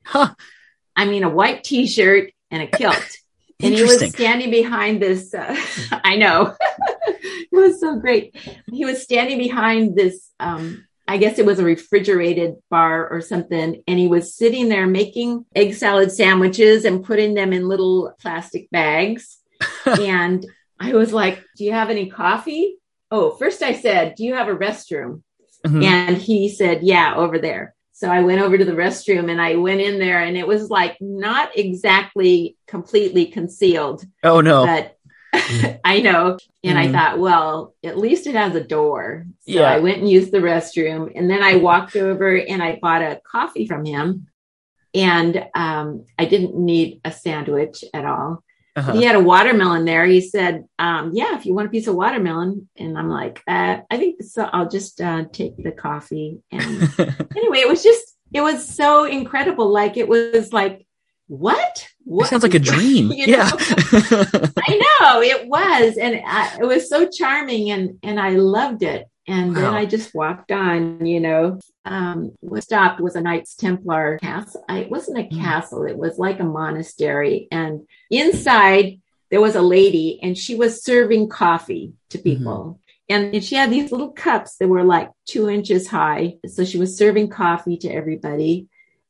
huh 0.06 0.34
I 0.96 1.06
mean, 1.06 1.24
a 1.24 1.30
white 1.30 1.64
t 1.64 1.88
shirt 1.88 2.32
and 2.52 2.62
a 2.64 2.68
kilt. 2.68 3.18
and 3.64 3.74
he 3.74 3.84
was 3.84 4.08
standing 4.10 4.52
behind 4.52 5.02
this. 5.02 5.34
Uh, 5.34 5.56
I 6.04 6.16
know. 6.18 6.56
it 7.08 7.48
was 7.52 7.80
so 7.80 7.98
great. 7.98 8.36
He 8.72 8.86
was 8.86 9.02
standing 9.04 9.38
behind 9.38 9.96
this. 9.96 10.32
Um, 10.40 10.86
I 11.08 11.18
guess 11.18 11.40
it 11.40 11.46
was 11.46 11.60
a 11.60 11.64
refrigerated 11.64 12.56
bar 12.70 13.08
or 13.10 13.22
something. 13.22 13.84
And 13.88 14.00
he 14.00 14.08
was 14.08 14.36
sitting 14.36 14.70
there 14.70 14.88
making 14.88 15.46
egg 15.56 15.74
salad 15.76 16.12
sandwiches 16.12 16.86
and 16.86 17.04
putting 17.04 17.34
them 17.34 17.52
in 17.54 17.68
little 17.68 18.14
plastic 18.22 18.70
bags. 18.70 19.40
and 19.86 20.46
I 20.80 20.94
was 20.94 21.12
like, 21.14 21.44
Do 21.58 21.64
you 21.66 21.72
have 21.72 21.90
any 21.90 22.10
coffee? 22.10 22.78
Oh, 23.12 23.32
first 23.32 23.62
I 23.62 23.74
said, 23.74 24.16
Do 24.16 24.24
you 24.24 24.36
have 24.36 24.48
a 24.48 24.56
restroom? 24.56 25.22
Mhm. 25.66 25.84
And 25.84 26.18
he 26.18 26.50
said, 26.50 26.82
Yeah, 26.84 27.16
over 27.16 27.38
there. 27.40 27.76
So 27.94 28.10
I 28.10 28.22
went 28.22 28.42
over 28.42 28.58
to 28.58 28.66
the 28.66 28.72
restroom 28.72 29.30
and 29.30 29.40
I 29.40 29.56
went 29.58 29.82
in 29.82 30.00
there 30.00 30.22
and 30.22 30.36
it 30.36 30.48
was 30.48 30.70
like 30.72 30.98
not 31.00 31.56
exactly 31.56 32.56
completely 32.68 33.28
concealed, 33.28 34.04
oh 34.24 34.42
no 34.42 34.66
but 34.66 34.98
I 35.86 36.00
know. 36.02 36.38
And 36.64 36.78
Mhm. 36.78 36.82
I 36.82 36.92
thought, 36.92 37.20
well, 37.20 37.76
at 37.84 37.98
least 37.98 38.26
it 38.28 38.36
has 38.36 38.56
a 38.56 38.64
door. 38.64 39.26
So 39.42 39.52
Yeah. 39.52 39.70
I 39.70 39.80
went 39.80 40.00
and 40.00 40.10
used 40.10 40.32
the 40.32 40.40
restroom 40.40 41.12
and 41.16 41.30
then 41.30 41.44
I 41.44 41.58
walked 41.58 41.96
over 41.96 42.36
and 42.38 42.62
I 42.64 42.80
bought 42.82 43.02
a 43.04 43.22
coffee 43.30 43.68
from 43.68 43.86
him. 43.86 44.28
and 44.94 45.46
um, 45.56 46.06
I 46.20 46.26
didn't 46.26 46.54
need 46.58 47.00
a 47.06 47.12
sandwich 47.14 47.84
at 47.94 48.04
all. 48.06 48.44
Uh-huh. 48.76 48.94
He 48.94 49.04
had 49.04 49.16
a 49.16 49.20
watermelon 49.20 49.84
there. 49.84 50.06
He 50.06 50.22
said, 50.22 50.66
um, 50.80 51.12
"Yeah, 51.14 51.36
if 51.38 51.46
you 51.46 51.54
want 51.54 51.68
a 51.68 51.72
piece 51.72 51.88
of 51.88 51.96
watermelon," 51.96 52.70
and 52.78 52.98
I'm 52.98 53.10
like, 53.10 53.44
uh, 53.46 53.80
"I 53.90 53.98
think 53.98 54.24
so. 54.24 54.50
I'll 54.52 54.70
just 54.70 55.02
uh, 55.02 55.26
take 55.32 55.62
the 55.62 55.72
coffee." 55.72 56.40
And 56.52 56.84
anyway, 57.36 57.60
it 57.60 57.68
was 57.68 57.84
just 57.84 58.16
it 58.34 58.42
was 58.42 58.66
so 58.66 59.04
incredible. 59.04 59.70
Like 59.70 59.98
it 59.98 60.08
was 60.08 60.54
like 60.54 60.86
what? 61.28 61.88
What 62.04 62.26
It 62.26 62.30
sounds 62.30 62.44
like 62.44 62.54
a 62.54 62.60
dream. 62.74 63.12
Yeah. 63.14 63.50
I 63.54 64.98
know 65.02 65.22
it 65.22 65.48
was, 65.48 65.98
and 65.98 66.22
I, 66.26 66.58
it 66.60 66.66
was 66.66 66.90
so 66.90 67.10
charming, 67.10 67.72
and 67.72 68.00
and 68.04 68.20
I 68.20 68.32
loved 68.32 68.84
it. 68.84 69.06
And 69.28 69.56
then 69.56 69.74
I 69.74 69.86
just 69.86 70.16
walked 70.16 70.52
on. 70.52 71.06
You 71.06 71.20
know, 71.20 71.60
um, 71.86 72.32
what 72.40 72.64
stopped 72.64 73.00
was 73.00 73.16
a 73.16 73.22
Knights 73.22 73.56
Templar 73.56 74.18
castle. 74.22 74.64
I, 74.68 74.80
it 74.80 74.92
wasn't 74.92 75.20
a 75.20 75.24
Mm. 75.24 75.40
castle; 75.40 75.86
it 75.86 75.98
was 75.98 76.18
like 76.18 76.40
a 76.40 76.44
monastery. 76.44 77.48
And 77.52 77.88
inside 78.10 79.00
there 79.30 79.42
was 79.42 79.56
a 79.56 79.62
lady, 79.62 80.20
and 80.22 80.38
she 80.38 80.56
was 80.56 80.84
serving 80.84 81.30
coffee 81.30 81.94
to 82.10 82.18
people. 82.18 82.80
And 83.08 83.44
she 83.44 83.56
had 83.56 83.70
these 83.70 83.92
little 83.92 84.12
cups 84.12 84.56
that 84.58 84.68
were 84.70 84.84
like 84.84 85.10
two 85.26 85.50
inches 85.50 85.88
high. 85.88 86.38
So 86.48 86.64
she 86.64 86.78
was 86.78 86.98
serving 86.98 87.30
coffee 87.30 87.78
to 87.78 87.90
everybody. 87.90 88.68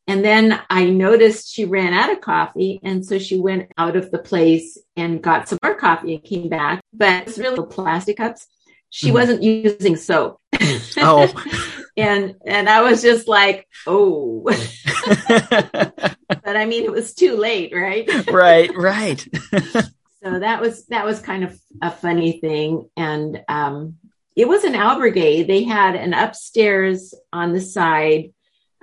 And 0.07 0.25
then 0.25 0.59
I 0.69 0.85
noticed 0.85 1.53
she 1.53 1.65
ran 1.65 1.93
out 1.93 2.11
of 2.11 2.19
coffee. 2.21 2.79
And 2.83 3.05
so 3.05 3.19
she 3.19 3.39
went 3.39 3.71
out 3.77 3.95
of 3.95 4.09
the 4.09 4.17
place 4.17 4.77
and 4.97 5.21
got 5.21 5.47
some 5.47 5.59
more 5.63 5.75
coffee 5.75 6.15
and 6.15 6.23
came 6.23 6.49
back. 6.49 6.81
But 6.91 7.27
it's 7.27 7.37
really 7.37 7.63
plastic 7.69 8.17
cups. 8.17 8.47
She 8.91 9.09
Mhm. 9.09 9.13
wasn't 9.13 9.41
using 9.43 9.95
soap. 9.95 10.39
oh. 10.97 11.27
and 11.97 12.35
and 12.45 12.69
I 12.69 12.81
was 12.83 13.01
just 13.01 13.27
like, 13.27 13.67
oh. 13.87 14.43
but 15.27 16.55
I 16.55 16.65
mean 16.65 16.83
it 16.83 16.91
was 16.91 17.13
too 17.13 17.35
late, 17.35 17.73
right? 17.73 18.07
right, 18.31 18.69
right. 18.75 19.25
so 20.23 20.39
that 20.39 20.61
was 20.61 20.85
that 20.87 21.05
was 21.05 21.19
kind 21.21 21.43
of 21.43 21.59
a 21.81 21.89
funny 21.89 22.39
thing. 22.39 22.89
And 22.97 23.41
um 23.47 23.95
it 24.35 24.47
was 24.47 24.63
an 24.63 24.73
albergue. 24.73 25.47
They 25.47 25.63
had 25.63 25.95
an 25.95 26.13
upstairs 26.13 27.13
on 27.33 27.53
the 27.53 27.61
side 27.61 28.31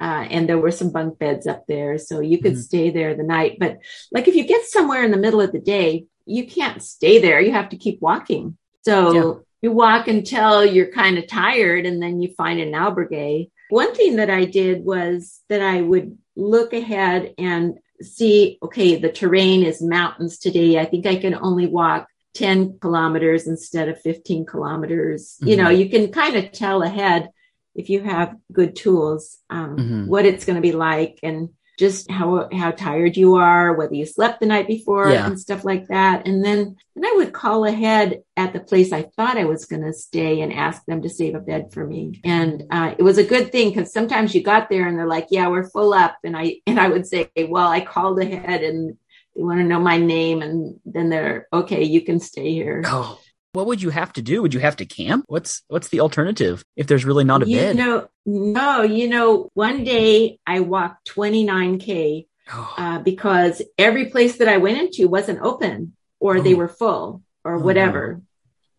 uh, 0.01 0.27
and 0.31 0.49
there 0.49 0.59
were 0.59 0.71
some 0.71 0.93
bunk 0.93 1.19
beds 1.19 1.47
up 1.49 1.65
there, 1.67 1.99
so 1.99 2.21
you 2.21 2.39
could 2.39 2.53
Mhm. 2.53 2.63
stay 2.63 2.91
there 2.91 3.15
the 3.17 3.25
night. 3.25 3.57
But 3.59 3.79
like 4.13 4.29
if 4.29 4.37
you 4.37 4.45
get 4.45 4.65
somewhere 4.67 5.03
in 5.05 5.11
the 5.11 5.17
middle 5.17 5.41
of 5.41 5.51
the 5.53 5.59
day, 5.59 6.05
you 6.25 6.47
can't 6.47 6.81
stay 6.83 7.19
there. 7.19 7.41
You 7.41 7.51
have 7.53 7.71
to 7.71 7.77
keep 7.77 8.01
walking. 8.01 8.57
So 8.85 8.97
Yeah. 9.13 9.33
You 9.63 9.73
walk 9.73 10.09
until 10.09 10.65
you're 10.65 10.93
kind 10.93 11.19
of 11.19 11.27
tired, 11.27 11.87
and 11.87 12.01
then 12.03 12.21
you 12.23 12.33
find 12.37 12.61
an 12.61 12.73
albergue. 12.73 13.51
One 13.71 13.95
thing 13.95 14.17
that 14.17 14.31
I 14.31 14.45
did 14.45 14.85
was 14.85 15.41
that 15.49 15.61
I 15.61 15.83
would 15.83 16.17
look 16.37 16.73
ahead 16.73 17.35
and 17.39 17.79
see, 18.01 18.59
okay, 18.63 18.97
the 18.97 19.11
terrain 19.11 19.65
is 19.65 19.83
mountains 19.83 20.39
today. 20.39 20.79
I 20.79 20.85
think 20.85 21.07
I 21.07 21.17
can 21.17 21.35
only 21.35 21.67
walk 21.67 22.07
10 22.35 22.79
kilometers 22.79 23.47
instead 23.49 23.89
of 23.89 24.01
15 24.01 24.47
kilometers. 24.47 25.37
You 25.41 25.57
Mhm. 25.57 25.59
know, 25.59 25.71
you 25.71 25.89
can 25.91 26.13
kind 26.13 26.37
of 26.37 26.53
tell 26.53 26.83
ahead 26.83 27.31
if 27.75 27.91
you 27.91 28.01
have 28.03 28.37
good 28.53 28.77
tools, 28.77 29.39
um, 29.51 29.77
Mhm. 29.77 30.07
what 30.07 30.25
it's 30.25 30.45
going 30.45 30.57
to 30.57 30.63
be 30.63 30.73
like 30.73 31.19
and 31.23 31.51
just 31.79 32.11
how, 32.11 32.49
how 32.53 32.73
tired 32.73 33.17
you 33.17 33.37
are, 33.37 33.73
whether 33.73 33.95
you 33.95 34.05
slept 34.05 34.41
the 34.41 34.47
night 34.47 34.67
before 34.67 35.09
Yeah. 35.11 35.27
and 35.27 35.39
stuff 35.39 35.65
like 35.65 35.87
that. 35.89 36.27
And 36.27 36.45
then, 36.45 36.77
then 36.97 37.07
I 37.07 37.15
would 37.17 37.33
call 37.33 37.65
ahead 37.65 38.23
at 38.37 38.53
the 38.53 38.61
place 38.61 38.93
I 38.93 39.03
thought 39.17 39.39
I 39.39 39.45
was 39.45 39.65
going 39.65 39.83
to 39.83 39.93
stay 39.93 40.41
and 40.41 40.53
ask 40.53 40.85
them 40.87 41.03
to 41.03 41.09
save 41.09 41.37
a 41.37 41.41
bed 41.41 41.73
for 41.73 41.87
me. 41.87 42.21
And, 42.25 42.65
uh, 42.71 42.95
it 42.99 43.03
was 43.03 43.19
a 43.19 43.25
good 43.25 43.53
thing 43.53 43.71
because 43.71 43.93
sometimes 43.93 44.35
you 44.35 44.43
got 44.43 44.69
there 44.69 44.89
and 44.89 44.99
they're 44.99 45.07
like, 45.07 45.29
yeah, 45.31 45.49
we're 45.49 45.71
full 45.71 45.95
up. 45.95 46.17
And 46.25 46.37
I, 46.37 46.57
and 46.67 46.81
I 46.81 46.89
would 46.89 47.07
say, 47.07 47.31
well, 47.49 47.69
I 47.69 47.81
called 47.81 48.19
ahead 48.21 48.63
and 48.63 48.97
they 49.37 49.43
want 49.45 49.61
to 49.61 49.65
know 49.65 49.81
my 49.81 49.99
name. 49.99 50.43
And 50.43 50.81
then 50.85 51.11
they're, 51.11 51.47
okay, 51.53 51.85
you 51.85 52.01
can 52.01 52.19
stay 52.19 52.53
here. 52.53 52.83
Oh. 52.87 53.19
What 53.53 53.67
would 53.67 53.81
you 53.83 53.91
have 53.91 54.13
to 54.15 54.23
do? 54.23 54.43
Would 54.43 54.53
you 54.55 54.61
have 54.61 54.77
to 54.77 54.85
camp? 54.85 55.25
What's 55.29 55.63
what's 55.69 55.89
the 55.89 56.01
alternative 56.01 56.63
if 56.77 56.87
there's 56.87 57.05
really 57.05 57.25
not 57.25 57.43
a 57.43 57.49
you 57.49 57.57
bed? 57.57 57.77
know, 57.77 58.09
no, 58.27 58.83
you 58.83 59.09
know, 59.09 59.49
one 59.55 59.85
day 59.85 60.39
I 60.47 60.61
walked 60.61 61.09
29K 61.15 62.27
Oh. 62.51 62.75
uh, 62.79 62.99
because 63.01 63.61
every 63.77 64.07
place 64.07 64.39
that 64.39 64.49
I 64.49 64.57
went 64.57 64.79
into 64.79 65.07
wasn't 65.07 65.41
open 65.43 65.95
or 66.19 66.41
they 66.41 66.55
Oh. 66.55 66.59
were 66.59 66.69
full 66.69 67.23
or 67.45 67.57
Oh, 67.57 67.59
whatever. 67.61 68.23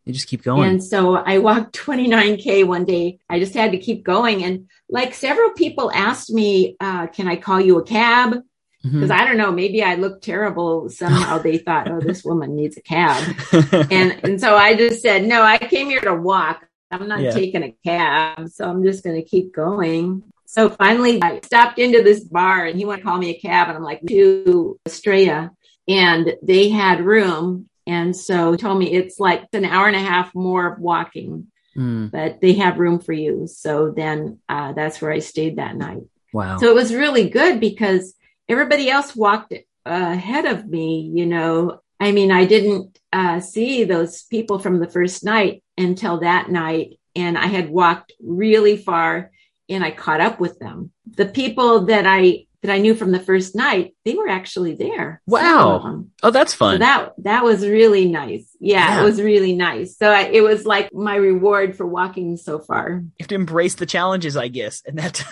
you 0.05 0.13
just 0.13 0.27
keep 0.27 0.41
going. 0.43 0.67
And 0.69 0.83
so 0.83 1.15
I 1.15 1.37
walked 1.37 1.75
29K 1.75 2.63
one 2.63 2.85
day. 2.85 3.19
I 3.29 3.39
just 3.39 3.53
had 3.53 3.71
to 3.73 3.77
keep 3.77 4.03
going. 4.03 4.43
And 4.43 4.69
like 4.89 5.13
several 5.13 5.51
people 5.51 5.91
asked 5.93 6.31
me, 6.31 6.77
uh, 6.79 7.07
can 7.07 7.27
I 7.27 7.35
call 7.35 7.61
you 7.61 7.77
a 7.77 7.83
cab? 7.83 8.41
Because 8.81 9.11
I 9.11 9.25
don't 9.25 9.35
know, 9.37 9.51
maybe 9.51 9.83
I 9.83 9.95
looked 9.95 10.23
terrible. 10.23 10.89
Somehow 10.89 11.39
they 11.39 11.57
thought, 11.57 11.91
oh, 11.91 11.99
this 11.99 12.23
woman 12.23 12.55
needs 12.55 12.77
a 12.77 12.81
cab. 12.81 13.23
And, 13.91 14.19
and 14.23 14.39
so 14.39 14.55
I 14.55 14.75
just 14.75 15.01
said, 15.01 15.25
no, 15.25 15.41
I 15.43 15.57
came 15.57 15.87
here 15.89 15.99
to 16.01 16.13
walk. 16.15 16.65
I'm 16.91 17.07
not 17.07 17.21
Yeah. 17.21 17.31
taking 17.33 17.63
a 17.63 17.75
cab. 17.85 18.47
So 18.49 18.69
I'm 18.69 18.83
just 18.83 19.03
going 19.03 19.15
to 19.15 19.27
keep 19.27 19.53
going. 19.53 20.23
So 20.45 20.69
finally 20.69 21.21
I 21.21 21.41
stopped 21.43 21.77
into 21.77 22.01
this 22.03 22.23
bar 22.23 22.65
and 22.65 22.77
he 22.77 22.85
wanted 22.85 22.99
to 23.01 23.03
call 23.03 23.17
me 23.17 23.31
a 23.35 23.39
cab. 23.39 23.67
And 23.67 23.77
I'm 23.77 23.83
like, 23.83 24.01
to 24.07 24.79
Estrella. 24.85 25.51
And 25.87 26.33
they 26.41 26.69
had 26.69 27.01
room. 27.03 27.67
And 27.85 28.15
so 28.15 28.51
he 28.53 28.57
told 28.57 28.79
me 28.79 28.93
it's 28.93 29.19
like 29.19 29.43
an 29.53 29.65
hour 29.65 29.87
and 29.87 29.95
a 29.95 29.99
half 29.99 30.33
more 30.33 30.71
of 30.71 30.79
walking, 30.79 31.47
Mm, 31.77 32.11
but 32.11 32.41
they 32.41 32.53
have 32.53 32.79
room 32.79 32.99
for 32.99 33.13
you. 33.13 33.45
So 33.47 33.91
then 33.95 34.39
uh, 34.49 34.73
that's 34.73 35.01
where 35.01 35.11
I 35.11 35.19
stayed 35.19 35.57
that 35.57 35.75
night. 35.75 36.01
wow. 36.33 36.57
So 36.57 36.67
it 36.67 36.75
was 36.75 36.93
really 36.93 37.29
good 37.29 37.59
because 37.59 38.13
everybody 38.49 38.89
else 38.89 39.15
walked 39.15 39.53
ahead 39.85 40.45
of 40.45 40.67
me, 40.67 41.09
you 41.13 41.25
know. 41.25 41.81
I 41.99 42.11
mean, 42.11 42.31
I 42.31 42.45
didn't 42.45 42.99
uh, 43.13 43.39
see 43.39 43.83
those 43.83 44.23
people 44.23 44.59
from 44.59 44.79
the 44.79 44.89
first 44.89 45.23
night 45.23 45.63
until 45.77 46.19
that 46.21 46.49
night. 46.49 46.99
And 47.15 47.37
I 47.37 47.47
had 47.47 47.69
walked 47.69 48.13
really 48.19 48.77
far 48.77 49.31
and 49.69 49.83
I 49.83 49.91
caught 49.91 50.21
up 50.21 50.39
with 50.39 50.57
them. 50.59 50.91
The 51.05 51.27
people 51.27 51.85
that 51.85 52.05
I 52.07 52.47
that 52.61 52.71
I 52.71 52.79
knew 52.79 52.93
from 52.93 53.11
the 53.11 53.19
first 53.21 53.55
night, 53.55 53.95
they 54.03 54.15
were 54.15 54.27
actually 54.27 54.75
there. 54.75 55.21
Wow. 55.25 55.79
Them. 55.79 56.11
oh, 56.23 56.29
that's 56.31 56.51
So 56.53 56.57
fun. 56.57 56.79
that 56.79 57.13
that 57.19 57.43
was 57.45 57.65
really 57.65 58.05
nice. 58.05 58.49
Yeah, 58.59 58.95
Yeah. 58.95 59.01
it 59.01 59.03
was 59.05 59.21
really 59.21 59.53
nice. 59.55 59.97
So 59.97 60.11
I, 60.11 60.23
it 60.23 60.41
was 60.41 60.65
like 60.65 60.93
my 60.93 61.15
reward 61.15 61.77
for 61.77 61.85
walking 61.85 62.35
so 62.35 62.59
far. 62.59 62.99
you 63.01 63.11
have 63.21 63.29
to 63.29 63.35
embrace 63.35 63.75
the 63.75 63.85
challenges, 63.85 64.35
I 64.35 64.49
guess, 64.49 64.81
and 64.85 64.97
that 64.99 65.23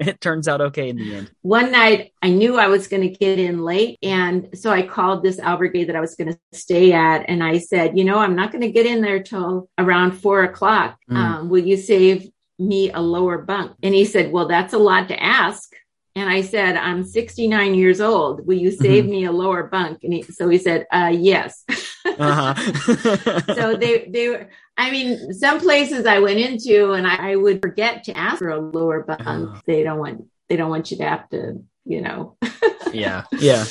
it 0.00 0.20
turns 0.22 0.48
out 0.48 0.60
okay 0.62 0.88
in 0.88 0.96
the 0.96 1.14
end. 1.14 1.30
one 1.42 1.70
night 1.72 2.12
I 2.22 2.30
knew 2.30 2.58
I 2.58 2.68
was 2.68 2.88
going 2.88 3.02
to 3.02 3.08
get 3.10 3.38
in 3.38 3.62
late. 3.64 3.98
And 4.02 4.48
so 4.54 4.70
I 4.70 4.82
called 4.82 5.22
this 5.22 5.38
albergue 5.38 5.86
that 5.88 5.96
I 5.96 6.00
was 6.00 6.14
going 6.14 6.32
to 6.32 6.38
stay 6.54 6.92
at. 6.92 7.26
And 7.28 7.42
I 7.44 7.58
said, 7.58 7.98
you 7.98 8.04
know, 8.04 8.18
I'm 8.18 8.34
not 8.36 8.50
going 8.50 8.62
to 8.62 8.72
get 8.72 8.86
in 8.86 9.02
there 9.02 9.22
till 9.22 9.68
around 9.76 10.12
four 10.12 10.42
o'clock. 10.42 10.96
Mm. 11.10 11.16
Um, 11.16 11.48
will 11.50 11.64
you 11.64 11.76
save 11.76 12.30
me 12.58 12.90
a 12.92 13.00
lower 13.00 13.38
bunk? 13.38 13.72
And 13.82 13.94
he 13.94 14.04
said, 14.06 14.32
well, 14.32 14.48
that's 14.48 14.72
a 14.72 14.78
lot 14.78 15.08
to 15.08 15.22
ask. 15.22 15.70
And 16.14 16.28
I 16.28 16.42
said, 16.42 16.76
I'm 16.76 17.04
69 17.04 17.74
years 17.74 18.00
old. 18.00 18.46
Will 18.46 18.58
you 18.58 18.70
save 18.70 19.06
me 19.06 19.24
a 19.24 19.32
lower 19.32 19.62
bunk? 19.64 20.00
And 20.02 20.12
he, 20.12 20.22
so 20.22 20.48
he 20.48 20.58
said, 20.58 20.86
uh, 20.92 21.10
yes. 21.14 21.64
Uh-huh. 22.04 22.54
so 23.54 23.76
they, 23.76 24.08
they 24.10 24.28
were, 24.28 24.50
I 24.76 24.90
mean, 24.90 25.32
some 25.32 25.58
places 25.58 26.04
I 26.04 26.18
went 26.18 26.38
into 26.38 26.92
and 26.92 27.06
I, 27.06 27.32
I 27.32 27.36
would 27.36 27.62
forget 27.62 28.04
to 28.04 28.16
ask 28.16 28.38
for 28.38 28.50
a 28.50 28.60
lower 28.60 29.04
bunk. 29.04 29.22
Oh. 29.24 29.60
They 29.66 29.82
don't 29.82 29.98
want, 29.98 30.26
they 30.48 30.56
don't 30.56 30.68
want 30.70 30.90
you 30.90 30.98
to 30.98 31.04
have 31.04 31.28
to, 31.30 31.62
you 31.84 32.02
know, 32.02 32.36
yeah, 32.92 33.24
yeah. 33.38 33.64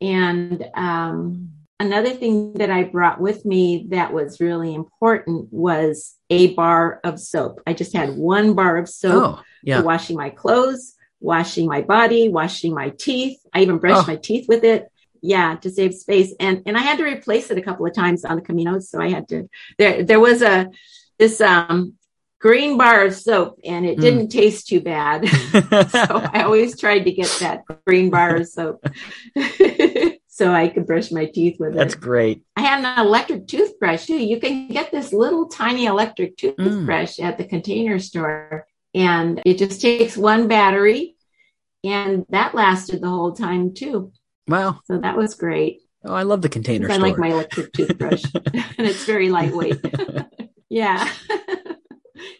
and 0.00 0.64
um, 0.74 1.50
another 1.78 2.10
thing 2.10 2.52
that 2.54 2.70
I 2.70 2.84
brought 2.84 3.20
with 3.20 3.44
me 3.44 3.86
that 3.90 4.12
was 4.12 4.40
really 4.40 4.74
important 4.74 5.52
was 5.52 6.16
a 6.30 6.54
bar 6.54 7.00
of 7.04 7.18
soap. 7.18 7.60
I 7.66 7.72
just 7.72 7.94
had 7.94 8.16
one 8.16 8.54
bar 8.54 8.76
of 8.76 8.88
soap 8.88 9.38
Oh, 9.38 9.42
yeah. 9.62 9.80
for 9.80 9.86
washing 9.86 10.16
my 10.16 10.30
clothes, 10.30 10.94
washing 11.20 11.66
my 11.66 11.82
body, 11.82 12.28
washing 12.28 12.74
my 12.74 12.90
teeth. 12.90 13.38
I 13.54 13.60
even 13.62 13.78
brushed 13.78 14.08
Oh. 14.08 14.12
my 14.12 14.16
teeth 14.16 14.46
with 14.48 14.64
it. 14.64 14.88
Yeah, 15.22 15.56
to 15.56 15.70
save 15.70 15.94
space. 15.94 16.34
And 16.40 16.62
and 16.66 16.76
I 16.78 16.80
had 16.80 16.96
to 16.98 17.04
replace 17.04 17.50
it 17.50 17.58
a 17.58 17.62
couple 17.62 17.86
of 17.86 17.92
times 17.94 18.24
on 18.24 18.36
the 18.36 18.42
Caminos. 18.42 18.84
So 18.84 19.00
I 19.00 19.10
had 19.10 19.28
to 19.28 19.48
there 19.78 20.02
there 20.02 20.20
was 20.20 20.40
a 20.42 20.70
this 21.18 21.40
um 21.42 21.94
green 22.40 22.78
bar 22.78 23.04
of 23.04 23.14
soap 23.14 23.60
and 23.64 23.84
it 23.84 23.98
Mm. 23.98 24.00
didn't 24.00 24.28
taste 24.30 24.66
too 24.68 24.80
bad. 24.80 25.28
so 25.90 26.04
I 26.32 26.42
always 26.46 26.78
tried 26.80 27.00
to 27.04 27.12
get 27.12 27.28
that 27.40 27.64
green 27.86 28.08
bar 28.08 28.36
of 28.36 28.48
soap 28.48 28.82
so 30.26 30.50
I 30.52 30.68
could 30.68 30.86
brush 30.86 31.10
my 31.12 31.26
teeth 31.26 31.56
with 31.60 31.74
That's 31.74 31.92
it. 31.94 31.96
That's 31.96 32.02
great. 32.02 32.42
I 32.56 32.62
had 32.62 32.82
an 32.84 33.06
electric 33.06 33.46
toothbrush 33.46 34.06
too. 34.06 34.16
You 34.16 34.40
can 34.40 34.68
get 34.68 34.90
this 34.90 35.12
little 35.12 35.48
tiny 35.48 35.84
electric 35.86 36.36
Mm. 36.38 36.56
toothbrush 36.56 37.18
at 37.18 37.36
the 37.36 37.44
container 37.44 37.98
store 37.98 38.66
and 38.94 39.40
it 39.44 39.58
just 39.58 39.80
takes 39.80 40.16
one 40.16 40.48
battery 40.48 41.16
and 41.84 42.26
that 42.30 42.54
lasted 42.54 43.00
the 43.00 43.08
whole 43.08 43.32
time 43.32 43.74
too. 43.74 44.12
Wow. 44.48 44.80
So 44.84 44.98
that 44.98 45.16
was 45.16 45.34
great. 45.34 45.80
Oh, 46.04 46.14
I 46.14 46.22
love 46.22 46.42
the 46.42 46.48
container 46.48 46.88
'Cause 46.88 46.96
I 46.98 47.00
like 47.00 47.18
my 47.18 47.28
electric 47.28 47.72
toothbrush 47.74 48.24
and 48.34 48.86
it's 48.86 49.04
very 49.04 49.28
lightweight. 49.30 49.78
yeah. 50.68 51.08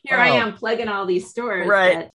Here 0.02 0.18
I 0.18 0.28
am 0.30 0.54
plugging 0.54 0.88
all 0.88 1.06
these 1.06 1.28
stores. 1.30 1.68
Right. 1.68 1.98
that- 2.00 2.10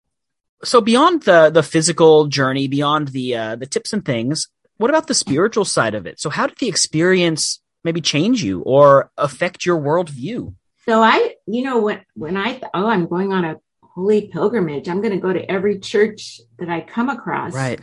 So 0.63 0.81
beyond 0.81 1.23
the 1.23 1.49
the 1.49 1.63
physical 1.63 2.27
journey, 2.27 2.67
beyond 2.67 3.09
the 3.09 3.35
uh, 3.35 3.55
the 3.57 3.65
tips 3.67 3.93
and 3.93 4.03
things, 4.05 4.47
what 4.77 4.89
about 4.89 5.07
the 5.07 5.13
spiritual 5.13 5.65
side 5.65 5.93
of 5.95 6.05
it? 6.07 6.19
So 6.19 6.29
how 6.29 6.47
did 6.47 6.57
the 6.59 6.69
experience 6.69 7.61
maybe 7.83 8.01
change 8.01 8.41
you 8.43 8.61
or 8.61 9.11
affect 9.17 9.65
your 9.65 9.77
worldview? 9.79 10.55
So 10.85 11.01
I, 11.01 11.35
you 11.45 11.63
know, 11.63 11.79
when 11.81 11.99
when 12.15 12.35
I 12.37 12.61
oh, 12.73 12.87
I'm 12.87 13.07
going 13.07 13.31
on 13.33 13.43
a 13.45 13.55
holy 13.93 14.27
pilgrimage. 14.27 14.87
I'm 14.89 15.01
going 15.01 15.13
to 15.13 15.19
go 15.19 15.33
to 15.33 15.51
every 15.51 15.79
church 15.79 16.41
that 16.59 16.69
I 16.69 16.81
come 16.81 17.09
across, 17.09 17.53
right? 17.53 17.79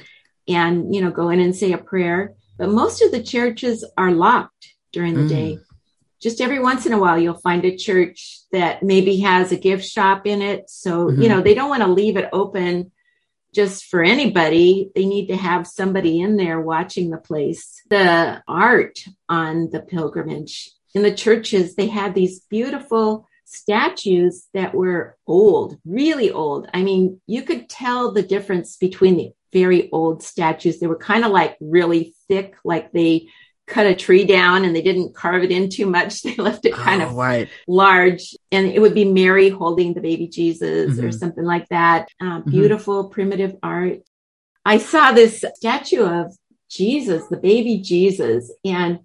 And 0.48 0.94
you 0.94 1.00
know, 1.00 1.10
go 1.10 1.30
in 1.30 1.40
and 1.40 1.54
say 1.54 1.72
a 1.72 1.78
prayer. 1.78 2.34
But 2.58 2.70
most 2.70 3.02
of 3.02 3.10
the 3.10 3.22
churches 3.22 3.84
are 3.96 4.10
locked 4.10 4.74
during 4.92 5.14
the 5.14 5.22
mm. 5.22 5.28
day. 5.28 5.58
Just 6.20 6.42
every 6.42 6.58
once 6.58 6.84
in 6.84 6.92
a 6.92 6.98
while, 6.98 7.18
you'll 7.18 7.38
find 7.38 7.64
a 7.64 7.76
church 7.76 8.40
that 8.52 8.82
maybe 8.82 9.20
has 9.20 9.52
a 9.52 9.56
gift 9.56 9.86
shop 9.86 10.26
in 10.26 10.42
it. 10.42 10.68
So, 10.68 11.06
mm-hmm. 11.06 11.22
you 11.22 11.28
know, 11.30 11.40
they 11.40 11.54
don't 11.54 11.70
want 11.70 11.82
to 11.82 11.88
leave 11.88 12.18
it 12.18 12.28
open 12.32 12.92
just 13.54 13.86
for 13.86 14.02
anybody. 14.02 14.90
They 14.94 15.06
need 15.06 15.28
to 15.28 15.36
have 15.36 15.66
somebody 15.66 16.20
in 16.20 16.36
there 16.36 16.60
watching 16.60 17.10
the 17.10 17.16
place. 17.16 17.80
The 17.88 18.42
art 18.46 18.98
on 19.28 19.70
the 19.70 19.80
pilgrimage 19.80 20.70
in 20.94 21.02
the 21.02 21.14
churches, 21.14 21.74
they 21.74 21.86
had 21.86 22.14
these 22.14 22.40
beautiful 22.40 23.26
statues 23.50 24.46
that 24.54 24.74
were 24.74 25.16
old, 25.26 25.78
really 25.84 26.30
old. 26.30 26.68
I 26.72 26.82
mean, 26.82 27.20
you 27.26 27.42
could 27.42 27.68
tell 27.68 28.12
the 28.12 28.22
difference 28.22 28.76
between 28.76 29.16
the 29.16 29.32
very 29.52 29.90
old 29.90 30.22
statues. 30.22 30.78
They 30.78 30.86
were 30.86 30.96
kind 30.96 31.24
of 31.24 31.32
like 31.32 31.56
really 31.60 32.14
thick, 32.28 32.54
like 32.64 32.92
they 32.92 33.28
cut 33.66 33.86
a 33.86 33.94
tree 33.94 34.24
down 34.24 34.64
and 34.64 34.74
they 34.74 34.82
didn't 34.82 35.14
carve 35.14 35.42
it 35.42 35.50
in 35.50 35.68
too 35.68 35.86
much. 35.86 36.22
They 36.30 36.36
left 36.36 36.64
it 36.64 36.74
kind 36.74 37.02
oh, 37.02 37.06
of 37.06 37.14
right. 37.14 37.48
large. 37.66 38.36
And 38.52 38.68
it 38.68 38.80
would 38.80 38.94
be 38.94 39.04
Mary 39.04 39.48
holding 39.48 39.94
the 39.94 40.00
baby 40.00 40.28
Jesus 40.28 40.96
mm-hmm. 40.96 41.06
or 41.06 41.12
something 41.12 41.44
like 41.44 41.68
that. 41.70 42.08
Uh, 42.20 42.40
beautiful 42.40 43.04
mm-hmm. 43.04 43.12
primitive 43.12 43.56
art. 43.62 44.00
I 44.64 44.78
saw 44.78 45.12
this 45.12 45.44
statue 45.54 46.04
of 46.04 46.36
Jesus, 46.68 47.26
the 47.28 47.36
baby 47.36 47.78
Jesus, 47.78 48.52
and 48.64 49.00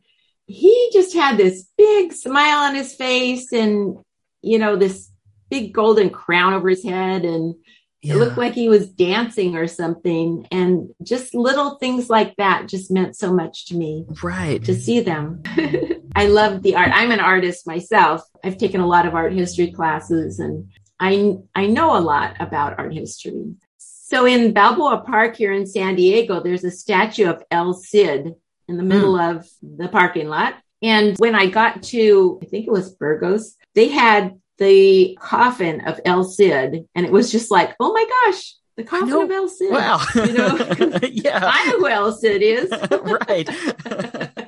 he 0.45 0.91
just 0.93 1.15
had 1.15 1.37
this 1.37 1.67
big 1.77 2.13
smile 2.13 2.59
on 2.59 2.75
his 2.75 2.93
face 2.93 3.51
and 3.51 3.97
you 4.45 4.59
know, 4.59 4.75
this 4.75 5.09
big 5.49 5.73
golden 5.73 6.09
crown 6.09 6.53
over 6.53 6.69
his 6.69 6.83
head 6.83 7.23
and 7.23 7.55
yeah. 8.01 8.13
it 8.13 8.17
looked 8.17 8.37
like 8.37 8.53
he 8.53 8.69
was 8.69 8.89
dancing 8.89 9.55
or 9.55 9.67
something. 9.67 10.47
And 10.51 10.89
just 11.03 11.33
little 11.33 11.77
things 11.77 12.09
like 12.09 12.35
that 12.37 12.67
just 12.67 12.91
meant 12.91 13.15
so 13.15 13.33
much 13.33 13.65
to 13.67 13.75
me. 13.75 14.05
Right. 14.23 14.63
To 14.65 14.75
see 14.75 15.01
them. 15.01 15.41
I 16.15 16.27
love 16.27 16.61
the 16.61 16.75
art. 16.75 16.91
I'm 16.93 17.11
an 17.11 17.19
artist 17.19 17.67
myself. 17.67 18.21
I've 18.43 18.57
taken 18.57 18.81
a 18.81 18.87
lot 18.87 19.05
of 19.05 19.15
art 19.15 19.33
history 19.33 19.71
classes 19.71 20.39
and 20.39 20.69
I, 20.99 21.37
I 21.53 21.67
know 21.67 21.97
a 21.97 21.99
lot 21.99 22.35
about 22.39 22.79
art 22.79 22.93
history. 22.93 23.55
So 23.77 24.25
in 24.25 24.53
Balboa 24.53 25.01
Park 25.01 25.35
here 25.35 25.51
in 25.51 25.65
San 25.65 25.95
Diego, 25.95 26.39
there's 26.39 26.63
a 26.63 26.71
statue 26.71 27.27
of 27.27 27.43
El 27.49 27.73
Cid 27.73 28.35
in 28.67 28.77
the 28.77 28.83
middle 28.83 29.15
mm. 29.15 29.35
of 29.35 29.47
the 29.61 29.89
parking 29.89 30.27
lot. 30.27 30.55
And 30.85 31.17
when 31.17 31.33
I 31.33 31.47
got 31.47 31.81
to, 31.83 32.39
I 32.43 32.45
think 32.45 32.67
it 32.67 32.71
was 32.71 32.93
Burgos, 32.93 33.55
they 33.73 33.87
had 33.87 34.39
the 34.59 35.17
coffin 35.19 35.81
of 35.81 35.99
El 36.05 36.23
Cid, 36.23 36.85
and 36.93 37.05
it 37.07 37.11
was 37.11 37.31
just 37.31 37.49
like, 37.49 37.75
oh 37.79 37.91
my 37.91 38.05
gosh, 38.05 38.53
the 38.77 38.83
coffin 38.83 39.11
of 39.11 39.31
El 39.31 39.47
Cid. 39.47 39.71
Wow. 39.71 39.99
You 40.13 40.33
know, 40.33 40.99
yeah. 41.09 41.39
I 41.51 41.65
know 41.65 41.79
who 41.79 41.87
El 41.87 42.11
Cid 42.11 42.43
is. 42.43 42.69
right. 42.91 43.49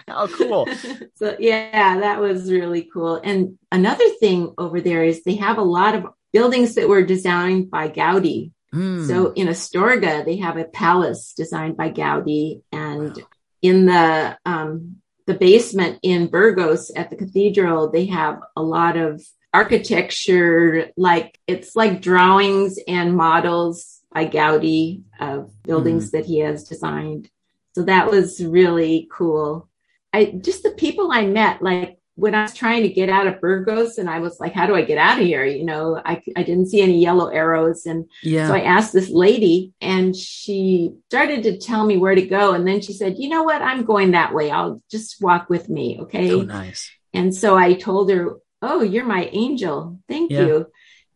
How 0.08 0.28
cool. 0.28 0.68
So, 1.16 1.36
yeah, 1.40 2.02
that 2.02 2.22
was 2.22 2.52
really 2.52 2.88
cool. 2.94 3.20
And 3.24 3.58
another 3.72 4.08
thing 4.20 4.54
over 4.60 4.80
there 4.80 5.04
is 5.04 5.24
they 5.24 5.38
have 5.38 5.58
a 5.58 5.64
lot 5.64 5.96
of 5.96 6.06
buildings 6.34 6.76
that 6.76 6.88
were 6.88 7.02
designed 7.02 7.72
by 7.72 7.90
Gaudi. 7.90 8.52
Mm. 8.76 9.08
So 9.08 9.32
in 9.32 9.48
Astorga, 9.48 10.24
they 10.24 10.38
have 10.38 10.58
a 10.58 10.66
palace 10.66 11.34
designed 11.36 11.78
by 11.78 11.90
Gaudi. 11.90 12.62
And 12.72 13.18
wow. 13.18 13.24
in 13.64 13.86
the 13.88 14.38
um, 14.46 14.98
the 15.28 15.36
basement 15.36 16.00
in 16.02 16.28
Burgos 16.28 16.90
at 16.92 17.10
the 17.10 17.16
cathedral, 17.16 17.92
they 17.92 18.06
have 18.06 18.40
a 18.56 18.64
lot 18.64 18.98
of 18.98 19.22
architecture, 19.54 20.90
like 20.96 21.38
it's 21.48 21.76
like 21.76 22.02
drawings 22.02 22.80
and 22.88 23.16
models 23.16 24.02
by 24.12 24.26
Gaudi 24.26 25.04
of 25.20 25.52
buildings 25.64 26.10
mm. 26.10 26.12
that 26.14 26.26
he 26.26 26.40
has 26.40 26.64
designed. 26.64 27.30
So 27.76 27.84
that 27.84 28.10
was 28.10 28.44
really 28.44 29.08
cool. 29.12 29.70
I 30.14 30.40
just 30.42 30.64
the 30.64 30.72
people 30.72 31.12
I 31.12 31.28
met, 31.28 31.62
like 31.62 32.00
when 32.18 32.34
I 32.34 32.41
was 32.41 32.53
trying 32.53 32.82
to 32.82 32.89
get 32.89 33.09
out 33.09 33.28
of 33.28 33.39
Burgos 33.39 33.99
and 33.99 34.09
I 34.09 34.20
was 34.20 34.39
like, 34.39 34.51
how 34.51 34.65
do 34.65 34.76
I 34.76 34.82
get 34.82 34.97
out 34.97 35.20
of 35.20 35.26
here? 35.26 35.45
You 35.45 35.63
know, 35.63 36.01
I, 36.03 36.22
I 36.36 36.41
didn't 36.41 36.65
see 36.65 36.82
any 36.82 36.99
yellow 36.99 37.28
arrows. 37.28 37.86
And 37.86 38.09
yeah. 38.24 38.47
so 38.47 38.55
I 38.55 38.61
asked 38.61 38.91
this 38.91 39.09
lady 39.09 39.74
and 39.82 40.15
she 40.15 40.95
started 41.09 41.43
to 41.43 41.59
tell 41.59 41.86
me 41.86 41.95
where 41.95 42.15
to 42.15 42.26
go. 42.26 42.53
And 42.53 42.68
then 42.68 42.82
she 42.82 42.93
said, 42.93 43.18
you 43.20 43.30
know 43.30 43.43
what? 43.43 43.61
I'm 43.61 43.86
going 43.86 44.11
that 44.11 44.34
way. 44.34 44.49
I'll 44.49 44.82
just 44.89 45.22
walk 45.22 45.47
with 45.47 45.70
me. 45.70 45.99
Okay. 46.01 46.32
Oh, 46.32 46.41
nice. 46.41 46.89
And 47.13 47.36
so 47.36 47.55
I 47.55 47.76
told 47.76 48.09
her, 48.09 48.38
Oh, 48.63 48.82
you're 48.82 49.05
my 49.05 49.30
angel. 49.32 49.99
Thank 50.09 50.32
yeah. 50.32 50.41
you. 50.41 50.68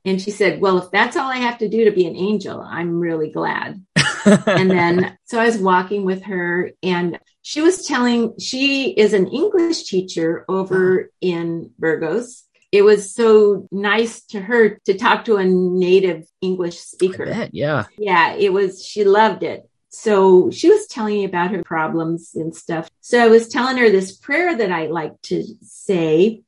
And 0.06 0.22
she 0.22 0.32
said, 0.32 0.62
well, 0.62 0.80
if 0.80 0.92
that's 0.92 1.16
all 1.16 1.30
I 1.30 1.38
have 1.38 1.60
to 1.60 1.70
do 1.70 1.86
to 1.86 1.92
be 1.92 2.06
an 2.06 2.16
angel, 2.16 2.62
I'm 2.62 3.00
really 3.00 3.32
glad. 3.32 3.84
and 4.26 4.70
then, 4.72 5.18
so 5.26 5.40
I 5.40 5.46
was 5.46 5.58
walking 5.58 6.06
with 6.06 6.24
her 6.24 6.72
and 6.84 7.20
she 7.42 7.62
was 7.62 7.86
telling, 7.86 8.38
she 8.40 8.92
is 8.92 9.14
an 9.14 9.28
English 9.28 9.84
teacher 9.84 10.46
over 10.48 11.10
in 11.22 11.72
Burgos. 11.80 12.44
It 12.72 12.84
was 12.84 13.14
so 13.14 13.68
nice 13.72 14.24
to 14.28 14.40
her 14.40 14.80
to 14.86 14.98
talk 14.98 15.26
to 15.26 15.38
a 15.38 15.46
native 15.46 16.26
English 16.42 16.80
speaker. 16.80 17.26
Bet, 17.26 17.54
yeah. 17.54 17.86
Yeah, 17.98 18.34
it 18.34 18.54
was, 18.54 18.86
she 18.86 19.04
loved 19.04 19.44
it. 19.44 19.68
So 19.90 20.52
she 20.52 20.70
was 20.70 20.88
telling 20.88 21.16
me 21.16 21.26
about 21.26 21.52
her 21.52 21.64
problems 21.64 22.32
and 22.36 22.56
stuff. 22.56 22.90
So 23.02 23.22
I 23.22 23.28
was 23.28 23.50
telling 23.50 23.78
her 23.78 23.90
this 23.90 24.16
prayer 24.16 24.56
that 24.56 24.72
I 24.72 24.88
like 24.88 25.22
to 25.24 25.44
say. 25.62 26.44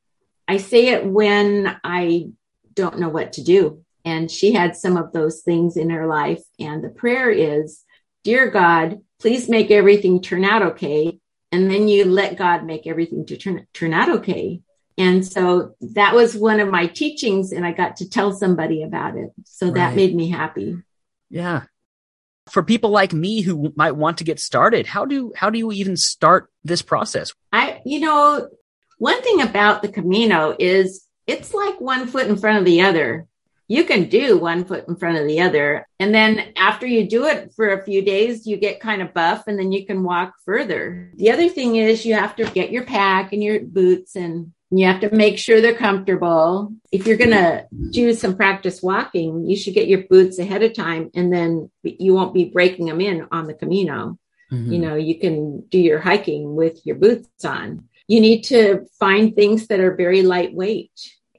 I 0.47 0.57
say 0.57 0.89
it 0.89 1.05
when 1.05 1.75
I 1.83 2.29
don't 2.73 2.99
know 2.99 3.09
what 3.09 3.33
to 3.33 3.43
do. 3.43 3.83
And 4.05 4.29
she 4.29 4.53
had 4.53 4.75
some 4.75 4.97
of 4.97 5.13
those 5.13 5.41
things 5.41 5.77
in 5.77 5.89
her 5.89 6.07
life. 6.07 6.43
And 6.59 6.83
the 6.83 6.89
prayer 6.89 7.31
is, 7.31 7.83
Dear 8.23 8.49
God, 8.49 9.01
please 9.19 9.49
make 9.49 9.69
everything 9.69 10.21
turn 10.21 10.45
out 10.45 10.61
okay. 10.61 11.19
And 11.51 11.69
then 11.69 11.87
you 11.87 12.05
let 12.05 12.37
God 12.37 12.65
make 12.65 12.87
everything 12.87 13.25
to 13.27 13.37
turn, 13.37 13.67
turn 13.73 13.93
out 13.93 14.09
okay. 14.09 14.61
And 14.97 15.25
so 15.25 15.75
that 15.81 16.13
was 16.15 16.35
one 16.35 16.59
of 16.59 16.69
my 16.69 16.87
teachings 16.87 17.51
and 17.51 17.65
I 17.65 17.71
got 17.71 17.97
to 17.97 18.09
tell 18.09 18.31
somebody 18.33 18.83
about 18.83 19.17
it. 19.17 19.31
So 19.45 19.67
right. 19.67 19.75
that 19.75 19.95
made 19.95 20.15
me 20.15 20.29
happy. 20.29 20.77
Yeah. 21.29 21.63
For 22.49 22.63
people 22.63 22.89
like 22.91 23.13
me 23.13 23.41
who 23.41 23.73
might 23.75 23.95
want 23.95 24.17
to 24.19 24.23
get 24.23 24.39
started, 24.39 24.85
how 24.85 25.05
do 25.05 25.31
how 25.35 25.49
do 25.49 25.57
you 25.57 25.71
even 25.71 25.95
start 25.95 26.49
this 26.63 26.81
process? 26.81 27.33
I 27.53 27.81
you 27.85 28.01
know, 28.01 28.49
one 28.97 29.21
thing 29.21 29.41
about 29.41 29.81
the 29.81 29.87
Camino 29.87 30.55
is 30.59 31.05
it's 31.25 31.53
like 31.53 31.79
one 31.79 32.07
foot 32.07 32.27
in 32.27 32.35
front 32.35 32.59
of 32.59 32.65
the 32.65 32.81
other 32.81 33.27
you 33.73 33.85
can 33.85 34.07
do 34.07 34.37
one 34.37 34.65
foot 34.65 34.87
in 34.87 34.95
front 34.95 35.17
of 35.17 35.25
the 35.25 35.41
other. 35.41 35.87
And 35.99 36.13
then 36.13 36.53
after 36.55 36.85
you 36.85 37.09
do 37.09 37.25
it 37.25 37.53
for 37.55 37.69
a 37.69 37.83
few 37.83 38.03
days, 38.03 38.45
you 38.45 38.55
get 38.55 38.79
kind 38.79 39.01
of 39.01 39.15
buff 39.15 39.47
and 39.47 39.57
then 39.57 39.71
you 39.71 39.83
can 39.87 40.03
walk 40.03 40.35
further. 40.45 41.11
The 41.15 41.31
other 41.31 41.49
thing 41.49 41.77
is 41.77 42.05
you 42.05 42.13
have 42.13 42.35
to 42.35 42.45
get 42.45 42.71
your 42.71 42.85
pack 42.85 43.33
and 43.33 43.43
your 43.43 43.61
boots 43.61 44.15
and 44.15 44.53
you 44.69 44.85
have 44.85 45.01
to 45.01 45.15
make 45.15 45.39
sure 45.39 45.59
they're 45.59 45.73
comfortable. 45.73 46.71
If 46.91 47.07
you're 47.07 47.17
going 47.17 47.31
to 47.31 47.65
do 47.89 48.13
some 48.13 48.37
practice 48.37 48.83
walking, 48.83 49.49
you 49.49 49.55
should 49.55 49.73
get 49.73 49.87
your 49.87 50.03
boots 50.03 50.37
ahead 50.37 50.61
of 50.61 50.75
time 50.75 51.09
and 51.15 51.33
then 51.33 51.71
you 51.81 52.13
won't 52.13 52.35
be 52.35 52.45
breaking 52.45 52.85
them 52.85 53.01
in 53.01 53.27
on 53.31 53.47
the 53.47 53.55
Camino. 53.55 54.19
Mm-hmm. 54.51 54.71
You 54.71 54.79
know, 54.79 54.95
you 54.95 55.19
can 55.19 55.61
do 55.69 55.79
your 55.79 55.99
hiking 55.99 56.53
with 56.55 56.85
your 56.85 56.97
boots 56.97 57.43
on. 57.43 57.89
You 58.07 58.21
need 58.21 58.43
to 58.43 58.85
find 58.99 59.33
things 59.33 59.65
that 59.67 59.79
are 59.79 59.95
very 59.95 60.21
lightweight 60.21 60.91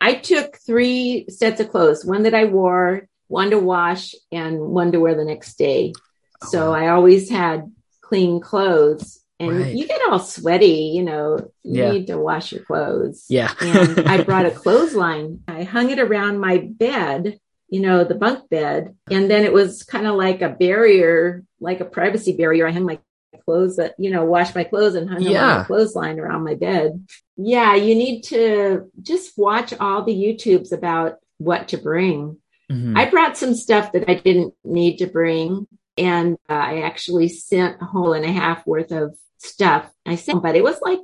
I 0.05 0.16
took 0.16 0.59
three 0.59 1.24
sets 1.30 1.61
of 1.61 1.70
clothes, 1.70 2.05
one 2.05 2.24
that 2.24 2.34
I 2.34 2.44
wore, 2.44 3.09
one 3.28 3.48
to 3.52 3.59
wash, 3.59 4.14
and 4.30 4.61
one 4.61 4.92
to 4.92 5.00
wear 5.00 5.14
the 5.14 5.24
next 5.24 5.57
day. 5.57 5.94
Oh, 6.42 6.46
so 6.50 6.70
wow. 6.72 6.76
I 6.76 6.88
always 6.88 7.30
had 7.30 7.72
clean 8.02 8.38
clothes. 8.38 9.20
And 9.40 9.61
right. 9.61 9.74
you 9.74 9.86
get 9.86 10.02
all 10.07 10.18
sweaty, 10.18 10.92
you 10.94 11.05
know, 11.05 11.50
you 11.62 11.82
yeah. 11.82 11.90
need 11.90 12.09
to 12.09 12.18
wash 12.18 12.52
your 12.52 12.62
clothes. 12.64 13.24
Yeah. 13.30 13.55
and 13.62 14.00
I 14.07 14.22
brought 14.22 14.44
a 14.44 14.50
clothesline. 14.50 15.40
I 15.48 15.62
hung 15.62 15.88
it 15.88 15.98
around 15.98 16.38
my 16.38 16.59
bed, 16.59 17.38
you 17.70 17.80
know, 17.80 18.05
the 18.05 18.14
bunk 18.14 18.50
bed. 18.50 18.94
And 19.11 19.30
then 19.30 19.44
it 19.44 19.55
was 19.55 19.84
kind 19.84 20.07
of 20.07 20.16
like 20.16 20.42
a 20.42 20.50
barrier, 20.50 21.44
like 21.61 21.80
a 21.80 21.86
privacy 21.86 22.36
barrier. 22.36 22.68
I 22.68 22.72
hung 22.72 22.84
my 22.84 22.98
clothes 23.46 23.76
that, 23.76 23.94
you 23.98 24.11
know, 24.11 24.26
wash 24.26 24.55
my 24.55 24.64
clothes 24.64 24.96
and 24.96 25.09
hung 25.09 25.22
yeah. 25.22 25.62
a 25.62 25.64
clothesline 25.64 26.20
around 26.20 26.44
my 26.44 26.57
bed. 26.57 27.07
Yeah, 27.37 27.74
you 27.74 27.95
need 27.95 28.22
to 28.24 28.91
just 29.03 29.37
watch 29.37 29.74
all 29.74 30.05
the 30.05 30.14
YouTubes 30.14 30.72
about 30.72 31.16
what 31.39 31.68
to 31.68 31.78
bring. 31.78 32.39
Mm-hmm. 32.70 32.97
I 32.97 33.11
brought 33.11 33.37
some 33.37 33.55
stuff 33.55 33.93
that 33.93 34.09
I 34.09 34.14
didn't 34.14 34.55
need 34.64 34.99
to 34.99 35.07
bring. 35.07 35.66
And 35.97 36.37
uh, 36.49 36.55
I 36.55 36.82
actually 36.82 37.28
sent 37.28 37.80
a 37.80 37.85
whole 37.85 38.14
and 38.14 38.24
a 38.24 38.32
half 38.32 38.66
worth 38.66 38.91
of 38.91 39.16
stuff. 39.39 39.89
I 40.05 40.16
sent, 40.16 40.43
but 40.43 40.57
it 40.57 40.64
was 40.64 40.78
like 40.80 41.01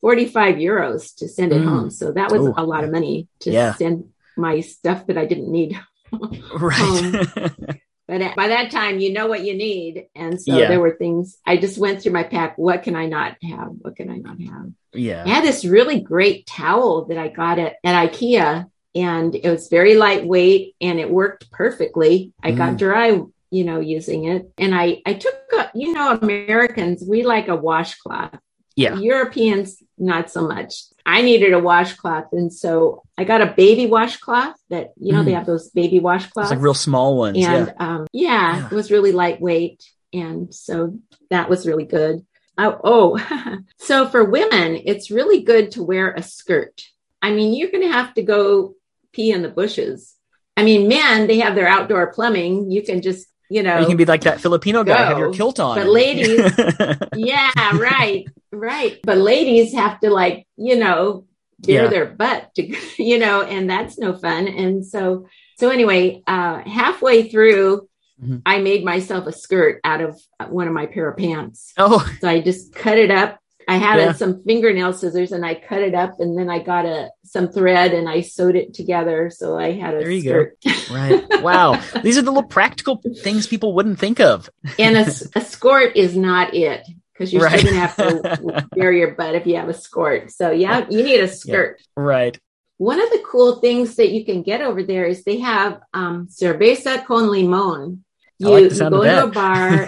45 0.00 0.56
euros 0.56 1.14
to 1.16 1.28
send 1.28 1.52
it 1.52 1.62
mm. 1.62 1.68
home. 1.68 1.90
So 1.90 2.12
that 2.12 2.30
was 2.30 2.42
Ooh. 2.42 2.54
a 2.56 2.64
lot 2.64 2.84
of 2.84 2.90
money 2.90 3.28
to 3.40 3.50
yeah. 3.50 3.74
send 3.74 4.10
my 4.36 4.60
stuff 4.60 5.06
that 5.06 5.18
I 5.18 5.26
didn't 5.26 5.50
need 5.50 5.78
right. 6.54 7.20
But 8.06 8.36
by 8.36 8.48
that 8.48 8.70
time, 8.70 8.98
you 9.00 9.12
know 9.12 9.28
what 9.28 9.44
you 9.44 9.54
need. 9.54 10.06
And 10.14 10.40
so 10.40 10.58
Yeah. 10.58 10.68
there 10.68 10.80
were 10.80 10.96
things 10.96 11.38
I 11.46 11.56
just 11.56 11.78
went 11.78 12.02
through 12.02 12.12
my 12.12 12.22
pack. 12.22 12.58
What 12.58 12.82
can 12.82 12.94
I 12.96 13.06
not 13.06 13.36
have? 13.42 13.68
What 13.80 13.96
can 13.96 14.10
I 14.10 14.18
not 14.18 14.38
have? 14.40 14.70
Yeah. 14.92 15.24
I 15.24 15.28
had 15.28 15.44
this 15.44 15.64
really 15.64 16.00
great 16.00 16.46
towel 16.46 17.06
that 17.06 17.16
I 17.18 17.28
got 17.28 17.58
at, 17.58 17.76
at 17.82 18.12
IKEA 18.12 18.66
and 18.94 19.34
it 19.34 19.48
was 19.48 19.68
very 19.68 19.94
lightweight 19.96 20.76
and 20.80 21.00
it 21.00 21.10
worked 21.10 21.50
perfectly. 21.50 22.32
I 22.42 22.52
Mm. 22.52 22.56
got 22.58 22.76
dry, 22.76 23.20
you 23.50 23.64
know, 23.64 23.80
using 23.80 24.26
it. 24.26 24.50
And 24.58 24.74
I, 24.74 25.00
I 25.06 25.14
took, 25.14 25.34
a, 25.56 25.70
you 25.74 25.92
know, 25.94 26.18
Americans, 26.20 27.02
we 27.08 27.22
like 27.22 27.48
a 27.48 27.56
washcloth. 27.56 28.38
Yeah. 28.76 28.96
Europeans, 28.98 29.82
not 29.98 30.30
so 30.30 30.46
much. 30.46 30.74
I 31.06 31.22
needed 31.22 31.52
a 31.52 31.58
washcloth. 31.58 32.26
And 32.32 32.52
so 32.52 33.02
I 33.16 33.24
got 33.24 33.40
a 33.42 33.54
baby 33.56 33.86
washcloth 33.86 34.56
that, 34.70 34.92
you 34.96 35.12
know, 35.12 35.22
Mm. 35.22 35.24
they 35.26 35.32
have 35.32 35.46
those 35.46 35.70
baby 35.70 36.00
washcloths. 36.00 36.42
It's 36.44 36.50
like 36.50 36.60
real 36.60 36.74
small 36.74 37.16
ones. 37.16 37.36
and 37.36 37.66
yeah. 37.68 37.72
um, 37.78 38.06
yeah, 38.12 38.56
Yeah. 38.58 38.66
it 38.66 38.72
was 38.72 38.90
really 38.90 39.12
lightweight. 39.12 39.84
And 40.12 40.52
so 40.54 40.98
that 41.30 41.48
was 41.48 41.66
really 41.66 41.84
good. 41.84 42.24
Oh, 42.58 42.80
oh. 42.84 43.58
so 43.78 44.08
for 44.08 44.24
women, 44.24 44.80
it's 44.84 45.10
really 45.10 45.42
good 45.42 45.72
to 45.72 45.82
wear 45.82 46.12
a 46.12 46.22
skirt. 46.22 46.82
I 47.20 47.32
mean, 47.32 47.54
you're 47.54 47.70
going 47.70 47.82
to 47.86 47.92
have 47.92 48.14
to 48.14 48.22
go 48.22 48.74
pee 49.12 49.30
in 49.30 49.42
the 49.42 49.48
bushes. 49.48 50.14
I 50.56 50.62
mean, 50.64 50.88
men, 50.88 51.26
they 51.26 51.38
have 51.40 51.54
their 51.56 51.66
outdoor 51.66 52.12
plumbing. 52.12 52.70
You 52.70 52.82
can 52.82 53.02
just, 53.02 53.26
you 53.50 53.62
know, 53.62 53.78
you 53.80 53.86
can 53.86 53.96
be 53.96 54.04
like 54.04 54.22
that 54.22 54.40
Filipino 54.40 54.84
guy, 54.84 55.04
have 55.06 55.18
your 55.18 55.32
kilt 55.32 55.60
on. 55.60 55.76
But 55.76 55.86
ladies- 55.88 56.38
yeah, 57.14 57.76
right, 57.76 58.26
right. 58.52 58.98
But 59.02 59.18
ladies 59.18 59.72
have 59.74 60.00
to 60.00 60.10
like, 60.10 60.46
you 60.56 60.76
know, 60.76 61.26
bare 61.60 61.84
Yeah. 61.84 61.88
their 61.90 62.06
butt 62.06 62.54
to, 62.56 62.76
you 63.02 63.18
know, 63.18 63.42
and 63.42 63.68
that's 63.68 63.98
no 63.98 64.14
fun. 64.16 64.48
And 64.48 64.84
so, 64.84 65.26
so 65.58 65.70
anyway, 65.70 66.22
uh, 66.26 66.60
halfway 66.66 67.28
through, 67.28 67.88
Mhm. 68.22 68.42
I 68.46 68.60
made 68.60 68.84
myself 68.84 69.26
a 69.26 69.32
skirt 69.32 69.80
out 69.82 70.00
of 70.00 70.16
one 70.48 70.68
of 70.68 70.72
my 70.72 70.86
pair 70.86 71.08
of 71.10 71.16
pants. 71.16 71.72
oh, 71.76 71.98
So 72.20 72.28
I 72.28 72.40
just 72.40 72.72
cut 72.72 72.96
it 72.96 73.10
up. 73.10 73.40
I 73.68 73.76
had 73.76 73.98
Yeah. 73.98 74.12
some 74.12 74.42
fingernail 74.44 74.92
scissors 74.92 75.32
and 75.32 75.44
I 75.44 75.54
cut 75.54 75.80
it 75.82 75.94
up 75.94 76.20
and 76.20 76.36
then 76.38 76.50
I 76.50 76.58
got 76.58 76.84
a 76.86 77.10
some 77.24 77.48
thread 77.48 77.92
and 77.94 78.08
I 78.08 78.20
sewed 78.20 78.56
it 78.56 78.74
together. 78.74 79.30
So 79.30 79.58
I 79.58 79.72
had 79.72 79.94
a 79.94 79.98
There 79.98 80.10
you 80.10 80.22
go. 80.22 80.46
skirt. 80.62 80.90
right. 80.90 81.42
Wow. 81.42 81.80
These 82.02 82.18
are 82.18 82.22
the 82.22 82.30
little 82.30 82.48
practical 82.48 83.00
things 83.22 83.46
people 83.46 83.74
wouldn't 83.74 83.98
think 83.98 84.20
of. 84.20 84.50
and 84.78 84.96
a 84.96 85.40
skirt 85.40 85.96
is 85.96 86.16
not 86.16 86.54
it 86.54 86.86
because 87.12 87.32
you're 87.32 87.42
Right. 87.44 87.58
still 87.58 87.70
gonna 87.72 87.86
have 87.86 87.96
to 87.96 88.66
bare 88.74 88.92
your 88.92 89.12
butt 89.14 89.34
if 89.34 89.46
you 89.46 89.56
have 89.56 89.68
a 89.68 89.74
skirt. 89.74 90.30
So 90.30 90.50
yeah, 90.50 90.86
you 90.90 91.02
need 91.02 91.20
a 91.20 91.28
skirt. 91.28 91.80
Right. 91.96 92.38
One 92.78 93.00
of 93.00 93.08
the 93.10 93.22
cool 93.24 93.56
things 93.56 93.94
that 93.96 94.10
you 94.10 94.24
can 94.24 94.42
get 94.42 94.60
over 94.60 94.82
there 94.82 95.04
is 95.06 95.22
they 95.24 95.38
have 95.38 95.80
um, 95.94 96.26
cerveza 96.28 97.04
con 97.06 97.30
limon. 97.30 98.04
You, 98.40 98.48
like 98.50 98.72
you 98.72 98.90
go 98.90 99.04
to 99.04 99.24
a 99.24 99.26
bar 99.28 99.86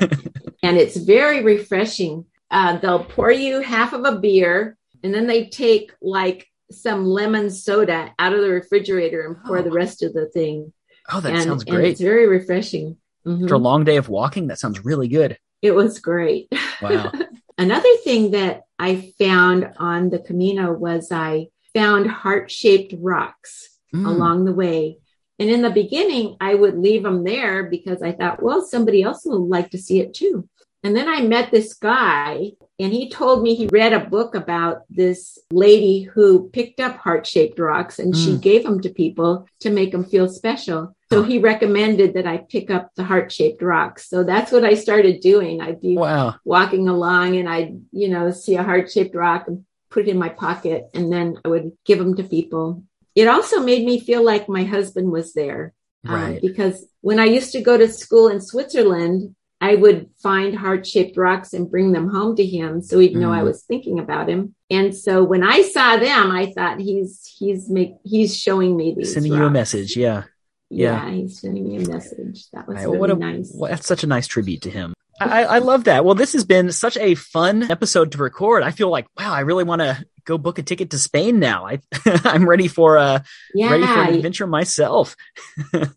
and 0.62 0.76
it's 0.78 0.96
very 0.96 1.42
refreshing. 1.42 2.26
Uh, 2.50 2.78
they'll 2.78 3.04
pour 3.04 3.30
you 3.30 3.60
half 3.60 3.92
of 3.92 4.04
a 4.04 4.18
beer 4.18 4.76
and 5.02 5.12
then 5.12 5.26
they 5.26 5.46
take 5.46 5.92
like 6.00 6.46
some 6.70 7.04
lemon 7.04 7.50
soda 7.50 8.12
out 8.18 8.32
of 8.32 8.40
the 8.40 8.50
refrigerator 8.50 9.26
and 9.26 9.36
pour 9.44 9.58
Oh. 9.58 9.62
the 9.62 9.70
rest 9.72 10.02
of 10.02 10.12
the 10.12 10.26
thing. 10.26 10.72
Oh, 11.12 11.20
that 11.20 11.32
and, 11.32 11.42
sounds 11.42 11.64
great. 11.64 11.90
it's 11.90 12.00
very 12.00 12.26
refreshing. 12.26 12.96
Mhm. 13.26 13.42
After 13.44 13.54
a 13.54 13.58
long 13.58 13.84
day 13.84 13.96
of 13.96 14.08
walking, 14.08 14.46
that 14.48 14.58
sounds 14.58 14.84
really 14.84 15.08
good. 15.08 15.38
It 15.62 15.72
was 15.72 15.98
great. 16.00 16.48
Wow. 16.82 17.12
Another 17.58 17.88
thing 18.04 18.32
that 18.32 18.62
I 18.78 19.12
found 19.18 19.70
on 19.78 20.10
the 20.10 20.18
Camino 20.18 20.72
was 20.72 21.10
I 21.10 21.48
found 21.74 22.06
heart 22.08 22.50
shaped 22.50 22.94
rocks 22.98 23.70
Mm. 23.94 24.06
along 24.06 24.44
the 24.44 24.52
way. 24.52 24.98
And 25.38 25.48
in 25.48 25.62
the 25.62 25.70
beginning, 25.70 26.36
I 26.40 26.54
would 26.54 26.76
leave 26.76 27.02
them 27.04 27.22
there 27.24 27.64
because 27.64 28.02
I 28.02 28.12
thought, 28.12 28.42
well, 28.42 28.62
somebody 28.62 29.02
else 29.02 29.24
will 29.24 29.46
like 29.46 29.70
to 29.70 29.78
see 29.78 30.00
it 30.00 30.12
too. 30.12 30.48
And 30.82 30.94
then 30.94 31.08
I 31.08 31.22
met 31.22 31.50
this 31.50 31.74
guy 31.74 32.52
and 32.78 32.92
he 32.92 33.08
told 33.10 33.42
me 33.42 33.54
he 33.54 33.66
read 33.68 33.92
a 33.92 34.04
book 34.04 34.34
about 34.34 34.82
this 34.88 35.38
lady 35.50 36.02
who 36.02 36.48
picked 36.50 36.78
up 36.80 36.96
heart 36.98 37.26
shaped 37.26 37.58
rocks 37.58 37.98
and 37.98 38.14
she 38.16 38.32
Mm. 38.34 38.40
gave 38.40 38.62
them 38.62 38.80
to 38.82 38.90
people 38.90 39.46
to 39.60 39.70
make 39.70 39.90
them 39.92 40.04
feel 40.04 40.28
special. 40.28 40.94
So 41.10 41.22
he 41.22 41.38
recommended 41.38 42.14
that 42.14 42.26
I 42.26 42.38
pick 42.38 42.70
up 42.70 42.90
the 42.94 43.04
heart 43.04 43.32
shaped 43.32 43.62
rocks. 43.62 44.08
So 44.08 44.22
that's 44.22 44.52
what 44.52 44.64
I 44.64 44.74
started 44.74 45.20
doing. 45.20 45.60
I'd 45.60 45.80
be 45.80 45.96
Wow. 45.96 46.36
walking 46.44 46.88
along 46.88 47.36
and 47.36 47.48
I'd, 47.48 47.80
you 47.92 48.08
know, 48.08 48.30
see 48.30 48.54
a 48.56 48.62
heart 48.62 48.90
shaped 48.90 49.14
rock 49.14 49.48
and 49.48 49.64
put 49.90 50.06
it 50.06 50.10
in 50.10 50.18
my 50.18 50.28
pocket 50.28 50.88
and 50.94 51.12
then 51.12 51.36
I 51.44 51.48
would 51.48 51.72
give 51.84 51.98
them 51.98 52.14
to 52.16 52.22
people. 52.24 52.82
It 53.14 53.28
also 53.28 53.60
made 53.60 53.84
me 53.86 53.98
feel 53.98 54.22
like 54.22 54.48
my 54.48 54.64
husband 54.64 55.10
was 55.10 55.32
there. 55.32 55.72
um, 56.08 56.38
because 56.40 56.86
when 57.00 57.18
I 57.18 57.24
used 57.24 57.50
to 57.52 57.60
go 57.60 57.76
to 57.76 57.88
school 57.88 58.28
in 58.28 58.40
Switzerland, 58.40 59.34
I 59.60 59.74
would 59.74 60.10
find 60.22 60.54
heart 60.54 60.86
shaped 60.86 61.16
rocks 61.16 61.54
and 61.54 61.70
bring 61.70 61.92
them 61.92 62.08
home 62.08 62.36
to 62.36 62.44
him 62.44 62.82
so 62.82 62.98
he'd 62.98 63.16
know 63.16 63.30
Mm. 63.30 63.38
I 63.38 63.42
was 63.42 63.62
thinking 63.62 63.98
about 63.98 64.28
him. 64.28 64.54
And 64.70 64.94
so 64.94 65.24
when 65.24 65.42
I 65.42 65.62
saw 65.62 65.96
them, 65.96 66.30
I 66.30 66.52
thought 66.54 66.78
he's 66.78 67.24
he's 67.38 67.70
make 67.70 67.94
he's 68.04 68.36
showing 68.36 68.76
me 68.76 68.94
these 68.94 69.14
Sending 69.14 69.32
you 69.32 69.44
a 69.44 69.50
message. 69.50 69.96
Yeah. 69.96 70.24
Yeah. 70.68 71.06
yeah. 71.06 71.10
he's 71.14 71.40
sending 71.40 71.66
me 71.66 71.76
a 71.76 71.88
message. 71.88 72.50
That 72.52 72.66
was 72.66 72.76
Right, 72.76 72.84
really 72.84 72.98
what 72.98 73.10
a, 73.10 73.14
nice. 73.14 73.56
that's 73.58 73.86
such 73.86 74.04
a 74.04 74.06
nice 74.06 74.26
tribute 74.26 74.62
to 74.62 74.70
him. 74.70 74.92
I, 75.18 75.44
I 75.44 75.58
love 75.60 75.84
that. 75.84 76.04
Well, 76.04 76.14
this 76.14 76.34
has 76.34 76.44
been 76.44 76.70
such 76.72 76.98
a 76.98 77.14
fun 77.14 77.70
episode 77.70 78.12
to 78.12 78.18
record. 78.18 78.62
I 78.62 78.70
feel 78.70 78.90
like, 78.90 79.06
wow, 79.16 79.32
I 79.32 79.40
really 79.40 79.64
want 79.64 79.80
to 79.80 80.04
go 80.26 80.36
book 80.36 80.58
a 80.58 80.62
ticket 80.62 80.90
to 80.90 80.98
Spain 80.98 81.38
now. 81.38 81.66
I, 81.66 81.78
I'm 82.24 82.46
ready 82.46 82.68
for 82.68 82.98
uh, 82.98 83.20
yeah, 83.54 83.70
ready 83.70 83.86
for 83.86 84.02
an 84.02 84.14
adventure 84.14 84.46
myself. 84.46 85.16
do 85.72 85.88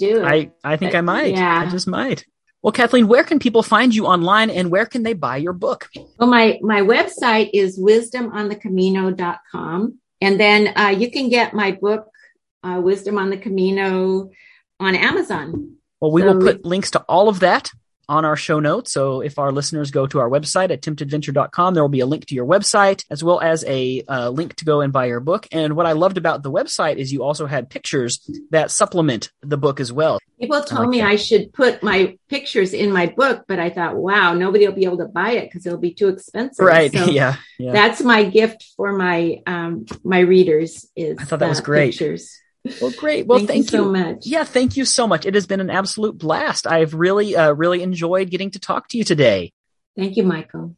it. 0.00 0.24
I, 0.24 0.50
I 0.64 0.76
think 0.76 0.94
I 0.94 1.02
might. 1.02 1.34
Yeah. 1.34 1.64
I 1.66 1.70
just 1.70 1.86
might. 1.86 2.24
Well, 2.62 2.72
Kathleen, 2.72 3.06
where 3.06 3.24
can 3.24 3.38
people 3.38 3.62
find 3.62 3.94
you 3.94 4.06
online 4.06 4.50
and 4.50 4.70
where 4.70 4.86
can 4.86 5.02
they 5.02 5.12
buy 5.12 5.36
your 5.36 5.52
book? 5.52 5.88
Well, 6.18 6.28
my, 6.28 6.58
my 6.62 6.80
website 6.80 7.50
is 7.52 7.78
wisdomonthecamino.com. 7.78 9.98
And 10.20 10.40
then 10.40 10.72
uh, 10.76 10.88
you 10.88 11.10
can 11.10 11.28
get 11.28 11.54
my 11.54 11.72
book, 11.72 12.08
uh, 12.62 12.80
Wisdom 12.82 13.18
on 13.18 13.30
the 13.30 13.36
Camino, 13.36 14.30
on 14.80 14.94
Amazon. 14.94 15.76
Well, 16.00 16.10
we 16.10 16.22
So- 16.22 16.32
will 16.32 16.40
put 16.40 16.64
links 16.64 16.90
to 16.92 17.00
all 17.02 17.28
of 17.28 17.40
that 17.40 17.70
on 18.08 18.24
our 18.24 18.36
show 18.36 18.60
notes. 18.60 18.92
So 18.92 19.20
if 19.20 19.36
our 19.38 19.50
listeners 19.50 19.90
go 19.90 20.06
to 20.06 20.20
our 20.20 20.30
website 20.30 20.70
at 20.70 20.80
attemptadventure.com, 20.80 21.74
there 21.74 21.82
will 21.82 21.88
be 21.88 22.00
a 22.00 22.06
link 22.06 22.26
to 22.26 22.34
your 22.36 22.46
website 22.46 23.04
as 23.10 23.24
well 23.24 23.40
as 23.40 23.64
a 23.64 24.02
uh, 24.08 24.30
link 24.30 24.54
to 24.56 24.64
go 24.64 24.80
and 24.80 24.92
buy 24.92 25.06
your 25.06 25.18
book. 25.20 25.46
And 25.50 25.74
what 25.74 25.86
I 25.86 25.92
loved 25.92 26.16
about 26.16 26.44
the 26.44 26.50
website 26.50 26.96
is 26.96 27.12
you 27.12 27.24
also 27.24 27.46
had 27.46 27.68
pictures 27.68 28.20
that 28.50 28.70
supplement 28.70 29.32
the 29.42 29.58
book 29.58 29.80
as 29.80 29.92
well. 29.92 30.18
People 30.38 30.62
told 30.62 30.80
like 30.80 30.88
me 30.90 30.98
that. 30.98 31.08
I 31.08 31.16
should 31.16 31.52
put 31.52 31.82
my 31.82 32.18
pictures 32.28 32.74
in 32.74 32.92
my 32.92 33.06
book, 33.06 33.44
but 33.48 33.58
I 33.58 33.70
thought, 33.70 33.96
wow, 33.96 34.34
nobody 34.34 34.66
will 34.66 34.74
be 34.74 34.84
able 34.84 34.98
to 34.98 35.06
buy 35.06 35.32
it 35.32 35.48
because 35.48 35.64
it'll 35.64 35.78
be 35.78 35.94
too 35.94 36.08
expensive. 36.08 36.64
Right. 36.64 36.92
So 36.92 37.04
yeah. 37.10 37.36
Yeah. 37.58 37.72
That's 37.72 38.02
my 38.02 38.24
gift 38.24 38.66
for 38.76 38.92
my 38.92 39.40
um, 39.46 39.86
my 40.04 40.20
readers. 40.20 40.86
Is 40.94 41.16
I 41.18 41.24
thought 41.24 41.38
that 41.38 41.48
was 41.48 41.62
great. 41.62 41.92
Pictures. 41.92 42.38
well, 42.82 42.92
great. 42.98 43.26
Well, 43.26 43.38
thank, 43.38 43.48
thank, 43.48 43.72
you 43.72 43.78
so 43.78 43.84
much. 43.86 44.26
Yeah. 44.26 44.44
Thank 44.44 44.76
you 44.76 44.84
so 44.84 45.06
much. 45.06 45.24
It 45.24 45.34
has 45.34 45.46
been 45.46 45.60
an 45.60 45.70
absolute 45.70 46.18
blast. 46.18 46.66
I've 46.66 46.92
really, 46.92 47.34
uh, 47.34 47.52
really 47.52 47.82
enjoyed 47.82 48.28
getting 48.28 48.50
to 48.50 48.58
talk 48.58 48.88
to 48.88 48.98
you 48.98 49.04
today. 49.04 49.52
Thank 49.96 50.18
you, 50.18 50.24
Michael. 50.24 50.76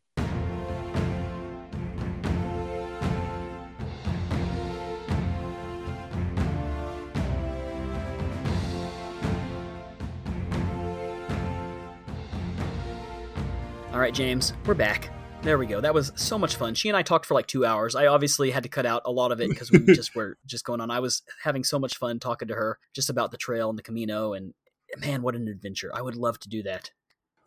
All 13.98 14.02
right, 14.02 14.14
James, 14.14 14.52
we're 14.64 14.74
back. 14.74 15.10
There 15.42 15.58
we 15.58 15.66
go. 15.66 15.80
That 15.80 15.92
was 15.92 16.12
so 16.14 16.38
much 16.38 16.54
fun. 16.54 16.76
She 16.76 16.88
and 16.88 16.96
I 16.96 17.02
talked 17.02 17.26
for 17.26 17.34
like 17.34 17.48
two 17.48 17.66
hours. 17.66 17.96
I 17.96 18.06
obviously 18.06 18.52
had 18.52 18.62
to 18.62 18.68
cut 18.68 18.86
out 18.86 19.02
a 19.04 19.10
lot 19.10 19.32
of 19.32 19.40
it 19.40 19.48
because 19.50 19.72
we 19.72 19.80
just 19.92 20.14
were 20.14 20.38
just 20.46 20.64
going 20.64 20.80
on. 20.80 20.88
I 20.88 21.00
was 21.00 21.22
having 21.42 21.64
so 21.64 21.80
much 21.80 21.96
fun 21.96 22.20
talking 22.20 22.46
to 22.46 22.54
her 22.54 22.78
just 22.94 23.10
about 23.10 23.32
the 23.32 23.36
trail 23.36 23.68
and 23.68 23.76
the 23.76 23.82
Camino, 23.82 24.34
and 24.34 24.54
man, 24.98 25.20
what 25.20 25.34
an 25.34 25.48
adventure! 25.48 25.90
I 25.92 26.00
would 26.00 26.14
love 26.14 26.38
to 26.38 26.48
do 26.48 26.62
that. 26.62 26.92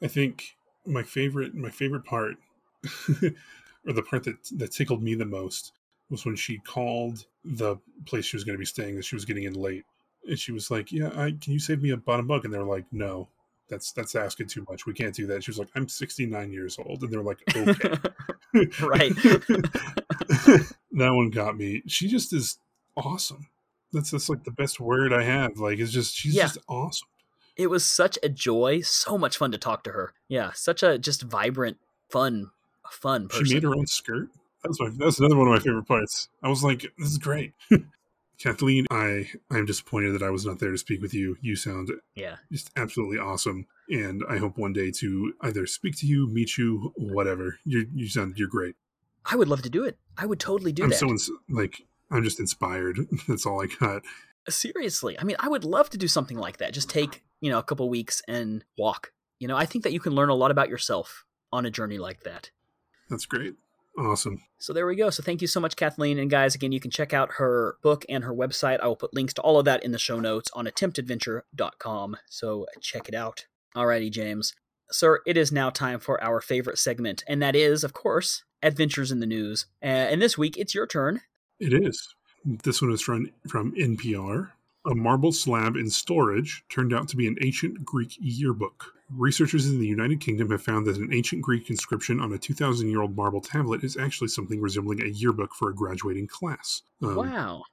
I 0.01 0.07
think 0.07 0.57
my 0.85 1.03
favorite 1.03 1.55
my 1.55 1.69
favorite 1.69 2.03
part 2.03 2.35
or 3.87 3.93
the 3.93 4.03
part 4.03 4.25
that 4.25 4.35
that 4.57 4.73
tickled 4.73 5.01
me 5.01 5.15
the 5.15 5.23
most 5.23 5.71
was 6.09 6.25
when 6.25 6.35
she 6.35 6.57
called 6.57 7.27
the 7.45 7.77
place 8.05 8.25
she 8.25 8.35
was 8.35 8.43
going 8.43 8.55
to 8.57 8.59
be 8.59 8.65
staying 8.65 8.97
that 8.97 9.05
she 9.05 9.15
was 9.15 9.23
getting 9.23 9.45
in 9.45 9.53
late 9.53 9.85
and 10.27 10.37
she 10.37 10.51
was 10.51 10.69
like 10.69 10.91
yeah 10.91 11.11
I, 11.15 11.31
can 11.31 11.53
you 11.53 11.59
save 11.59 11.81
me 11.81 11.91
a 11.91 11.97
bottom 11.97 12.27
bunk 12.27 12.43
and 12.43 12.53
they're 12.53 12.63
like 12.63 12.83
no 12.91 13.29
that's 13.71 13.91
that's 13.93 14.13
asking 14.13 14.45
too 14.45 14.63
much 14.69 14.85
we 14.85 14.93
can't 14.93 15.15
do 15.15 15.25
that 15.25 15.43
she 15.43 15.49
was 15.49 15.57
like 15.57 15.69
i'm 15.75 15.87
69 15.89 16.51
years 16.51 16.77
old 16.77 17.01
and 17.01 17.11
they're 17.11 17.23
like 17.23 17.39
okay 17.55 17.97
Right. 18.79 19.15
that 20.91 21.13
one 21.13 21.29
got 21.31 21.57
me 21.57 21.81
she 21.87 22.07
just 22.07 22.33
is 22.33 22.57
awesome 22.95 23.47
that's 23.93 24.11
that's 24.11 24.29
like 24.29 24.43
the 24.43 24.51
best 24.51 24.79
word 24.79 25.13
i 25.13 25.23
have 25.23 25.57
like 25.57 25.79
it's 25.79 25.91
just 25.91 26.15
she's 26.15 26.35
Yeah. 26.35 26.43
just 26.43 26.59
awesome 26.67 27.07
it 27.57 27.67
was 27.69 27.85
such 27.85 28.17
a 28.23 28.29
joy, 28.29 28.79
so 28.81 29.17
much 29.17 29.35
fun 29.37 29.51
to 29.51 29.57
talk 29.57 29.83
to 29.83 29.91
her. 29.91 30.13
Yeah, 30.29 30.51
such 30.53 30.83
a 30.83 30.97
just 30.97 31.21
vibrant, 31.21 31.77
fun, 32.09 32.49
fun 32.89 33.27
person. 33.27 33.45
She 33.45 33.53
made 33.55 33.63
her 33.63 33.75
own 33.75 33.85
skirt. 33.87 34.29
That's 34.63 34.79
my. 34.79 34.89
That's 34.97 35.19
another 35.19 35.35
one 35.35 35.47
of 35.49 35.53
my 35.53 35.59
favorite 35.59 35.83
parts. 35.85 36.29
I 36.41 36.47
was 36.47 36.63
like, 36.63 36.85
"This 36.97 37.09
is 37.09 37.17
great." 37.17 37.51
Kathleen, 38.41 38.85
I 38.89 39.29
I'm 39.51 39.65
disappointed 39.65 40.11
that 40.13 40.23
I 40.23 40.29
was 40.29 40.45
not 40.45 40.59
there 40.59 40.71
to 40.71 40.77
speak 40.77 41.01
with 41.01 41.13
you. 41.13 41.37
You 41.41 41.55
sound 41.55 41.91
Yeah. 42.15 42.37
just 42.51 42.71
absolutely 42.75 43.17
awesome, 43.19 43.67
and 43.89 44.23
I 44.29 44.37
hope 44.37 44.57
one 44.57 44.73
day 44.73 44.89
to 44.91 45.33
either 45.41 45.65
speak 45.67 45.95
to 45.97 46.07
you, 46.07 46.27
meet 46.27 46.57
you, 46.57 46.91
whatever. 46.97 47.59
You 47.65 47.87
you 47.93 48.07
sound 48.07 48.37
you're 48.37 48.47
great. 48.47 48.75
I 49.25 49.35
would 49.35 49.47
love 49.47 49.61
to 49.61 49.69
do 49.69 49.83
it. 49.83 49.97
I 50.17 50.25
would 50.25 50.39
totally 50.39 50.71
do 50.71 50.83
I'm 50.83 50.89
that. 50.89 50.95
so 50.97 51.07
ins- 51.09 51.29
like 51.49 51.83
I'm 52.09 52.23
just 52.23 52.39
inspired. 52.39 52.99
That's 53.27 53.45
all 53.45 53.61
I 53.61 53.67
got. 53.67 54.01
Seriously. 54.49 55.19
I 55.19 55.23
mean, 55.23 55.35
I 55.39 55.47
would 55.47 55.63
love 55.63 55.89
to 55.91 55.97
do 55.97 56.07
something 56.07 56.37
like 56.37 56.57
that. 56.57 56.73
Just 56.73 56.89
take, 56.89 57.23
you 57.41 57.51
know, 57.51 57.59
a 57.59 57.63
couple 57.63 57.87
weeks 57.89 58.21
and 58.27 58.65
walk. 58.77 59.11
You 59.39 59.47
know, 59.47 59.55
I 59.55 59.65
think 59.65 59.83
that 59.83 59.93
you 59.93 59.99
can 59.99 60.13
learn 60.13 60.29
a 60.29 60.35
lot 60.35 60.49
about 60.51 60.67
yourself 60.69 61.25
on 61.53 61.65
a 61.65 61.71
journey 61.71 61.99
like 61.99 62.21
that. 62.23 62.49
That's 63.09 63.25
great. 63.25 63.53
Awesome. 63.97 64.41
So 64.57 64.73
there 64.73 64.85
we 64.85 64.95
go. 64.95 65.09
So 65.09 65.21
thank 65.21 65.41
you 65.41 65.47
so 65.47 65.59
much, 65.59 65.75
Kathleen. 65.75 66.17
And 66.17 66.29
guys, 66.29 66.55
again, 66.55 66.71
you 66.71 66.79
can 66.79 66.91
check 66.91 67.13
out 67.13 67.33
her 67.33 67.75
book 67.83 68.05
and 68.07 68.23
her 68.23 68.33
website. 68.33 68.79
I 68.79 68.87
will 68.87 68.95
put 68.95 69.13
links 69.13 69.33
to 69.35 69.41
all 69.41 69.59
of 69.59 69.65
that 69.65 69.83
in 69.83 69.91
the 69.91 69.99
show 69.99 70.19
notes 70.19 70.49
on 70.53 70.65
attemptadventure.com. 70.65 72.17
So 72.29 72.65
check 72.79 73.09
it 73.09 73.15
out. 73.15 73.45
Alrighty, 73.75 74.11
James. 74.11 74.53
Sir, 74.91 75.21
it 75.25 75.37
is 75.37 75.51
now 75.51 75.69
time 75.69 75.99
for 75.99 76.21
our 76.21 76.41
favorite 76.41 76.77
segment, 76.77 77.23
and 77.25 77.41
that 77.41 77.55
is, 77.55 77.85
of 77.85 77.93
course, 77.93 78.43
Adventures 78.61 79.11
in 79.11 79.21
the 79.21 79.25
News. 79.25 79.67
Uh, 79.81 79.85
and 79.85 80.21
this 80.21 80.37
week, 80.37 80.57
it's 80.57 80.75
your 80.75 80.85
turn. 80.85 81.21
It 81.59 81.73
is. 81.73 82.13
This 82.43 82.81
one 82.81 82.91
is 82.91 83.01
from 83.01 83.29
from 83.47 83.73
NPR. 83.75 84.49
A 84.85 84.95
marble 84.95 85.31
slab 85.31 85.75
in 85.75 85.89
storage 85.91 86.63
turned 86.69 86.91
out 86.91 87.07
to 87.09 87.15
be 87.15 87.27
an 87.27 87.37
ancient 87.41 87.85
Greek 87.85 88.15
yearbook. 88.19 88.93
Researchers 89.11 89.67
in 89.67 89.79
the 89.79 89.87
United 89.87 90.19
Kingdom 90.19 90.49
have 90.49 90.63
found 90.63 90.87
that 90.87 90.97
an 90.97 91.13
ancient 91.13 91.43
Greek 91.43 91.69
inscription 91.69 92.19
on 92.19 92.33
a 92.33 92.37
2,000 92.37 92.89
year 92.89 93.01
old 93.01 93.15
marble 93.15 93.41
tablet 93.41 93.83
is 93.83 93.95
actually 93.95 94.29
something 94.29 94.59
resembling 94.59 95.01
a 95.01 95.07
yearbook 95.07 95.53
for 95.53 95.69
a 95.69 95.75
graduating 95.75 96.27
class. 96.27 96.81
Um, 97.03 97.15
wow. 97.15 97.63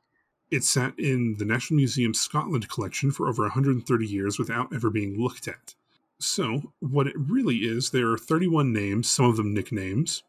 It 0.51 0.65
sat 0.65 0.99
in 0.99 1.37
the 1.39 1.45
National 1.45 1.77
Museum 1.77 2.13
Scotland 2.13 2.69
collection 2.69 3.11
for 3.11 3.29
over 3.29 3.43
130 3.43 4.07
years 4.07 4.39
without 4.39 4.75
ever 4.75 4.91
being 4.91 5.19
looked 5.19 5.49
at. 5.49 5.75
So, 6.19 6.73
what 6.81 7.07
it 7.07 7.15
really 7.17 7.59
is, 7.59 7.91
there 7.91 8.11
are 8.11 8.19
31 8.19 8.73
names, 8.73 9.09
some 9.09 9.27
of 9.27 9.37
them 9.37 9.55
nicknames. 9.55 10.25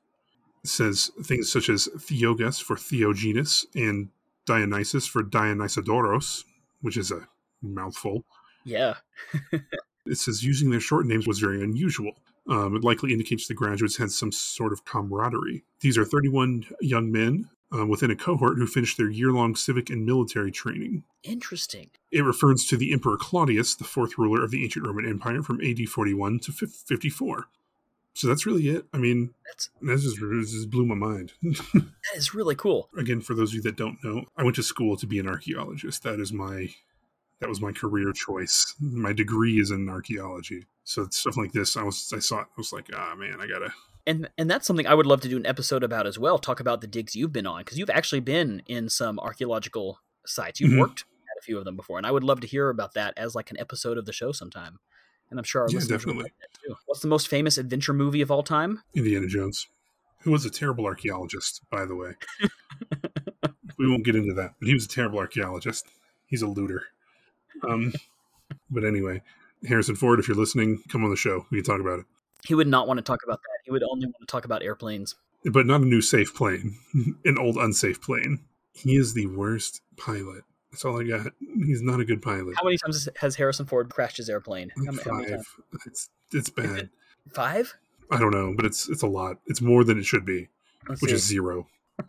It 0.63 0.69
says 0.69 1.11
things 1.23 1.51
such 1.51 1.67
as 1.67 1.87
Theogas 1.97 2.61
for 2.61 2.75
Theogenes 2.75 3.65
and 3.73 4.09
Dionysus 4.45 5.07
for 5.07 5.23
Dionysodoros, 5.23 6.43
which 6.81 6.97
is 6.97 7.11
a 7.11 7.27
mouthful. 7.61 8.25
Yeah. 8.65 8.95
It 10.05 10.17
says 10.17 10.43
using 10.43 10.71
their 10.71 10.79
short 10.79 11.05
names 11.05 11.27
was 11.27 11.39
very 11.39 11.63
unusual. 11.63 12.13
Um, 12.49 12.75
it 12.75 12.83
likely 12.83 13.11
indicates 13.13 13.47
the 13.47 13.53
graduates 13.53 13.97
had 13.97 14.11
some 14.11 14.31
sort 14.31 14.73
of 14.73 14.83
camaraderie. 14.83 15.63
These 15.81 15.97
are 15.97 16.05
31 16.05 16.65
young 16.81 17.11
men 17.11 17.49
um, 17.71 17.89
within 17.89 18.09
a 18.09 18.15
cohort 18.15 18.57
who 18.57 18.65
finished 18.65 18.97
their 18.97 19.09
year 19.09 19.31
long 19.31 19.55
civic 19.55 19.89
and 19.89 20.05
military 20.05 20.51
training. 20.51 21.03
Interesting. 21.23 21.91
It 22.11 22.23
refers 22.23 22.65
to 22.65 22.77
the 22.77 22.91
Emperor 22.91 23.17
Claudius, 23.17 23.75
the 23.75 23.83
fourth 23.83 24.17
ruler 24.17 24.43
of 24.43 24.49
the 24.49 24.63
ancient 24.63 24.85
Roman 24.85 25.07
Empire 25.07 25.43
from 25.43 25.61
AD 25.61 25.87
41 25.87 26.39
to 26.39 26.51
54. 26.51 27.47
So 28.19 28.27
that's 28.27 28.45
really 28.45 28.67
it. 28.67 28.85
I 28.93 28.97
mean, 28.97 29.33
That's 29.45 29.69
that 29.81 29.97
just, 29.97 30.51
just 30.51 30.69
blew 30.69 30.85
my 30.85 30.93
mind. 30.93 31.31
that 31.41 31.85
is 32.15 32.35
really 32.35 32.53
cool. 32.53 32.89
Again, 32.97 33.21
for 33.21 33.33
those 33.33 33.51
of 33.51 33.55
you 33.55 33.61
that 33.61 33.77
don't 33.77 33.97
know, 34.03 34.25
I 34.35 34.43
went 34.43 34.57
to 34.57 34.63
school 34.63 34.97
to 34.97 35.07
be 35.07 35.19
an 35.19 35.27
archaeologist. 35.29 36.03
That 36.03 36.19
is 36.19 36.33
my 36.33 36.67
that 37.39 37.47
was 37.47 37.61
my 37.61 37.71
career 37.71 38.11
choice. 38.11 38.75
My 38.81 39.13
degree 39.13 39.61
is 39.61 39.71
in 39.71 39.87
archaeology. 39.87 40.65
So 40.83 41.07
stuff 41.09 41.37
like 41.37 41.53
this, 41.53 41.77
I 41.77 41.83
was 41.83 42.11
I 42.13 42.19
saw 42.19 42.39
it. 42.41 42.47
I 42.49 42.57
was 42.57 42.73
like, 42.73 42.89
ah 42.93 43.15
man, 43.15 43.37
I 43.39 43.47
gotta. 43.47 43.71
And 44.05 44.29
and 44.37 44.51
that's 44.51 44.67
something 44.67 44.85
I 44.85 44.95
would 44.95 45.05
love 45.05 45.21
to 45.21 45.29
do 45.29 45.37
an 45.37 45.45
episode 45.45 45.85
about 45.85 46.05
as 46.05 46.19
well. 46.19 46.37
Talk 46.39 46.59
about 46.59 46.81
the 46.81 46.87
digs 46.87 47.15
you've 47.15 47.31
been 47.31 47.47
on 47.47 47.59
because 47.61 47.79
you've 47.79 47.89
actually 47.89 48.19
been 48.19 48.61
in 48.65 48.89
some 48.89 49.17
archaeological 49.19 49.97
sites. 50.25 50.59
You've 50.59 50.71
Mhm. 50.73 50.79
worked 50.79 51.05
at 51.31 51.39
a 51.39 51.45
few 51.45 51.57
of 51.57 51.63
them 51.63 51.77
before, 51.77 51.97
and 51.97 52.05
I 52.05 52.11
would 52.11 52.25
love 52.25 52.41
to 52.41 52.47
hear 52.47 52.67
about 52.67 52.95
that 52.95 53.13
as 53.15 53.33
like 53.33 53.49
an 53.49 53.57
episode 53.61 53.97
of 53.97 54.05
the 54.05 54.11
show 54.11 54.33
sometime. 54.33 54.79
And 55.29 55.39
I'm 55.39 55.43
sure 55.43 55.63
our 55.63 55.69
Yeah, 55.69 55.79
definitely. 55.79 56.23
like 56.23 56.33
that 56.39 56.59
too. 56.63 56.75
What's 56.85 57.01
the 57.01 57.07
most 57.07 57.27
famous 57.27 57.57
adventure 57.57 57.93
movie 57.93 58.21
of 58.21 58.31
all 58.31 58.43
time? 58.43 58.81
Indiana 58.95 59.27
Jones, 59.27 59.67
who 60.21 60.31
was 60.31 60.45
a 60.45 60.49
terrible 60.49 60.85
archaeologist, 60.85 61.61
by 61.69 61.85
the 61.85 61.95
way. 61.95 62.13
we 63.77 63.89
won't 63.89 64.05
get 64.05 64.15
into 64.15 64.33
that, 64.33 64.55
but 64.59 64.67
he 64.67 64.73
was 64.73 64.85
a 64.85 64.89
terrible 64.89 65.19
archaeologist. 65.19 65.85
He's 66.25 66.41
a 66.41 66.47
looter. 66.47 66.83
Um, 67.67 67.93
but 68.69 68.83
anyway, 68.83 69.21
Harrison 69.67 69.95
Ford, 69.95 70.19
if 70.19 70.27
you're 70.27 70.37
listening, 70.37 70.81
come 70.89 71.03
on 71.03 71.09
the 71.09 71.15
show. 71.15 71.45
We 71.51 71.61
can 71.61 71.65
talk 71.65 71.81
about 71.81 71.99
it. 71.99 72.05
He 72.45 72.55
would 72.55 72.67
not 72.67 72.87
want 72.87 72.97
to 72.99 73.03
talk 73.03 73.19
about 73.23 73.41
that. 73.41 73.59
He 73.65 73.71
would 73.71 73.83
only 73.83 74.05
want 74.05 74.21
to 74.21 74.25
talk 74.25 74.45
about 74.45 74.63
airplanes. 74.63 75.15
But 75.45 75.65
not 75.65 75.81
a 75.81 75.85
new 75.85 76.01
safe 76.01 76.33
plane, 76.33 76.77
an 77.25 77.37
old 77.37 77.57
unsafe 77.57 78.01
plane. 78.01 78.39
He 78.73 78.95
is 78.95 79.13
the 79.13 79.27
worst 79.27 79.81
pilot. 79.97 80.43
That's 80.71 80.85
all 80.85 80.99
I 80.99 81.03
got. 81.03 81.33
He's 81.65 81.81
not 81.81 81.99
a 81.99 82.05
good 82.05 82.21
pilot. 82.21 82.55
How 82.57 82.63
many 82.63 82.77
times 82.77 83.09
has 83.17 83.35
Harrison 83.35 83.65
Ford 83.65 83.89
crashed 83.89 84.17
his 84.17 84.29
airplane? 84.29 84.71
How, 84.75 84.91
ma- 84.91 85.01
how 85.03 85.13
many? 85.13 85.31
Five. 85.31 85.45
It's 85.85 86.09
it's 86.31 86.49
bad. 86.49 86.89
Five? 87.33 87.75
I 88.11 88.19
don't 88.19 88.31
know, 88.31 88.53
but 88.55 88.65
it's 88.65 88.87
it's 88.89 89.01
a 89.01 89.07
lot. 89.07 89.37
It's 89.47 89.61
more 89.61 89.83
than 89.83 89.97
it 89.97 90.05
should 90.05 90.25
be, 90.25 90.49
Let's 90.87 91.01
which 91.01 91.09
see. 91.09 91.15
is 91.15 91.25
zero. 91.25 91.67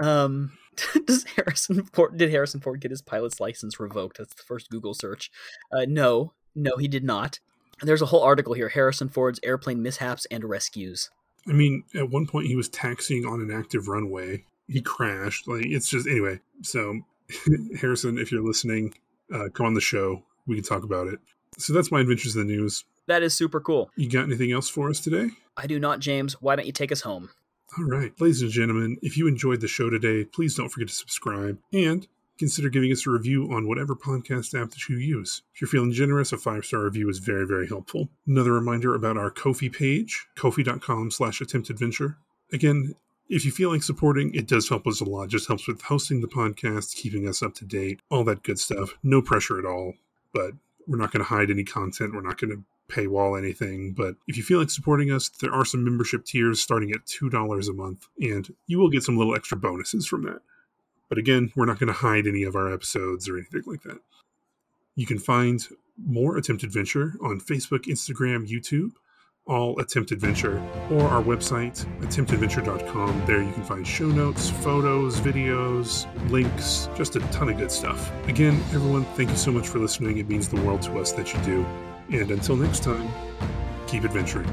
Um, 0.00 0.52
does 1.06 1.24
Harrison 1.36 1.84
Ford 1.92 2.16
did 2.16 2.30
Harrison 2.30 2.60
Ford 2.60 2.80
get 2.80 2.90
his 2.90 3.02
pilot's 3.02 3.40
license 3.40 3.80
revoked? 3.80 4.18
That's 4.18 4.34
the 4.34 4.42
first 4.42 4.70
Google 4.70 4.94
search. 4.94 5.30
Uh, 5.72 5.86
no, 5.88 6.32
no, 6.54 6.76
he 6.76 6.88
did 6.88 7.04
not. 7.04 7.40
There's 7.82 8.02
a 8.02 8.06
whole 8.06 8.22
article 8.22 8.54
here: 8.54 8.68
Harrison 8.68 9.08
Ford's 9.08 9.40
airplane 9.42 9.82
mishaps 9.82 10.26
and 10.30 10.44
rescues. 10.44 11.10
I 11.48 11.52
mean, 11.52 11.84
at 11.94 12.10
one 12.10 12.26
point 12.26 12.46
he 12.46 12.56
was 12.56 12.68
taxiing 12.68 13.24
on 13.24 13.40
an 13.40 13.50
active 13.50 13.88
runway. 13.88 14.44
He 14.68 14.80
crashed. 14.80 15.48
Like 15.48 15.66
it's 15.66 15.88
just 15.88 16.06
anyway. 16.06 16.40
So, 16.62 17.00
Harrison, 17.80 18.18
if 18.18 18.32
you're 18.32 18.44
listening, 18.44 18.94
uh, 19.32 19.48
come 19.52 19.66
on 19.66 19.74
the 19.74 19.80
show. 19.80 20.22
We 20.46 20.56
can 20.56 20.64
talk 20.64 20.82
about 20.82 21.08
it. 21.08 21.18
So 21.58 21.72
that's 21.72 21.90
my 21.90 22.00
adventures 22.00 22.36
in 22.36 22.46
the 22.46 22.52
news. 22.52 22.84
That 23.06 23.22
is 23.22 23.34
super 23.34 23.60
cool. 23.60 23.90
You 23.96 24.08
got 24.08 24.24
anything 24.24 24.52
else 24.52 24.68
for 24.68 24.88
us 24.90 25.00
today? 25.00 25.30
I 25.56 25.66
do 25.66 25.78
not, 25.78 26.00
James. 26.00 26.34
Why 26.40 26.56
don't 26.56 26.66
you 26.66 26.72
take 26.72 26.92
us 26.92 27.00
home? 27.00 27.30
All 27.76 27.84
right, 27.84 28.12
ladies 28.20 28.42
and 28.42 28.50
gentlemen, 28.50 28.96
if 29.02 29.16
you 29.16 29.26
enjoyed 29.26 29.60
the 29.60 29.68
show 29.68 29.90
today, 29.90 30.24
please 30.24 30.54
don't 30.54 30.70
forget 30.70 30.88
to 30.88 30.94
subscribe 30.94 31.58
and 31.72 32.06
consider 32.38 32.68
giving 32.68 32.92
us 32.92 33.06
a 33.06 33.10
review 33.10 33.52
on 33.52 33.66
whatever 33.66 33.94
podcast 33.94 34.58
app 34.60 34.70
that 34.70 34.88
you 34.88 34.96
use. 34.96 35.42
If 35.54 35.60
you're 35.60 35.68
feeling 35.68 35.92
generous, 35.92 36.32
a 36.32 36.38
five-star 36.38 36.84
review 36.84 37.08
is 37.10 37.18
very, 37.18 37.46
very 37.46 37.66
helpful. 37.66 38.08
Another 38.26 38.52
reminder 38.52 38.94
about 38.94 39.18
our 39.18 39.30
Ko-fi 39.30 39.68
page, 39.68 40.26
ko-fi.com 40.36 41.10
slash 41.10 41.40
attemptadventure. 41.40 42.16
Again, 42.52 42.94
if 43.28 43.44
you 43.44 43.50
feel 43.50 43.70
like 43.70 43.82
supporting, 43.82 44.34
it 44.34 44.46
does 44.46 44.68
help 44.68 44.86
us 44.86 45.00
a 45.00 45.04
lot. 45.04 45.28
Just 45.28 45.48
helps 45.48 45.68
with 45.68 45.82
hosting 45.82 46.20
the 46.20 46.28
podcast, 46.28 46.96
keeping 46.96 47.28
us 47.28 47.42
up 47.42 47.54
to 47.56 47.64
date, 47.64 48.00
all 48.10 48.24
that 48.24 48.42
good 48.42 48.58
stuff. 48.58 48.94
No 49.02 49.20
pressure 49.20 49.58
at 49.58 49.66
all, 49.66 49.94
but 50.32 50.52
we're 50.86 50.98
not 50.98 51.12
going 51.12 51.22
to 51.22 51.28
hide 51.28 51.50
any 51.50 51.64
content. 51.64 52.14
We're 52.14 52.22
not 52.22 52.38
going 52.38 52.50
to 52.50 52.64
paywall 52.88 53.38
anything. 53.38 53.92
But 53.92 54.16
if 54.26 54.36
you 54.36 54.42
feel 54.42 54.58
like 54.58 54.70
supporting 54.70 55.12
us, 55.12 55.28
there 55.28 55.52
are 55.52 55.64
some 55.64 55.84
membership 55.84 56.24
tiers 56.24 56.60
starting 56.60 56.90
at 56.92 57.04
$2 57.04 57.68
a 57.68 57.72
month, 57.74 58.08
and 58.20 58.54
you 58.66 58.78
will 58.78 58.88
get 58.88 59.02
some 59.02 59.18
little 59.18 59.34
extra 59.34 59.58
bonuses 59.58 60.06
from 60.06 60.22
that. 60.24 60.40
But 61.08 61.18
again, 61.18 61.52
we're 61.54 61.66
not 61.66 61.78
going 61.78 61.88
to 61.88 61.92
hide 61.92 62.26
any 62.26 62.42
of 62.42 62.56
our 62.56 62.72
episodes 62.72 63.28
or 63.28 63.36
anything 63.36 63.62
like 63.66 63.82
that. 63.82 64.00
You 64.94 65.06
can 65.06 65.18
find 65.18 65.66
more 66.02 66.36
Attempt 66.36 66.62
Adventure 66.62 67.14
on 67.22 67.40
Facebook, 67.40 67.84
Instagram, 67.84 68.48
YouTube, 68.48 68.92
all 69.48 69.78
Attempt 69.80 70.12
Adventure, 70.12 70.62
or 70.90 71.02
our 71.02 71.22
website, 71.22 71.84
attemptadventure.com. 72.00 73.22
There 73.26 73.42
you 73.42 73.52
can 73.52 73.64
find 73.64 73.86
show 73.86 74.06
notes, 74.06 74.50
photos, 74.50 75.20
videos, 75.20 76.06
links, 76.30 76.88
just 76.96 77.16
a 77.16 77.20
ton 77.30 77.48
of 77.48 77.56
good 77.56 77.72
stuff. 77.72 78.12
Again, 78.28 78.54
everyone, 78.72 79.04
thank 79.16 79.30
you 79.30 79.36
so 79.36 79.50
much 79.50 79.66
for 79.68 79.78
listening. 79.78 80.18
It 80.18 80.28
means 80.28 80.48
the 80.48 80.60
world 80.62 80.82
to 80.82 80.98
us 80.98 81.12
that 81.12 81.32
you 81.32 81.40
do. 81.40 81.66
And 82.10 82.30
until 82.30 82.56
next 82.56 82.82
time, 82.82 83.08
keep 83.86 84.04
adventuring. 84.04 84.48